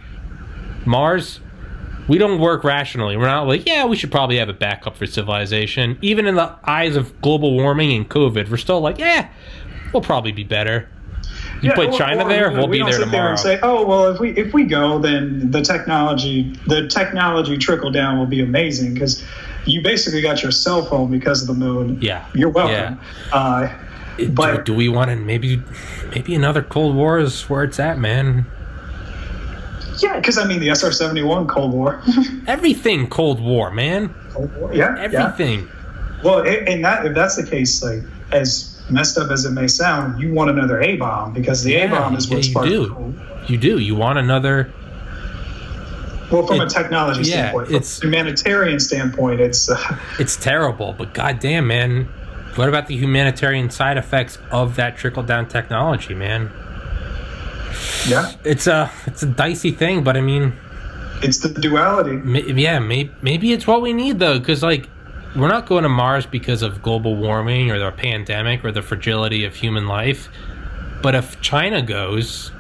[0.87, 1.41] Mars,
[2.09, 3.17] we don't work rationally.
[3.17, 5.99] We're not like, yeah, we should probably have a backup for civilization.
[6.03, 9.29] Even in the eyes of global warming and COVID, we're still like, yeah,
[9.93, 10.89] we'll probably be better.
[11.63, 13.39] You Yeah, put or- China there, we- we'll we be don't there sit there and
[13.39, 18.19] say, "Oh well, if we if we go, then the technology the technology trickle down
[18.19, 19.25] will be amazing." Because
[19.65, 21.99] you basically got your cell phone because of the moon.
[22.03, 22.27] Yeah.
[22.35, 22.99] you're welcome.
[23.33, 23.69] Uh,
[24.19, 25.63] do, but- do we want to maybe
[26.15, 28.45] maybe another Cold War is where it's at, man?
[30.05, 32.01] Yeah, because I mean the SR seventy one Cold War.
[32.47, 34.15] Everything Cold War, man.
[34.33, 35.03] Cold War, yeah, yeah.
[35.27, 35.69] Everything.
[36.23, 38.03] Well, i- and that if that's the case, like
[38.33, 41.89] as messed up as it may sound, you want another A bomb because the A
[41.89, 42.87] bomb is yeah, what you do.
[42.89, 43.15] the Cold-
[43.49, 43.79] You do.
[43.79, 44.71] You want another
[46.31, 50.95] Well, from a technology yeah, standpoint, from it's- a humanitarian standpoint, it's uh, It's terrible,
[50.97, 52.05] but goddamn, man,
[52.57, 56.51] what about the humanitarian side effects of that trickle down technology, man?
[58.09, 60.53] Yeah, It's a it's a dicey thing, but I mean,
[61.23, 62.13] it's the duality.
[62.17, 64.89] ma- yeah, maybe maybe it's what we need though, because like
[65.37, 69.45] we're not going to Mars because of global warming or the pandemic or the fragility
[69.45, 70.29] of human life.
[71.03, 72.53] But if China goes,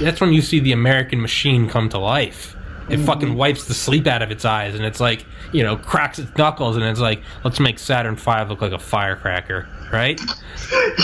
[0.00, 2.56] that's when you see the American machine come to life.
[2.90, 3.06] It mm-hmm.
[3.06, 6.36] fucking wipes the sleep out of its eyes, and it's like you know cracks its
[6.36, 10.20] knuckles, and it's like let's make Saturn V look like a firecracker, right?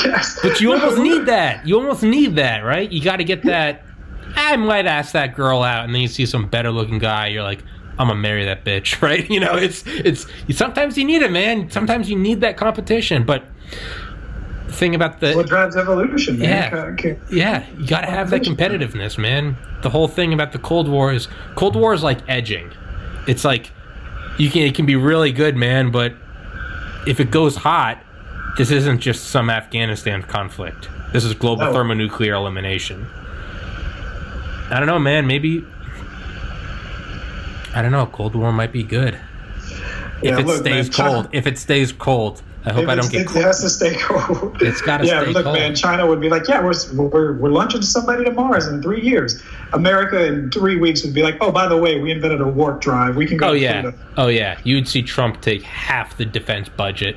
[0.05, 1.67] Yes, But you almost need that.
[1.67, 2.91] You almost need that, right?
[2.91, 3.83] You got to get that.
[4.37, 7.29] I might ask that girl out, and then you see some better looking guy.
[7.29, 7.65] You're like,
[7.99, 9.29] I'm gonna marry that bitch, right?
[9.29, 10.27] You know, it's it's.
[10.57, 11.71] Sometimes you need it, man.
[11.71, 13.25] Sometimes you need that competition.
[13.25, 13.45] But
[14.69, 16.49] thing about the what drives evolution, man.
[16.73, 16.79] Yeah.
[16.79, 19.57] Uh, Ca- yeah, you got to have that competitiveness, man.
[19.83, 22.73] The whole thing about the Cold War is Cold War is like edging.
[23.27, 23.71] It's like
[24.39, 26.15] you can it can be really good, man, but
[27.07, 27.99] if it goes hot,
[28.59, 30.89] this isn't just some Afghanistan conflict.
[31.13, 31.73] This is global No.
[31.73, 33.07] thermonuclear elimination.
[34.71, 35.27] I don't know, man.
[35.27, 35.65] Maybe
[37.75, 38.07] I don't know.
[38.07, 41.29] Cold War might be good if Yeah, it look, stays man, China- cold.
[41.33, 43.45] If it stays cold, I hope I don't get it cold.
[43.45, 44.61] has to stay cold.
[44.61, 45.57] It's gotta yeah, stay look, cold.
[45.57, 45.75] man.
[45.77, 49.41] China would be like, yeah, we're, we're we're launching somebody to Mars in three years.
[49.73, 52.81] America in three weeks would be like, oh, by the way, we invented a warp
[52.81, 53.15] drive.
[53.17, 53.51] We can go.
[53.51, 54.59] Oh to yeah, Pluto." oh yeah.
[54.65, 57.15] You'd see Trump take half the defense budget.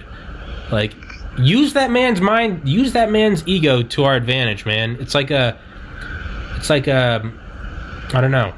[0.72, 0.94] Like,
[1.40, 4.98] use that man's mind, use that man's ego to our advantage, man.
[5.00, 5.58] It's like a,
[6.58, 7.32] it's like a,
[8.14, 8.54] I don't know.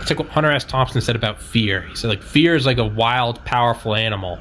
[0.00, 0.64] It's like what Hunter S.
[0.64, 1.82] Thompson said about fear.
[1.82, 4.38] He said like fear is like a wild, powerful animal.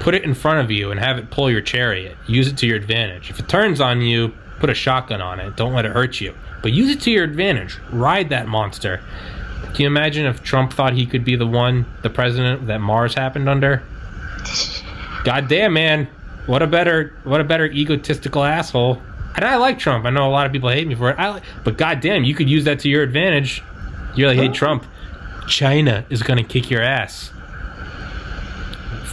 [0.00, 2.16] Put it in front of you and have it pull your chariot.
[2.26, 3.30] Use it to your advantage.
[3.30, 5.56] If it turns on you, put a shotgun on it.
[5.56, 6.34] Don't let it hurt you.
[6.62, 7.78] But use it to your advantage.
[7.90, 9.00] Ride that monster.
[9.62, 13.14] Can you imagine if Trump thought he could be the one, the president that Mars
[13.14, 13.82] happened under?
[15.24, 16.08] God damn, man.
[16.46, 19.02] What a better, what a better egotistical asshole.
[19.34, 20.06] And I like Trump.
[20.06, 21.18] I know a lot of people hate me for it.
[21.18, 23.62] I, but goddamn, you could use that to your advantage.
[24.14, 24.86] You're like, hey, Trump,
[25.46, 27.32] China is gonna kick your ass.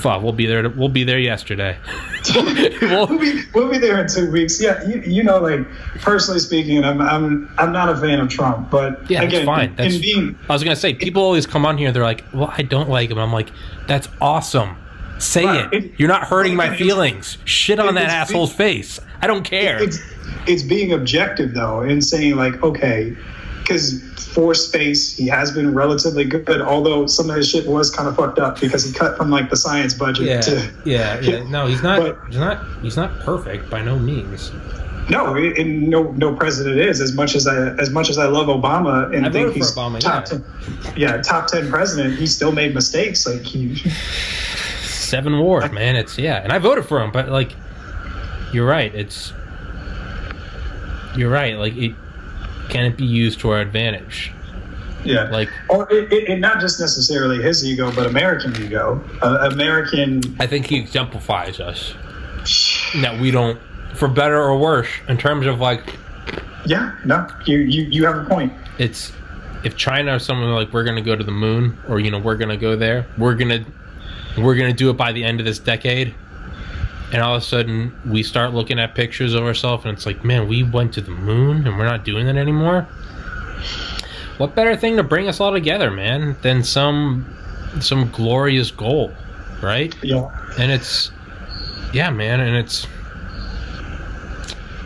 [0.04, 0.68] Fuck, we'll be there.
[0.68, 1.78] We'll be there yesterday.
[2.36, 4.62] we'll, be, we'll be there in two weeks.
[4.62, 5.66] Yeah, you, you know, like
[6.02, 9.76] personally speaking, I'm I'm I'm not a fan of Trump, but Yeah, again, that's fine.
[9.78, 11.94] That's, being I was gonna say people always come on here.
[11.94, 13.50] They're like, "Well, I don't like him." I'm like,
[13.88, 14.76] "That's awesome.
[15.20, 15.74] Say Right.
[15.74, 15.86] it.
[15.86, 17.38] It- You're not hurting my feelings.
[17.46, 19.00] Shit on that asshole's face.
[19.22, 20.00] I don't care." it's
[20.48, 23.16] it's being objective though and saying like okay
[23.64, 24.02] because
[24.34, 28.16] for space he has been relatively good although some of his shit was kind of
[28.16, 31.44] fucked up because he cut from like the science budget yeah, to yeah, yeah.
[31.50, 32.00] No, he's not.
[32.00, 32.82] But- he's not.
[32.82, 34.52] He's not perfect by no means.
[35.10, 38.48] no and no no president is as much as i as much as i love
[38.48, 40.38] obama and I think he's Obama, top yeah.
[40.92, 43.76] 10 yeah top 10 president he still made mistakes like he
[45.14, 45.96] Seven wars, man.
[45.96, 47.56] It's yeah, and I voted for him, but like,
[48.52, 48.94] you're right.
[48.96, 49.32] It's
[51.16, 51.56] you're right.
[51.56, 51.94] Like, it
[52.70, 54.32] can it be used to our advantage?
[55.06, 60.22] yeah Like, or it, it, not just necessarily his ego but american ego uh, american
[60.40, 61.94] I think he exemplifies us
[63.02, 63.60] that we don't,
[63.96, 65.84] for better or worse, in terms of like
[66.66, 69.12] yeah no you you, you have a point it's
[69.64, 72.36] if China or someone like we're gonna go to the moon or you know we're
[72.36, 73.66] gonna go there, we're gonna
[74.38, 76.14] we're gonna do it by the end of this decade.
[77.14, 80.26] And all of a sudden we start looking at pictures of ourselves and it's like,
[80.26, 82.82] man, we went to the moon and we're not doing that anymore.
[84.38, 87.26] What better thing to bring us all together, man, than some
[87.80, 89.14] some glorious goal,
[89.62, 89.96] right?
[90.04, 90.30] yeah
[90.60, 91.12] and it's
[91.94, 92.88] yeah man and it's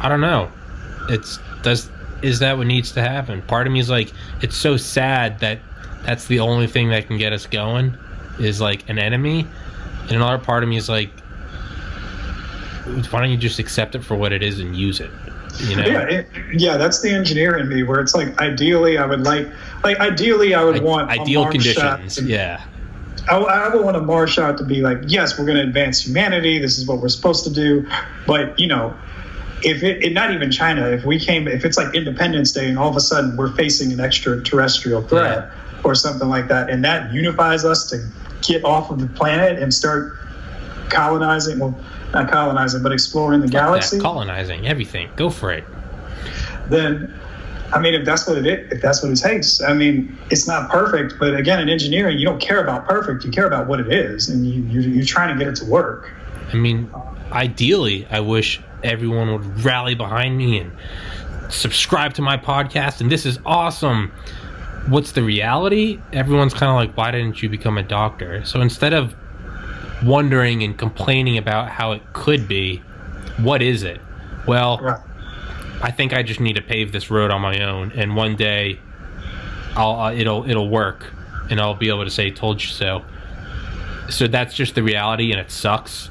[0.01, 0.51] i don't know
[1.09, 1.89] it's does
[2.21, 5.59] is that what needs to happen part of me is like it's so sad that
[6.03, 7.97] that's the only thing that can get us going
[8.39, 9.45] is like an enemy
[10.03, 11.09] and another part of me is like
[13.09, 15.11] why don't you just accept it for what it is and use it
[15.59, 17.81] you know Yeah, it, yeah, that's the engineer in me.
[17.81, 19.47] Where it's like, ideally, I would like,
[19.83, 22.61] like, ideally, I would Like, want ideal conditions to- yeah
[23.29, 26.05] I, I would want a Mars shot to be like, yes, we're going to advance
[26.05, 26.59] humanity.
[26.59, 27.85] This is what we're supposed to do.
[28.25, 28.95] But you know,
[29.63, 32.79] if it, it not even China, if we came, if it's like Independence Day, and
[32.79, 35.51] all of a sudden we're facing an extraterrestrial threat
[35.83, 38.07] or something like that, and that unifies us to
[38.41, 40.17] get off of the planet and start
[40.89, 41.77] colonizing, well,
[42.13, 43.97] not colonizing, but exploring the galaxy.
[43.97, 45.63] that colonizing everything go for it
[46.69, 47.13] then
[47.73, 50.47] I mean, if that's what it is, if that's what it takes, I mean, it's
[50.47, 53.81] not perfect, but again, in engineering, you don't care about perfect, you care about what
[53.81, 56.09] it is, and you, you you're trying to get it to work.
[56.53, 56.89] I mean,
[57.31, 60.71] ideally, I wish everyone would rally behind me and
[61.49, 63.01] subscribe to my podcast.
[63.01, 64.11] And this is awesome.
[64.87, 65.99] What's the reality?
[66.13, 68.45] Everyone's kind of like, why didn't you become a doctor?
[68.45, 69.13] So instead of
[70.03, 72.77] wondering and complaining about how it could be,
[73.37, 73.99] what is it?
[74.47, 74.99] Well, Right.
[75.81, 78.79] I think I just need to pave this road on my own, and one day,
[79.75, 81.05] I'll uh, it'll it'll work,
[81.51, 83.03] and I'll be able to say "told you so."
[84.09, 86.09] So that's just the reality, and it sucks.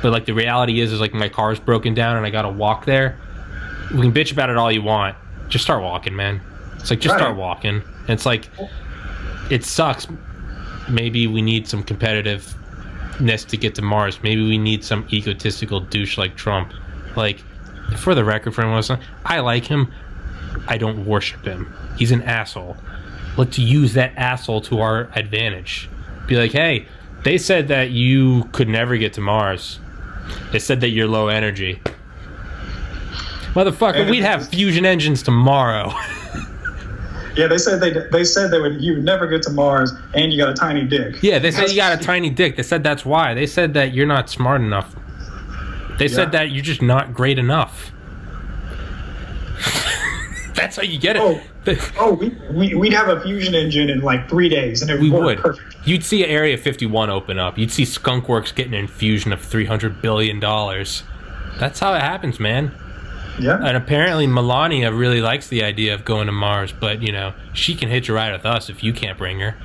[0.00, 2.86] But like the reality is, is like my car's broken down, and I gotta walk
[2.86, 3.18] there.
[3.92, 5.14] We can bitch about it all you want.
[5.48, 6.40] Just start walking, man.
[6.76, 7.74] It's like just start walking.
[7.74, 8.48] And it's like
[9.50, 10.06] it sucks.
[10.88, 11.82] Maybe we need some
[13.20, 14.22] competitiveness to get to Mars.
[14.22, 16.72] Maybe we need some egotistical douche like Trump.
[17.16, 17.40] Like,
[17.96, 19.92] for the record, for anyone listening, I like him.
[20.66, 21.72] I don't worship him.
[21.96, 22.76] He's an asshole.
[23.36, 25.88] To use that asshole to our advantage.
[26.26, 26.86] Be like, hey,
[27.24, 29.78] they said that you could never get to Mars.
[30.52, 31.80] They said that you're low energy.
[33.54, 35.92] Motherfucker, we'd have fusion engines tomorrow.
[37.36, 40.32] Yeah, they said they they said they would you would never get to Mars, and
[40.32, 41.22] you got a tiny dick.
[41.22, 42.56] Yeah, they said you got a tiny dick.
[42.56, 43.34] They said that's why.
[43.34, 44.94] They said that you're not smart enough.
[45.98, 47.92] They said that you're just not great enough.
[50.54, 51.22] that's how you get it.
[51.22, 51.40] Oh.
[51.98, 55.10] Oh, we, we we'd have a fusion engine in like three days, and it we
[55.10, 55.38] would would.
[55.38, 55.76] perfect.
[55.86, 57.58] You'd see Area 51 open up.
[57.58, 61.02] You'd see Skunkworks getting an infusion of 300 billion dollars.
[61.58, 62.72] That's how it happens, man.
[63.38, 67.32] Yeah, And apparently Melania really likes the idea of going to Mars, but you know
[67.52, 69.56] she can hitch a ride with us if you can't bring her.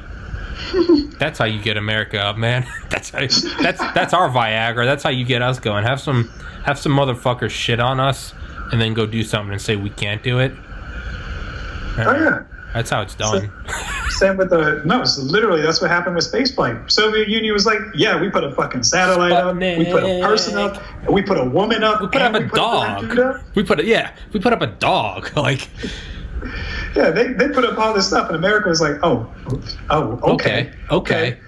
[1.20, 2.66] That's how you get America up, man.
[2.90, 3.20] That's how,
[3.62, 4.86] that's that's our Viagra.
[4.86, 5.84] That's how you get us going.
[5.84, 6.30] Have some
[6.64, 8.34] have some motherfuckers shit on us,
[8.72, 10.54] and then go do something and say we can't do it.
[11.98, 12.44] Oh yeah.
[12.74, 13.52] That's how it's done.
[14.18, 15.02] Same with the no.
[15.02, 16.90] It's literally that's what happened with spaceflight.
[16.90, 20.58] Soviet Union was like, yeah, we put a fucking satellite up, we put a person
[20.58, 23.20] up, we put a woman up, we put up a we put dog.
[23.20, 23.56] up.
[23.56, 25.32] We put a, yeah, we put up a dog.
[25.36, 25.70] Like
[26.96, 29.32] Yeah, they, they put up all this stuff, and America was like, oh,
[29.90, 31.40] oh, okay, okay, okay.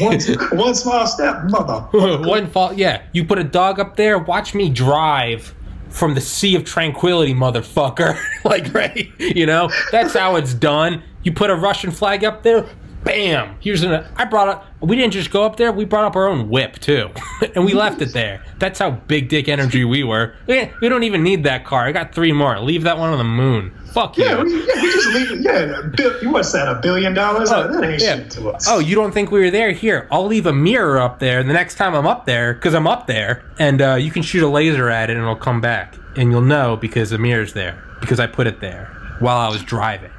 [0.00, 0.18] one,
[0.58, 1.80] one small step, mother.
[2.26, 2.72] One fall.
[2.72, 4.18] Yeah, you put a dog up there.
[4.18, 5.54] Watch me drive
[5.90, 8.18] from the sea of tranquility, motherfucker.
[8.44, 9.10] like, right?
[9.18, 11.02] You know, that's how it's done.
[11.22, 12.66] You put a Russian flag up there.
[13.04, 13.56] Bam!
[13.58, 14.04] Here's an.
[14.16, 14.66] I brought up.
[14.80, 15.72] We didn't just go up there.
[15.72, 17.10] We brought up our own whip too,
[17.54, 18.44] and we left it there.
[18.58, 20.36] That's how big dick energy we were.
[20.46, 21.84] We, we don't even need that car.
[21.86, 22.60] I got three more.
[22.60, 23.72] Leave that one on the moon.
[23.92, 24.24] Fuck you.
[24.24, 25.40] Yeah, we, yeah, we just leave.
[25.40, 26.68] Yeah, what's that?
[26.68, 27.50] A billion dollars?
[27.50, 28.16] Oh, that ain't yeah.
[28.16, 28.66] shit to us.
[28.68, 29.72] Oh, you don't think we were there?
[29.72, 31.42] Here, I'll leave a mirror up there.
[31.42, 34.44] The next time I'm up there, because I'm up there, and uh, you can shoot
[34.44, 37.82] a laser at it, and it'll come back, and you'll know because the mirror's there
[38.00, 38.86] because I put it there
[39.18, 40.10] while I was driving.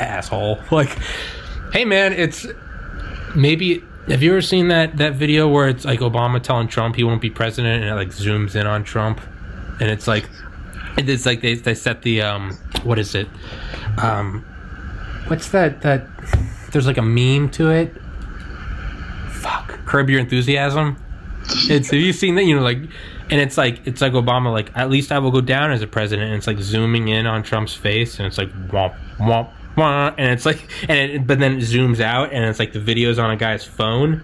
[0.00, 0.58] Asshole!
[0.70, 0.96] Like,
[1.72, 2.46] hey man, it's
[3.34, 3.84] maybe.
[4.08, 7.20] Have you ever seen that that video where it's like Obama telling Trump he won't
[7.20, 9.20] be president, and it like zooms in on Trump,
[9.80, 10.28] and it's like,
[10.98, 13.28] it's like they they set the um what is it?
[13.98, 14.44] Um
[15.28, 16.06] what's that that
[16.72, 17.94] there's like a meme to it?
[19.30, 19.78] Fuck.
[19.86, 20.96] Curb your enthusiasm?
[21.68, 22.44] It's have you seen that?
[22.44, 22.78] You know like
[23.30, 25.86] and it's like it's like obama like at least i will go down as a
[25.86, 26.28] president.
[26.28, 30.30] And it's like zooming in on trump's face and it's like womp womp womp and
[30.30, 33.30] it's like and it, but then it zooms out and it's like the video's on
[33.30, 34.22] a guy's phone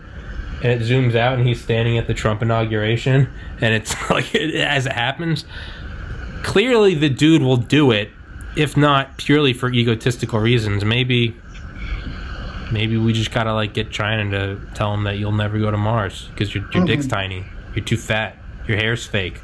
[0.62, 3.29] and it zooms out and he's standing at the trump inauguration
[3.61, 5.45] and it's like as it happens
[6.43, 8.11] clearly the dude will do it
[8.59, 10.85] if not purely for egotistical reasons.
[10.85, 11.37] Maybe
[12.73, 15.77] maybe we just gotta like get China to tell him that you'll never go to
[15.77, 19.41] Mars because your, your dick's tiny, you're too fat, your hair's fake.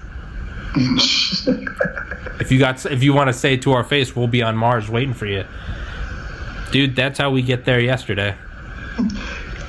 [0.76, 4.90] if you got, if you want to say to our face, we'll be on Mars
[4.90, 5.44] waiting for you,
[6.74, 6.96] dude.
[6.96, 8.34] That's how we get there yesterday.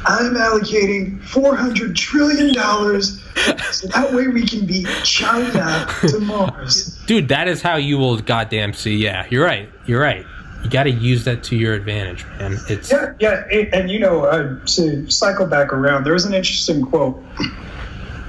[0.08, 3.24] I'm allocating four hundred trillion dollars
[3.72, 7.00] so that way we can beat China to Mars.
[7.06, 8.96] Dude, that is how you will goddamn see.
[8.96, 9.70] Yeah, you're right.
[9.86, 10.26] You're right.
[10.64, 12.58] You got to use that to your advantage, man.
[12.70, 16.34] It's Yeah, yeah, and, and you know, uh, to cycle back around, there was an
[16.34, 17.22] interesting quote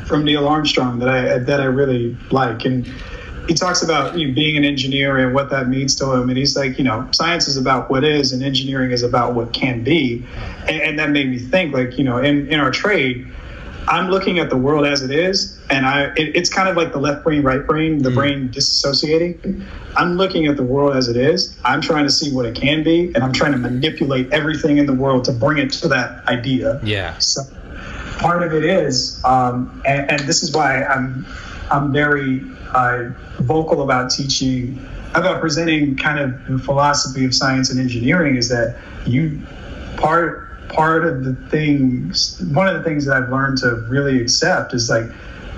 [0.07, 2.87] from Neil Armstrong that I that I really like, and
[3.47, 6.37] he talks about you know, being an engineer and what that means to him, and
[6.37, 9.85] he's like, you know, science is about what is, and engineering is about what can
[9.85, 10.25] be,
[10.69, 13.27] and, and that made me think, like, you know, in in our trade.
[13.89, 16.93] I'm looking at the world as it is, and I it, it's kind of like
[16.93, 19.65] the left brain, right brain, the brain disassociating.
[19.97, 21.57] I'm looking at the world as it is.
[21.65, 24.87] I'm trying to see what it can be, and I'm trying to manipulate everything in
[24.87, 26.81] the world to bring it to that idea.
[26.83, 27.43] yeah, So
[28.19, 31.25] part of it is, um, and, and this is why I'm
[31.71, 32.41] I'm very
[32.75, 34.85] uh, vocal about teaching
[35.15, 38.77] about presenting kind of the philosophy of science and engineering is that
[39.07, 39.41] you
[39.97, 44.75] part part of the things one of the things that I've learned to really accept
[44.75, 45.11] is like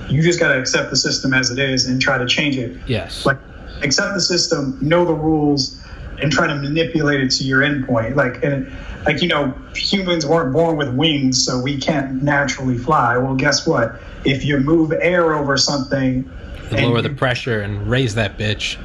[0.09, 2.79] you just got to accept the system as it is and try to change it
[2.87, 3.39] yes, like
[3.83, 5.83] accept the system, know the rules,
[6.23, 8.17] and try to manipulate it to your endpoint.
[8.17, 8.71] Like and
[9.07, 13.17] like you know, humans weren't born with wings, so we can't naturally fly.
[13.17, 14.01] Well, guess what?
[14.25, 16.31] If you move air over something,
[16.71, 18.77] and lower the pressure and raise that bitch.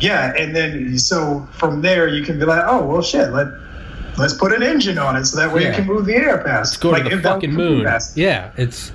[0.00, 3.48] yeah, and then so from there you can be like, oh well, shit, let
[4.18, 5.68] let's put an engine on it so that way Yeah.
[5.70, 6.72] it can move the air past.
[6.72, 7.84] Let's go like, to the fucking moon.
[7.84, 8.16] past.
[8.16, 8.92] Yeah, it's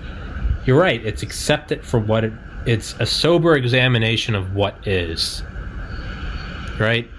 [0.66, 1.04] you're right.
[1.06, 2.34] It's accept it for what it.
[2.66, 5.44] It's a sober examination of what is.
[6.80, 7.10] Right.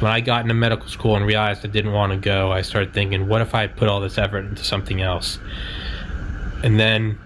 [0.00, 2.94] When I got into medical school and realized I didn't want to go, I started
[2.94, 5.38] thinking, what if I put all this effort into something else?
[6.64, 7.18] And then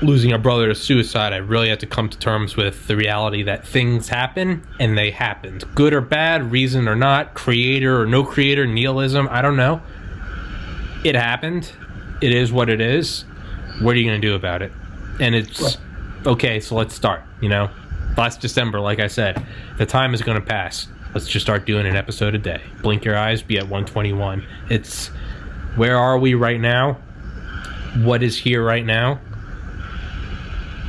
[0.00, 3.42] losing a brother to suicide, I really had to come to terms with the reality
[3.44, 5.64] that things happen and they happened.
[5.74, 9.82] Good or bad, reason or not, creator or no creator, nihilism, I don't know.
[11.04, 11.72] It happened.
[12.20, 13.22] It is what it is.
[13.80, 14.72] What are you going to do about it?
[15.20, 15.78] And it's
[16.26, 17.70] okay, so let's start, you know?
[18.16, 19.44] Last December, like I said,
[19.78, 20.88] the time is going to pass.
[21.14, 22.62] Let's just start doing an episode a day.
[22.82, 24.44] Blink your eyes, be at 121.
[24.68, 25.08] It's
[25.76, 26.94] where are we right now?
[27.98, 29.20] What is here right now?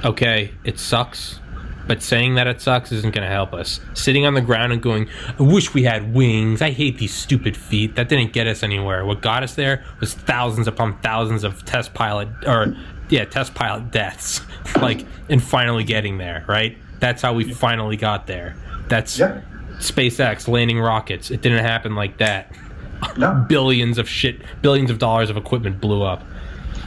[0.04, 1.40] Okay, it sucks,
[1.88, 3.80] but saying that it sucks isn't going to help us.
[3.94, 5.10] Sitting on the ground and going,
[5.40, 6.62] I wish we had wings.
[6.62, 7.96] I hate these stupid feet.
[7.96, 9.06] That didn't get us anywhere.
[9.06, 12.76] What got us there was thousands upon thousands of test pilot, or
[13.10, 14.42] yeah, test pilot deaths.
[14.76, 16.78] like, and finally getting there, right?
[17.00, 18.56] That's how we finally got there.
[18.88, 19.42] That's Yeah.
[19.80, 21.32] SpaceX landing rockets.
[21.32, 22.54] It didn't happen like that.
[23.18, 23.34] No.
[23.50, 26.22] billions of shit, billions of dollars of equipment blew up.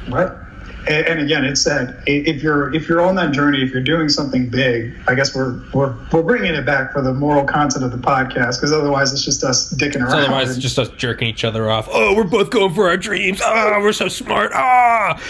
[0.09, 0.31] Right.
[0.89, 4.09] And, and again, it's that if you're if you're on that journey, if you're doing
[4.09, 7.93] something big, I guess we're we're, we're bringing it back for the moral content of
[7.93, 10.25] the podcast because otherwise it's just us dicking around.
[10.25, 11.89] Otherwise, it's just us jerking each other off.
[11.91, 13.41] Oh, we're both going for our dreams.
[13.43, 14.51] Ah, we're so smart.
[14.55, 15.21] Ah.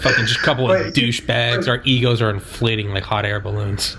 [0.00, 1.66] Fucking just a couple of douchebags.
[1.66, 3.96] Our egos are inflating like hot air balloons.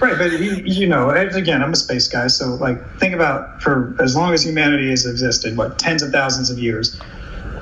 [0.00, 3.94] Right, but you, you know, again, I'm a space guy, so like, think about for
[4.00, 7.00] as long as humanity has existed, what tens of thousands of years,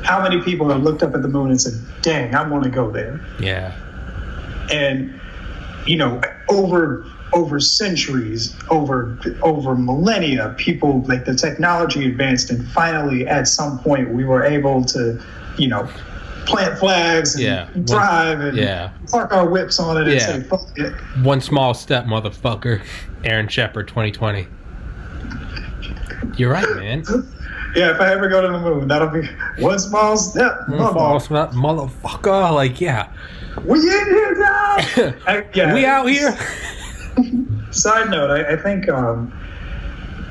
[0.03, 2.71] how many people have looked up at the moon and said, "Dang, I want to
[2.71, 3.73] go there," Yeah.
[4.71, 5.13] and
[5.87, 13.27] you know, over over centuries, over over millennia, people like the technology advanced, and finally,
[13.27, 15.21] at some point, we were able to,
[15.57, 15.89] you know.
[16.47, 17.67] Plant flags and Yeah.
[17.85, 18.89] drive and Yeah.
[19.13, 20.27] park our whips on it and Yeah.
[20.27, 20.93] say, fuck it.
[21.23, 22.81] One small step, motherfucker.
[23.23, 24.49] Aaron Shepard, 2020.
[26.37, 27.05] You're right, man.
[27.77, 29.27] Yeah, if I ever go to the moon, that'll be
[29.59, 30.59] one small step.
[30.67, 32.53] Small step, motherfucker.
[32.53, 33.09] Like, yeah.
[33.65, 34.77] We in here now.
[35.27, 36.37] I- yeah, We out here.
[37.71, 39.33] Side note, I, I think, um,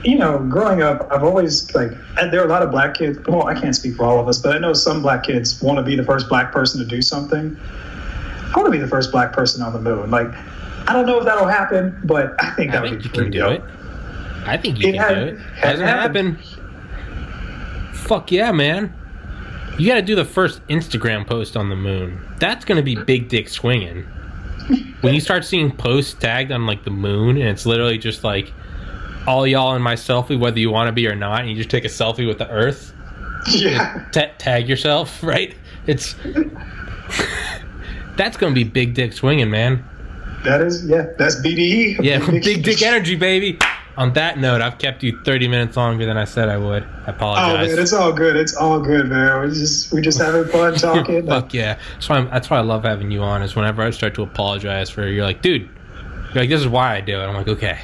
[0.04, 1.92] you know, growing up, I've always like,
[2.32, 3.20] there are a lot of black kids.
[3.28, 5.78] Well, I can't speak for all of us, but I know some black kids want
[5.78, 7.58] to be the first black person to do something.
[7.62, 10.10] I want to be the first black person on the moon.
[10.10, 10.28] Like,
[10.90, 13.10] I don't know if that'll happen, but I think I that would think be you
[13.12, 13.64] can pretty do dope.
[13.64, 14.48] it.
[14.48, 15.40] I think you It can had- do it.
[15.56, 16.38] Hasn't happened.
[16.38, 16.59] happened.
[18.10, 18.92] Fuck yeah, man.
[19.78, 22.20] You got to do the first Instagram post on the moon.
[22.40, 24.02] That's going to be big dick swinging.
[25.02, 28.52] When you start seeing posts tagged on like the moon, and it's literally just like
[29.28, 31.70] all y'all in my selfie, whether you want to be or not, and you just
[31.70, 32.94] take a selfie with the Earth,
[33.52, 34.08] Yeah.
[34.12, 35.56] ta tag yourself, right?
[35.86, 36.16] It's
[38.18, 39.86] that's going to be big dick swinging, man.
[40.46, 42.04] That is, yeah, that's BDE.
[42.04, 43.60] Yeah, big dick energy, baby.
[43.98, 46.84] On that note, I've kept you 30 minutes longer than I said I would.
[47.06, 47.44] I apologize.
[47.44, 47.76] Oh apologize.
[47.76, 48.36] man, it's all good.
[48.36, 49.42] It's all good, man.
[49.42, 51.28] We just we just having fun talking.
[51.28, 51.78] Fuck yeah.
[51.94, 54.90] That's why, that's why I love having you on, is whenever I start to apologize
[54.90, 55.64] for you're like, dude,
[56.34, 57.26] you're like, this is why I do it.
[57.26, 57.80] I'm like, okay.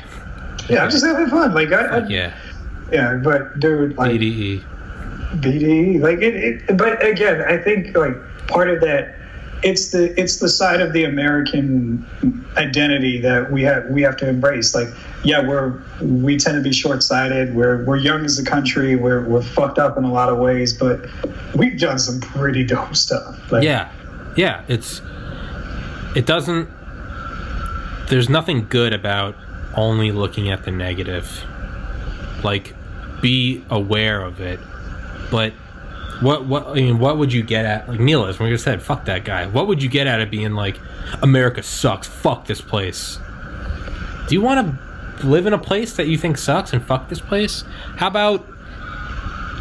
[0.69, 1.53] yeah, I'm just having fun.
[1.53, 2.33] Like I, I yeah.
[2.91, 4.63] yeah, but dude, like BDE.
[5.41, 6.77] BD, like it, it.
[6.77, 8.15] But again, I think like
[8.47, 9.15] part of that,
[9.65, 12.07] it's the it's the side of the American
[12.55, 14.75] identity that we have we have to embrace.
[14.75, 14.89] Like,
[15.23, 17.55] yeah, we're we tend to be short sighted.
[17.55, 18.95] We're we're young as a country.
[18.95, 21.09] We're we're fucked up in a lot of ways, but
[21.55, 23.51] we've done some pretty dope stuff.
[23.51, 23.91] Like, Yeah.
[24.35, 24.63] Yeah.
[24.67, 25.01] It's,
[26.15, 26.69] it doesn't,
[28.09, 29.35] there's nothing good about
[29.75, 31.43] only looking at the negative.
[32.43, 32.75] Like,
[33.21, 34.59] be aware of it.
[35.31, 35.53] But
[36.21, 38.81] what what I mean, what would you get at like Neil is when you said,
[38.81, 39.47] fuck that guy.
[39.47, 40.79] What would you get at it being like
[41.21, 43.19] America sucks, fuck this place?
[44.27, 44.77] Do you wanna
[45.23, 47.63] live in a place that you think sucks and fuck this place?
[47.97, 48.45] How about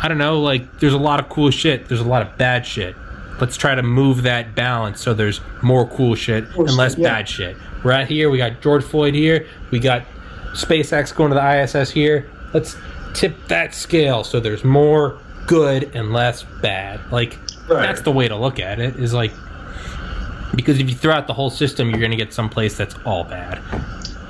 [0.02, 2.66] I don't know, like there's a lot of cool shit, there's a lot of bad
[2.66, 2.94] shit.
[3.40, 7.08] Let's try to move that balance so there's more cool shit and less yeah.
[7.08, 7.56] bad shit.
[7.82, 10.04] We're out here, we got George Floyd here, we got
[10.52, 12.30] SpaceX going to the ISS here.
[12.52, 12.76] Let's
[13.12, 17.00] tip that scale so there's more good and less bad.
[17.10, 17.86] Like Right.
[17.86, 18.96] that's the way to look at it.
[18.96, 19.32] Is like
[20.54, 23.24] because if you throw out the whole system, you're going to get someplace that's all
[23.24, 23.60] bad.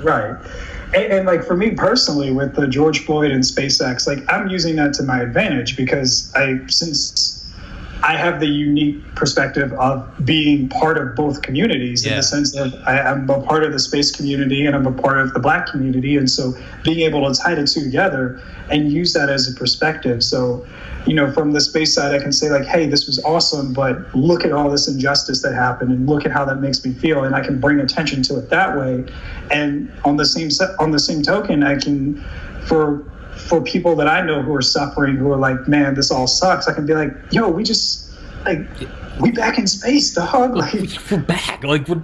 [0.01, 0.35] Right.
[0.93, 4.75] And, and like for me personally, with the George Floyd and SpaceX, like I'm using
[4.77, 7.34] that to my advantage because I, since
[8.05, 12.79] I have the unique perspective of being part of both communities in the sense that
[12.85, 15.65] I, I'm a part of the space community and I'm a part of the black
[15.65, 16.15] community.
[16.15, 16.53] And so
[16.83, 20.23] being able to tie the two together and use that as a perspective.
[20.23, 20.67] So,
[21.07, 24.13] you know, from the space side, I can say like, hey, this was awesome, but
[24.13, 27.23] look at all this injustice that happened and look at how that makes me feel.
[27.23, 29.03] And I can bring attention to it that way.
[29.49, 32.23] And on the same on the same token, I can,
[32.67, 33.03] for
[33.37, 36.67] for people that I know who are suffering, who are like, man, this all sucks,
[36.67, 38.09] I can be like, yo, we just
[38.45, 38.59] like
[39.19, 40.55] we back in space, dog.
[40.55, 40.73] Like,
[41.11, 42.01] We're back, like, we're,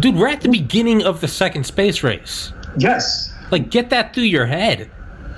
[0.00, 0.14] dude.
[0.16, 2.52] We're at the beginning of the second space race.
[2.78, 4.90] yes, Like, get that through your head.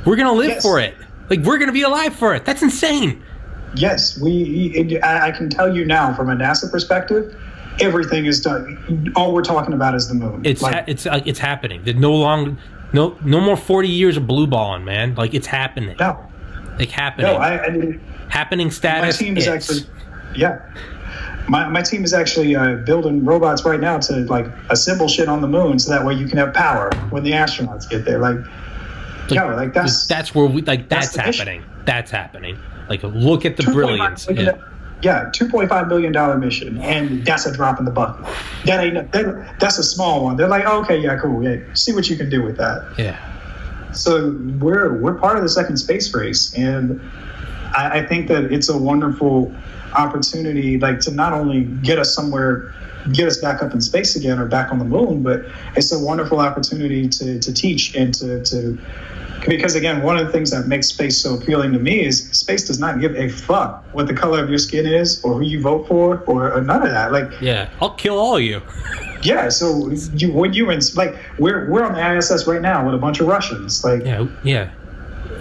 [0.04, 0.62] We're gonna live Yes.
[0.62, 0.94] for it.
[1.28, 2.44] Like, we're gonna be alive for it.
[2.44, 3.22] That's insane.
[3.74, 4.72] yes, we.
[4.74, 7.34] It, I can tell you now, from a NASA perspective,
[7.80, 9.12] everything is done.
[9.16, 10.42] All we're talking about is the moon.
[10.44, 11.82] It's like, ha- it's like it's happening.
[11.84, 12.56] There's no long,
[12.96, 15.14] no no more forty years of blue balling, man.
[15.14, 15.96] Like it's happening.
[16.00, 16.18] no,
[16.78, 17.30] Like happening.
[17.30, 17.36] no.
[17.36, 19.88] I, I mean, happening my team is it's- actually,
[20.34, 20.60] yeah.
[21.48, 25.40] My, my team is actually uh, building robots right now to like assemble shit on
[25.42, 28.18] the moon, so that way you can have power when the astronauts get there.
[28.18, 28.38] Like,
[29.30, 31.46] yo, like that's that's where we like that's that's, the mission.
[31.46, 31.84] happening.
[31.84, 32.58] That's happening.
[32.88, 34.26] Like look at the brilliance.
[34.28, 34.58] Yeah.
[35.02, 38.24] Yeah, two point five million dollar mission, and that's a drop in the bucket.
[38.64, 40.36] That ain't that, that's a small one.
[40.36, 42.94] They're like, oh, okay, yeah, cool, yeah, see what you can do with that.
[42.96, 43.18] yeah.
[43.92, 47.00] So we're we're part of the second space race, and
[47.74, 49.54] I, I think that it's a wonderful
[49.96, 52.72] opportunity, like to not only get us somewhere,
[53.12, 55.46] get us back up in space again or back on the moon, but
[55.76, 58.78] it's a wonderful opportunity to, to teach and to, to
[59.46, 62.66] because again, one of the things that makes space so appealing to me is space
[62.66, 65.60] does not give a fuck what the color of your skin is or who you
[65.60, 67.12] vote for or, or none of that.
[67.12, 68.62] Like, Yeah, I'll kill all of you.
[69.22, 72.94] yeah, so you when you're in like we're we're on the ISS right now with
[72.94, 73.84] a bunch of Russians.
[73.84, 74.70] Like, Yeah, yeah,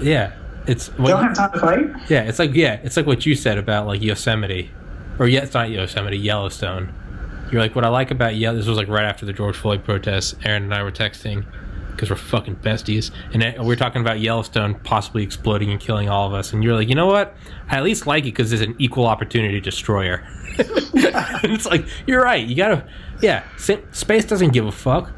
[0.02, 0.34] yeah.
[0.68, 2.10] It's they don't have time to fight.
[2.10, 2.24] yeah.
[2.24, 2.80] It's like yeah.
[2.84, 4.72] It's like what you said about like Yosemite,
[5.20, 6.92] or yeah, it's not Yosemite, Yellowstone.
[7.52, 8.56] You're like what I like about Yell.
[8.56, 10.36] This was like right after the George Floyd protests.
[10.44, 11.46] Aaron and I were texting
[11.96, 16.28] because we're fucking besties, and we we're talking about Yellowstone possibly exploding and killing all
[16.28, 16.54] of us.
[16.54, 17.36] And you're like, you know what?
[17.70, 20.28] I at least like it because it's an equal opportunity destroyer.
[20.58, 22.46] it's like you're right.
[22.46, 22.88] You gotta
[23.22, 23.44] yeah.
[23.58, 25.12] Space doesn't give a fuck.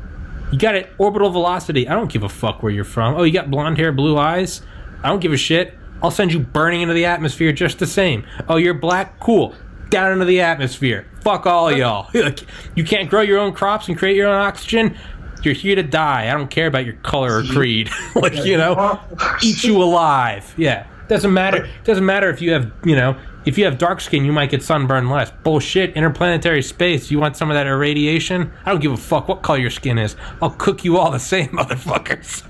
[0.51, 1.87] You got it orbital velocity.
[1.87, 3.15] I don't give a fuck where you're from.
[3.15, 4.61] Oh, you got blonde hair, blue eyes.
[5.03, 5.77] I don't give a shit.
[6.01, 8.25] I'll send you burning into the atmosphere just the same.
[8.47, 9.19] Oh, you're black?
[9.19, 9.55] Cool.
[9.89, 11.07] Down into the atmosphere.
[11.21, 12.09] Fuck all y'all.
[12.75, 14.97] You can't grow your own crops and create your own oxygen.
[15.43, 16.29] You're here to die.
[16.29, 17.89] I don't care about your color or creed.
[18.15, 18.99] like, you know,
[19.43, 20.53] eat you alive.
[20.57, 20.87] Yeah.
[21.07, 21.69] Doesn't matter.
[21.83, 24.61] Doesn't matter if you have, you know, if you have dark skin, you might get
[24.61, 25.31] sunburned less.
[25.43, 25.95] Bullshit.
[25.95, 27.09] Interplanetary space.
[27.09, 28.51] You want some of that irradiation?
[28.65, 30.17] I don't give a fuck what color your skin is.
[30.41, 32.43] I'll cook you all the same, motherfuckers.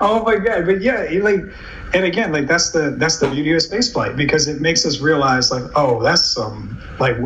[0.00, 0.66] Oh my god!
[0.66, 1.40] But yeah, like,
[1.96, 5.50] and again, like that's the that's the beauty of spaceflight because it makes us realize,
[5.50, 7.18] like, oh, that's some like,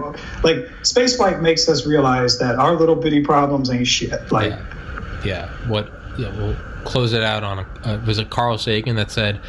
[0.45, 4.31] like spaceflight makes us realize that our little bitty problems ain't shit.
[4.31, 5.25] Like, yeah.
[5.25, 5.49] yeah.
[5.67, 5.91] What?
[6.17, 6.31] Yeah.
[6.37, 7.67] We'll close it out on a.
[7.83, 9.41] Uh, was it Carl Sagan that said,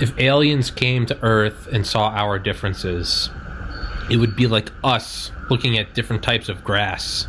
[0.00, 3.28] if aliens came to Earth and saw our differences,
[4.08, 7.26] it would be like us looking at different types of grass,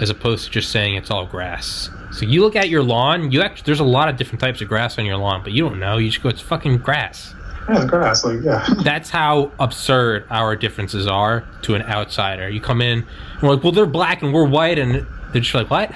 [0.00, 1.90] as opposed to just saying it's all grass.
[2.12, 4.68] So you look at your lawn, you actually there's a lot of different types of
[4.68, 5.98] grass on your lawn, but you don't know.
[5.98, 7.34] You just go, it's fucking grass.
[7.68, 8.24] yeah, grass.
[8.24, 12.48] Like, yeah, That's how absurd our differences are to an outsider.
[12.48, 15.54] You come in, and we're like, well, they're black and we're white, and they're just
[15.54, 15.92] like, what?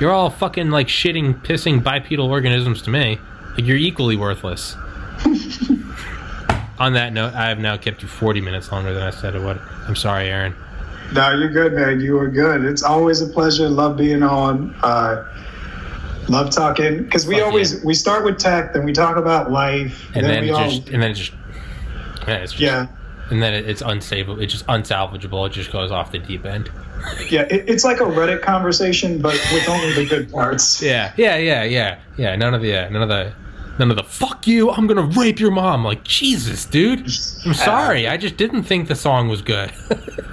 [0.00, 3.18] You're all fucking like shitting, pissing bipedal organisms to me.
[3.56, 4.74] Like you're equally worthless.
[6.78, 9.42] On that note, I have now kept you 40 minutes longer than I said it
[9.42, 9.60] would.
[9.86, 10.54] I'm sorry, Aaron.
[11.12, 12.00] No, you're good, man.
[12.00, 12.64] You are good.
[12.64, 13.68] It's always a pleasure.
[13.68, 14.74] Love being on.
[14.82, 15.24] Uh,
[16.28, 17.80] love talking because we Fuck always yeah.
[17.84, 20.88] we start with tech, then we talk about life, And then we it all just,
[20.88, 21.32] and then just,
[22.26, 22.86] yeah, it's just, yeah.
[23.30, 24.40] and then it's unstable.
[24.40, 25.46] It's just unsalvageable.
[25.46, 26.70] It just goes off the deep end.
[27.28, 30.80] Yeah, it, it's like a Reddit conversation, but with only the good parts.
[30.92, 32.36] Yeah, yeah, yeah, yeah, yeah.
[32.36, 33.32] None of the, yeah, none of the,
[33.78, 34.04] none of the.
[34.04, 34.70] Fuck you!
[34.70, 35.84] I'm gonna rape your mom.
[35.84, 37.00] Like Jesus, dude.
[37.00, 38.06] I'm sorry.
[38.06, 39.72] I just didn't think the song was good.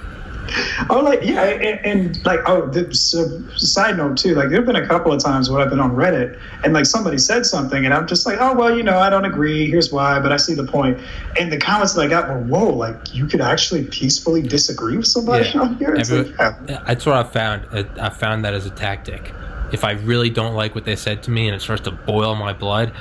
[0.88, 4.34] Oh, like yeah, and, and like oh, the, so, side note too.
[4.34, 7.18] Like there've been a couple of times when I've been on Reddit and like somebody
[7.18, 9.70] said something, and I'm just like, oh well, you know, I don't agree.
[9.70, 10.98] Here's why, but I see the point.
[11.38, 15.06] And the comments that I got were, whoa, like you could actually peacefully disagree with
[15.06, 15.60] somebody Yeah.
[15.60, 15.94] on here.
[15.94, 16.82] It's Every- like, yeah.
[16.86, 17.66] That's what I found.
[18.00, 19.32] I found that as a tactic.
[19.72, 22.34] If I really don't like what they said to me and it starts to boil
[22.34, 22.92] my blood,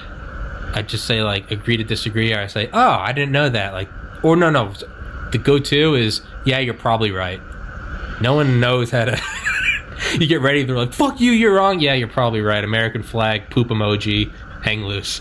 [0.74, 3.74] I just say like agree to disagree, or I say, oh, I didn't know that.
[3.74, 3.90] Like,
[4.22, 4.74] or no, no.
[5.32, 7.42] The go-to is yeah, you're probably right.
[8.22, 9.22] No one knows how to.
[10.20, 11.80] you get ready, they're like, fuck you, you're wrong.
[11.80, 12.64] Yeah, you're probably right.
[12.64, 14.32] American flag, poop emoji,
[14.64, 15.20] hang loose.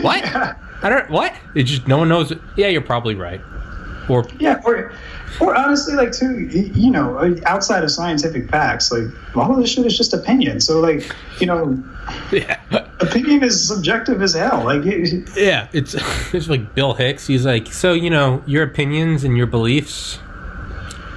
[0.00, 0.24] What?
[0.82, 1.10] I don't.
[1.10, 1.34] What?
[1.54, 2.32] It just no one knows.
[2.56, 3.40] Yeah, you're probably right.
[4.08, 4.92] Or Yeah, or,
[5.40, 9.04] or honestly, like too, you know, uh, outside of scientific facts, like
[9.36, 10.60] all of this shit is just opinion.
[10.60, 11.82] So like, you know,
[12.32, 12.58] yeah.
[13.00, 14.64] opinion is subjective as hell.
[14.64, 15.94] Like, it, Yeah, it's
[16.34, 17.26] it's like Bill Hicks.
[17.26, 20.18] He's like, so you know, your opinions and your beliefs,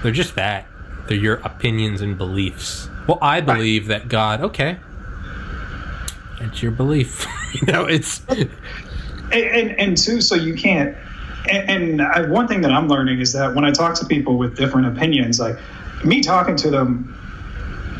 [0.03, 0.65] they're just that.
[1.07, 2.89] They're your opinions and beliefs.
[3.07, 4.41] Well, I believe that God.
[4.41, 4.77] Okay,
[6.39, 7.25] it's your belief.
[7.53, 8.49] you know, it's and,
[9.31, 10.95] and and two, so you can't.
[11.49, 14.37] And, and I, one thing that I'm learning is that when I talk to people
[14.37, 15.57] with different opinions, like
[16.03, 17.15] me talking to them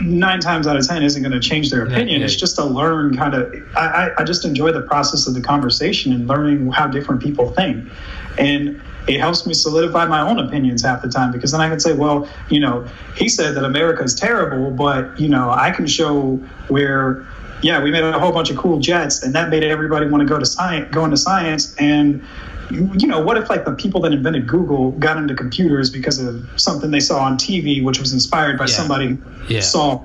[0.01, 2.19] nine times out of ten isn't going to change their opinion.
[2.19, 2.25] yeah.
[2.25, 3.53] It's just to learn kind of.
[3.75, 7.51] I, I, I just enjoy the process of the conversation and learning how different people
[7.51, 7.89] think,
[8.37, 11.79] and it helps me solidify my own opinions half the time because then I can
[11.79, 15.87] say, well, you know, he said that America is terrible, but you know, I can
[15.87, 17.25] show where.
[17.61, 20.25] Yeah, we made a whole bunch of cool jets, and that made everybody want to
[20.25, 22.25] go to science, go into science, and
[22.71, 26.43] you know, what if like the people that invented Google got into computers because of
[26.57, 28.73] something they saw on TV, which was inspired by Yeah.
[28.73, 29.17] somebody
[29.47, 29.61] Yeah.
[29.61, 30.01] saw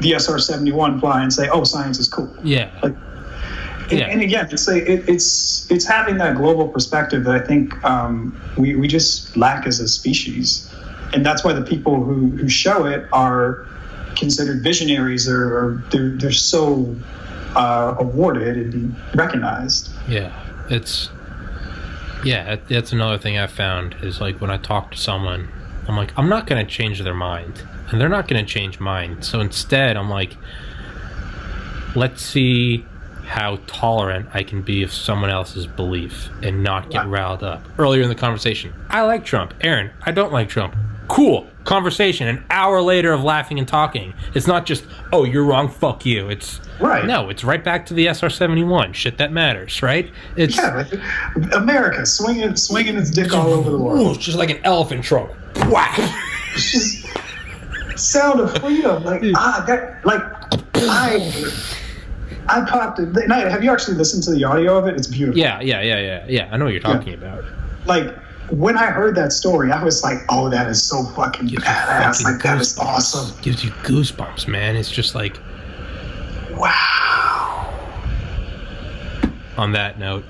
[0.00, 2.94] the SR seventy one fly and say, "Oh, science is cool." yeah, Like,
[3.90, 4.06] and, Yeah.
[4.06, 8.34] and again, it's like it, it's it's having that global perspective that I think um,
[8.56, 10.68] we we just lack as a species,
[11.12, 13.66] and that's why the people who who show it are
[14.16, 16.94] considered visionaries or, or they're they're so
[17.54, 19.90] uh, awarded and recognized.
[20.08, 20.30] yeah,
[20.70, 21.10] it's
[22.26, 22.56] yeah.
[22.68, 25.48] That's another thing I found is like when I talk to someone,
[25.88, 29.22] I'm like, I'm not gonna change their mind, and they're not gonna change mine.
[29.22, 30.36] So instead, I'm like,
[31.94, 32.84] let's see
[33.24, 37.64] how tolerant I can be of someone else's belief and not get riled up.
[37.78, 39.52] Earlier in the conversation, I like Trump.
[39.60, 40.76] Aaron, I don't like Trump.
[41.08, 41.46] Cool.
[41.64, 42.28] Conversation.
[42.28, 44.14] An hour later of laughing and talking.
[44.34, 46.28] It's not just, oh, you're wrong, fuck you.
[46.28, 47.06] It's Right.
[47.06, 48.92] No, it's right back to the SR seventy one.
[48.92, 50.10] Shit that matters, right?
[50.36, 50.84] It's Yeah,
[51.54, 54.16] America swinging swinging its dick all over the world.
[54.16, 55.30] it's just like an elephant trunk.
[55.70, 55.98] Whack.
[56.54, 57.06] It's just
[57.98, 59.04] sound of freedom.
[59.04, 60.22] Like ah, that like
[60.74, 61.50] I
[62.48, 63.08] I popped it.
[63.26, 64.96] Night, have you actually listened to the audio of it?
[64.96, 65.38] It's beautiful.
[65.38, 66.48] Yeah, yeah, yeah, yeah, yeah.
[66.52, 67.44] I know what you're talking about.
[67.86, 68.14] Like
[68.50, 72.22] when I heard that story, I was like, "Oh, that is so fucking Gives badass!
[72.22, 73.36] fucking Like that is awesome!
[73.42, 74.76] Gives you goosebumps, man.
[74.76, 75.38] It's just like
[76.52, 77.72] Wow!"
[79.56, 80.24] on that note,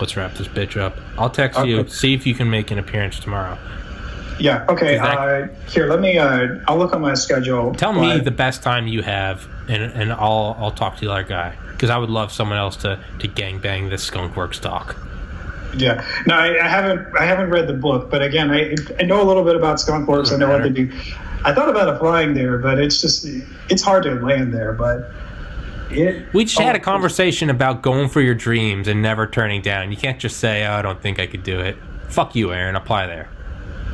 [0.00, 0.96] let's wrap this bitch up.
[1.16, 3.58] I'll text you, see if you can make an appearance tomorrow.
[4.38, 4.64] Yeah.
[4.68, 4.96] Okay.
[4.98, 6.16] That- Uh, here, let me.
[6.16, 7.74] Uh, I'll look on my schedule.
[7.74, 11.24] Tell me the best time you have, and and I'll I'll talk to the other
[11.24, 14.96] guy because I would love someone else to to gang bang this Skunk Works talk.
[15.76, 17.16] Yeah, no, I, I haven't.
[17.16, 20.08] I haven't read the book, but again, I, I know a little bit about skunk
[20.08, 20.32] works.
[20.32, 20.90] I know what they do.
[21.44, 23.26] I thought about applying there, but it's just
[23.68, 24.72] it's hard to land there.
[24.72, 25.10] But
[25.90, 26.32] it.
[26.32, 29.90] We just had a oh, conversation about going for your dreams and never turning down.
[29.90, 31.76] You can't just say, "Oh, I don't think I could do it."
[32.08, 32.74] Fuck you, Aaron.
[32.74, 33.28] Apply there.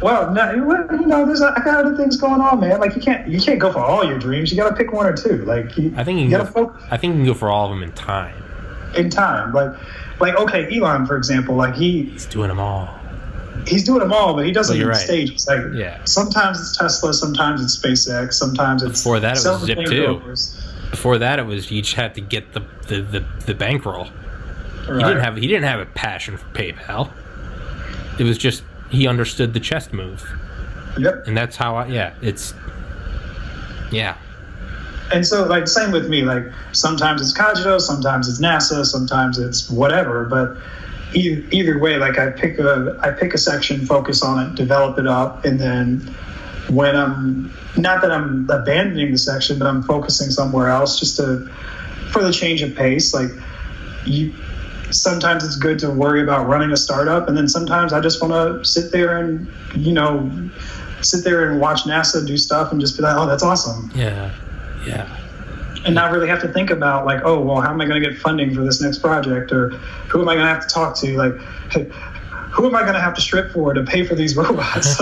[0.03, 2.81] Well, no, you know, there's I got other things going on, man.
[2.81, 4.51] Like you can't you can't go for all your dreams.
[4.51, 5.45] You got to pick one or two.
[5.45, 7.35] Like you, I think you you can got to focus I think you can go
[7.35, 8.43] for all of them in time.
[8.97, 9.53] in time.
[9.53, 9.75] Like
[10.21, 12.89] like okay, Elon, for example, like he He's doing them all.
[13.67, 14.97] he's doing them all, but he doesn't you're right.
[14.97, 15.47] stages.
[15.47, 16.03] Like Yeah.
[16.05, 20.91] sometimes it's Tesla, sometimes it's SpaceX, sometimes it's Before that, it was Zip2.
[20.91, 24.05] Before that, it was you just had to get the the the, the bankroll.
[24.87, 27.11] He didn't have he didn't have a passion for PayPal.
[28.19, 30.23] It was just he understood the chest move,
[30.99, 31.25] Yep.
[31.27, 32.55] and that's how I yeah it's
[33.91, 34.17] yeah
[35.13, 36.23] And so, like, same with me.
[36.23, 40.25] Like, sometimes it's Cogito, sometimes it's NASA, sometimes it's whatever.
[40.25, 40.57] But
[41.15, 44.99] e- either way, like, I pick a I pick a section, focus on it, develop
[44.99, 45.99] it up, and then
[46.69, 51.47] when I'm not that I'm abandoning the section, but I'm focusing somewhere else, just to
[52.09, 53.13] for the change of pace.
[53.13, 53.31] Like,
[54.05, 54.33] you
[54.91, 58.33] sometimes it's good to worry about running a startup, and then sometimes I just want
[58.33, 60.31] to sit there and you know
[61.01, 64.31] sit there and watch NASA do stuff and just be like, oh, that's awesome yeah
[64.87, 65.21] yeah
[65.85, 68.09] and not really have to think about like, oh, well, how am I going to
[68.09, 69.71] get funding for this next project, or
[70.09, 71.35] who am I going to have to talk to, like,
[72.53, 75.01] who am I going to have to strip for to pay for these robots?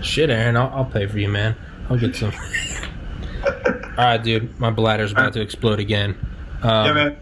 [0.02, 0.56] Shit, Aaron.
[0.56, 1.56] I'll, I'll pay for you, man.
[1.88, 2.32] I'll get some.
[3.44, 4.58] All right, dude.
[4.58, 6.16] My bladder's about to explode again.
[6.62, 7.16] Um, yeah, man.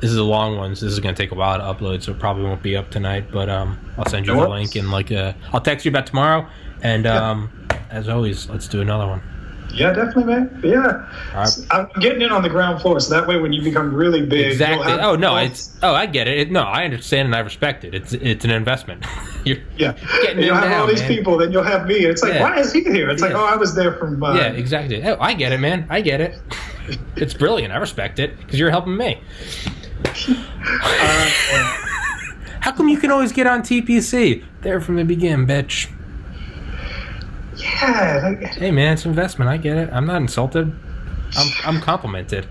[0.00, 0.76] This is a long one.
[0.76, 2.88] So this is gonna take a while to upload, so it probably won't be up
[2.88, 3.32] tonight.
[3.32, 6.48] But um, I'll send you the link and like uh, I'll text you about tomorrow.
[6.82, 7.50] And um,
[7.90, 9.22] as always, let's do another one.
[9.74, 10.60] Yeah, definitely, man.
[10.64, 11.48] Yeah, right.
[11.70, 14.52] I'm getting in on the ground floor, so that way when you become really big,
[14.52, 14.92] Exactly.
[14.92, 16.38] Oh no, it's oh I get it.
[16.38, 16.50] it.
[16.50, 17.94] No, I understand and I respect it.
[17.94, 19.04] It's it's an investment.
[19.44, 19.92] You're yeah.
[20.22, 21.08] getting You'll have now, all these man.
[21.08, 21.94] people, then you'll have me.
[21.94, 22.42] It's like, Yeah.
[22.42, 23.08] why is he here?
[23.08, 24.22] It's like, oh, I was there from.
[24.22, 25.02] Uh, yeah, exactly.
[25.04, 25.86] Oh, I get it, man.
[25.90, 26.38] I get it.
[27.16, 27.70] It's brilliant.
[27.72, 29.20] I respect it because you're helping me.
[30.28, 31.30] uh,
[32.60, 34.42] How come you can always get on TPC?
[34.62, 35.90] There from the begin, bitch.
[37.58, 39.50] Yeah, like, Hey man, it's investment.
[39.50, 39.90] I get it.
[39.92, 40.72] I'm not insulted.
[41.36, 42.46] I'm I'm complimented.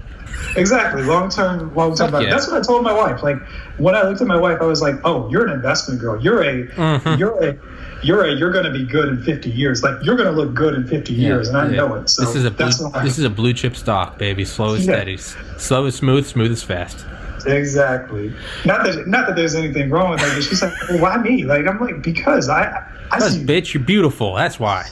[0.56, 2.14] Exactly, long term, long term.
[2.14, 2.30] Yeah.
[2.30, 3.24] That's what I told my wife.
[3.24, 3.38] Like
[3.78, 6.22] when I looked at my wife, I was like, "Oh, you're an investment girl.
[6.22, 7.18] You're a, Mhm.
[7.18, 7.58] you're a,
[8.04, 9.82] you're a, you're going to be good in 50 years.
[9.82, 11.78] Like you're going to look good in 50 years, and I Yeah.
[11.78, 12.10] know it.
[12.10, 12.68] So this is a blue,
[13.04, 14.46] this is a blue chip stock, baby.
[14.46, 14.94] Slow as Yeah.
[14.96, 15.18] steady,
[15.58, 17.04] slow as smooth, smooth as fast.
[17.46, 18.34] Exactly.
[18.66, 20.34] Not that, not that there's anything wrong with that.
[20.34, 23.46] But she's like, well, "Why me?" Like I'm like, because I, I see.
[23.46, 24.36] bitch, you're beautiful.
[24.36, 24.86] That's why.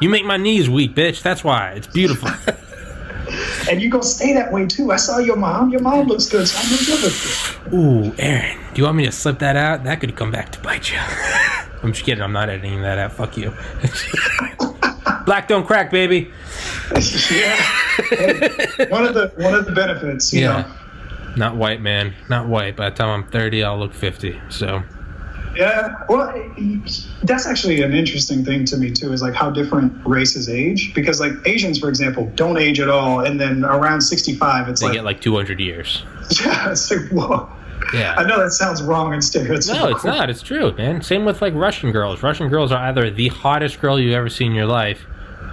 [0.00, 1.22] you make my knees weak, bitch.
[1.22, 1.72] That's why.
[1.72, 2.30] It's beautiful.
[3.70, 4.90] And you gonna stay that way too.
[4.90, 5.70] I saw your mom.
[5.70, 7.14] Your mom looks good, so I know you look
[8.04, 8.12] good.
[8.18, 9.84] Ooh, Aaron, do you want me to slip that out?
[9.84, 10.98] That could come back to bite you.
[11.82, 12.22] I'm just kidding.
[12.22, 13.12] I'm not editing that out.
[13.12, 13.52] Fuck you.
[15.24, 16.30] Black don't crack, baby.
[17.30, 17.56] yeah.
[18.10, 20.64] Hey, one of the one of the benefits, you know.
[21.36, 22.14] Not white, man.
[22.28, 22.76] Not white.
[22.76, 24.40] By the time I'm 30, I'll look 50.
[24.50, 24.82] So,
[25.56, 26.32] Yeah, well,
[27.22, 29.12] that's actually an interesting thing to me too.
[29.12, 33.20] Is like how different races age because like Asians, for example, don't age at all,
[33.20, 36.02] and then around sixty-five, it's they like, get like 200 years.
[36.44, 37.48] yeah, it's like whoa.
[37.92, 38.14] Yeah.
[38.16, 39.74] I know that sounds wrong and stereotypical.
[39.74, 40.30] No, it's not.
[40.30, 41.02] It's true, man.
[41.02, 42.22] Same with like Russian girls.
[42.22, 45.04] Russian girls are either the hottest girl you've ever seen in your life,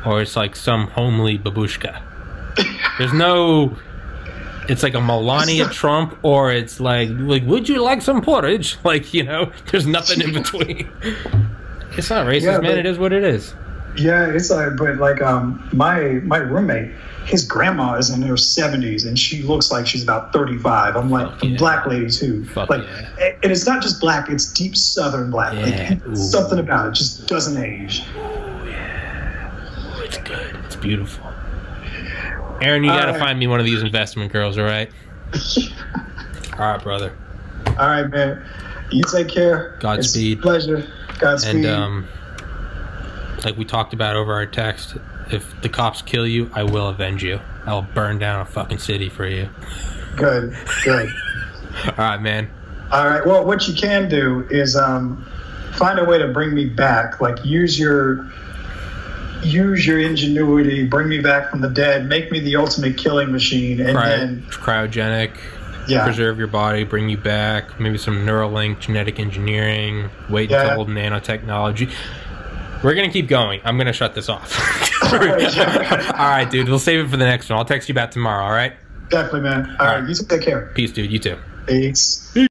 [0.06, 2.02] or it's like some homely babushka.
[2.98, 3.76] There's no.
[4.70, 8.78] It's like a Melania Trump, or it's like like Would you like some porridge?
[8.84, 10.90] Like you know, there's nothing in between.
[11.98, 12.62] It's not racist, Yeah, man.
[12.62, 13.54] but- It is what it is.
[13.98, 16.92] Yeah, it's like, but like, um, my my roommate,
[17.26, 20.96] his grandma is in her seventies, and she looks like she's about thirty five.
[20.96, 21.58] I'm like, Fuck yeah.
[21.58, 22.46] black lady too.
[22.46, 23.34] Fuck like, yeah.
[23.44, 25.54] and it's not just black; it's deep Southern black.
[25.56, 28.04] Yeah, Like, something about it just doesn't age.
[28.16, 30.56] Yeah, It's good.
[30.66, 31.29] It's beautiful.
[32.62, 33.20] Aaron, you got to Alright.
[33.20, 34.92] find me one of these investment girls, all right?
[36.54, 37.16] all right, brother.
[37.68, 38.46] All right, man.
[38.92, 39.78] You take care.
[39.80, 40.38] Godspeed.
[40.38, 40.88] It's a pleasure.
[41.20, 41.56] Godspeed.
[41.56, 42.08] And um,
[43.46, 44.98] like we talked about over our text,
[45.32, 47.40] if the cops kill you, I will avenge you.
[47.66, 49.50] I'll burn down a fucking city for you.
[50.16, 51.10] good, good.
[51.86, 52.50] All right, man.
[52.92, 53.26] All right.
[53.26, 55.26] Well, what you can do is um,
[55.74, 57.22] find a way to bring me back.
[57.22, 58.32] Like use your
[59.44, 63.80] use your ingenuity, bring me back from the dead, make me the ultimate killing machine,
[63.82, 65.32] and Cry- then cryogenic,
[65.88, 67.80] yeah, preserve your body, bring you back.
[67.80, 70.70] Maybe some Neuralink, genetic engineering, wait Yeah.
[70.72, 71.92] until nanotechnology.
[72.84, 73.60] We're gonna keep going.
[73.66, 74.58] I'm gonna shut this off.
[75.14, 76.70] all right, dude.
[76.70, 77.60] We'll save it for the next one.
[77.60, 78.44] I'll text you back tomorrow.
[78.46, 78.74] All right.
[79.10, 79.76] definitely, man.
[79.80, 80.72] All right, you take care.
[80.76, 81.12] Peace, dude.
[81.12, 81.38] You too.
[81.68, 82.32] Peace.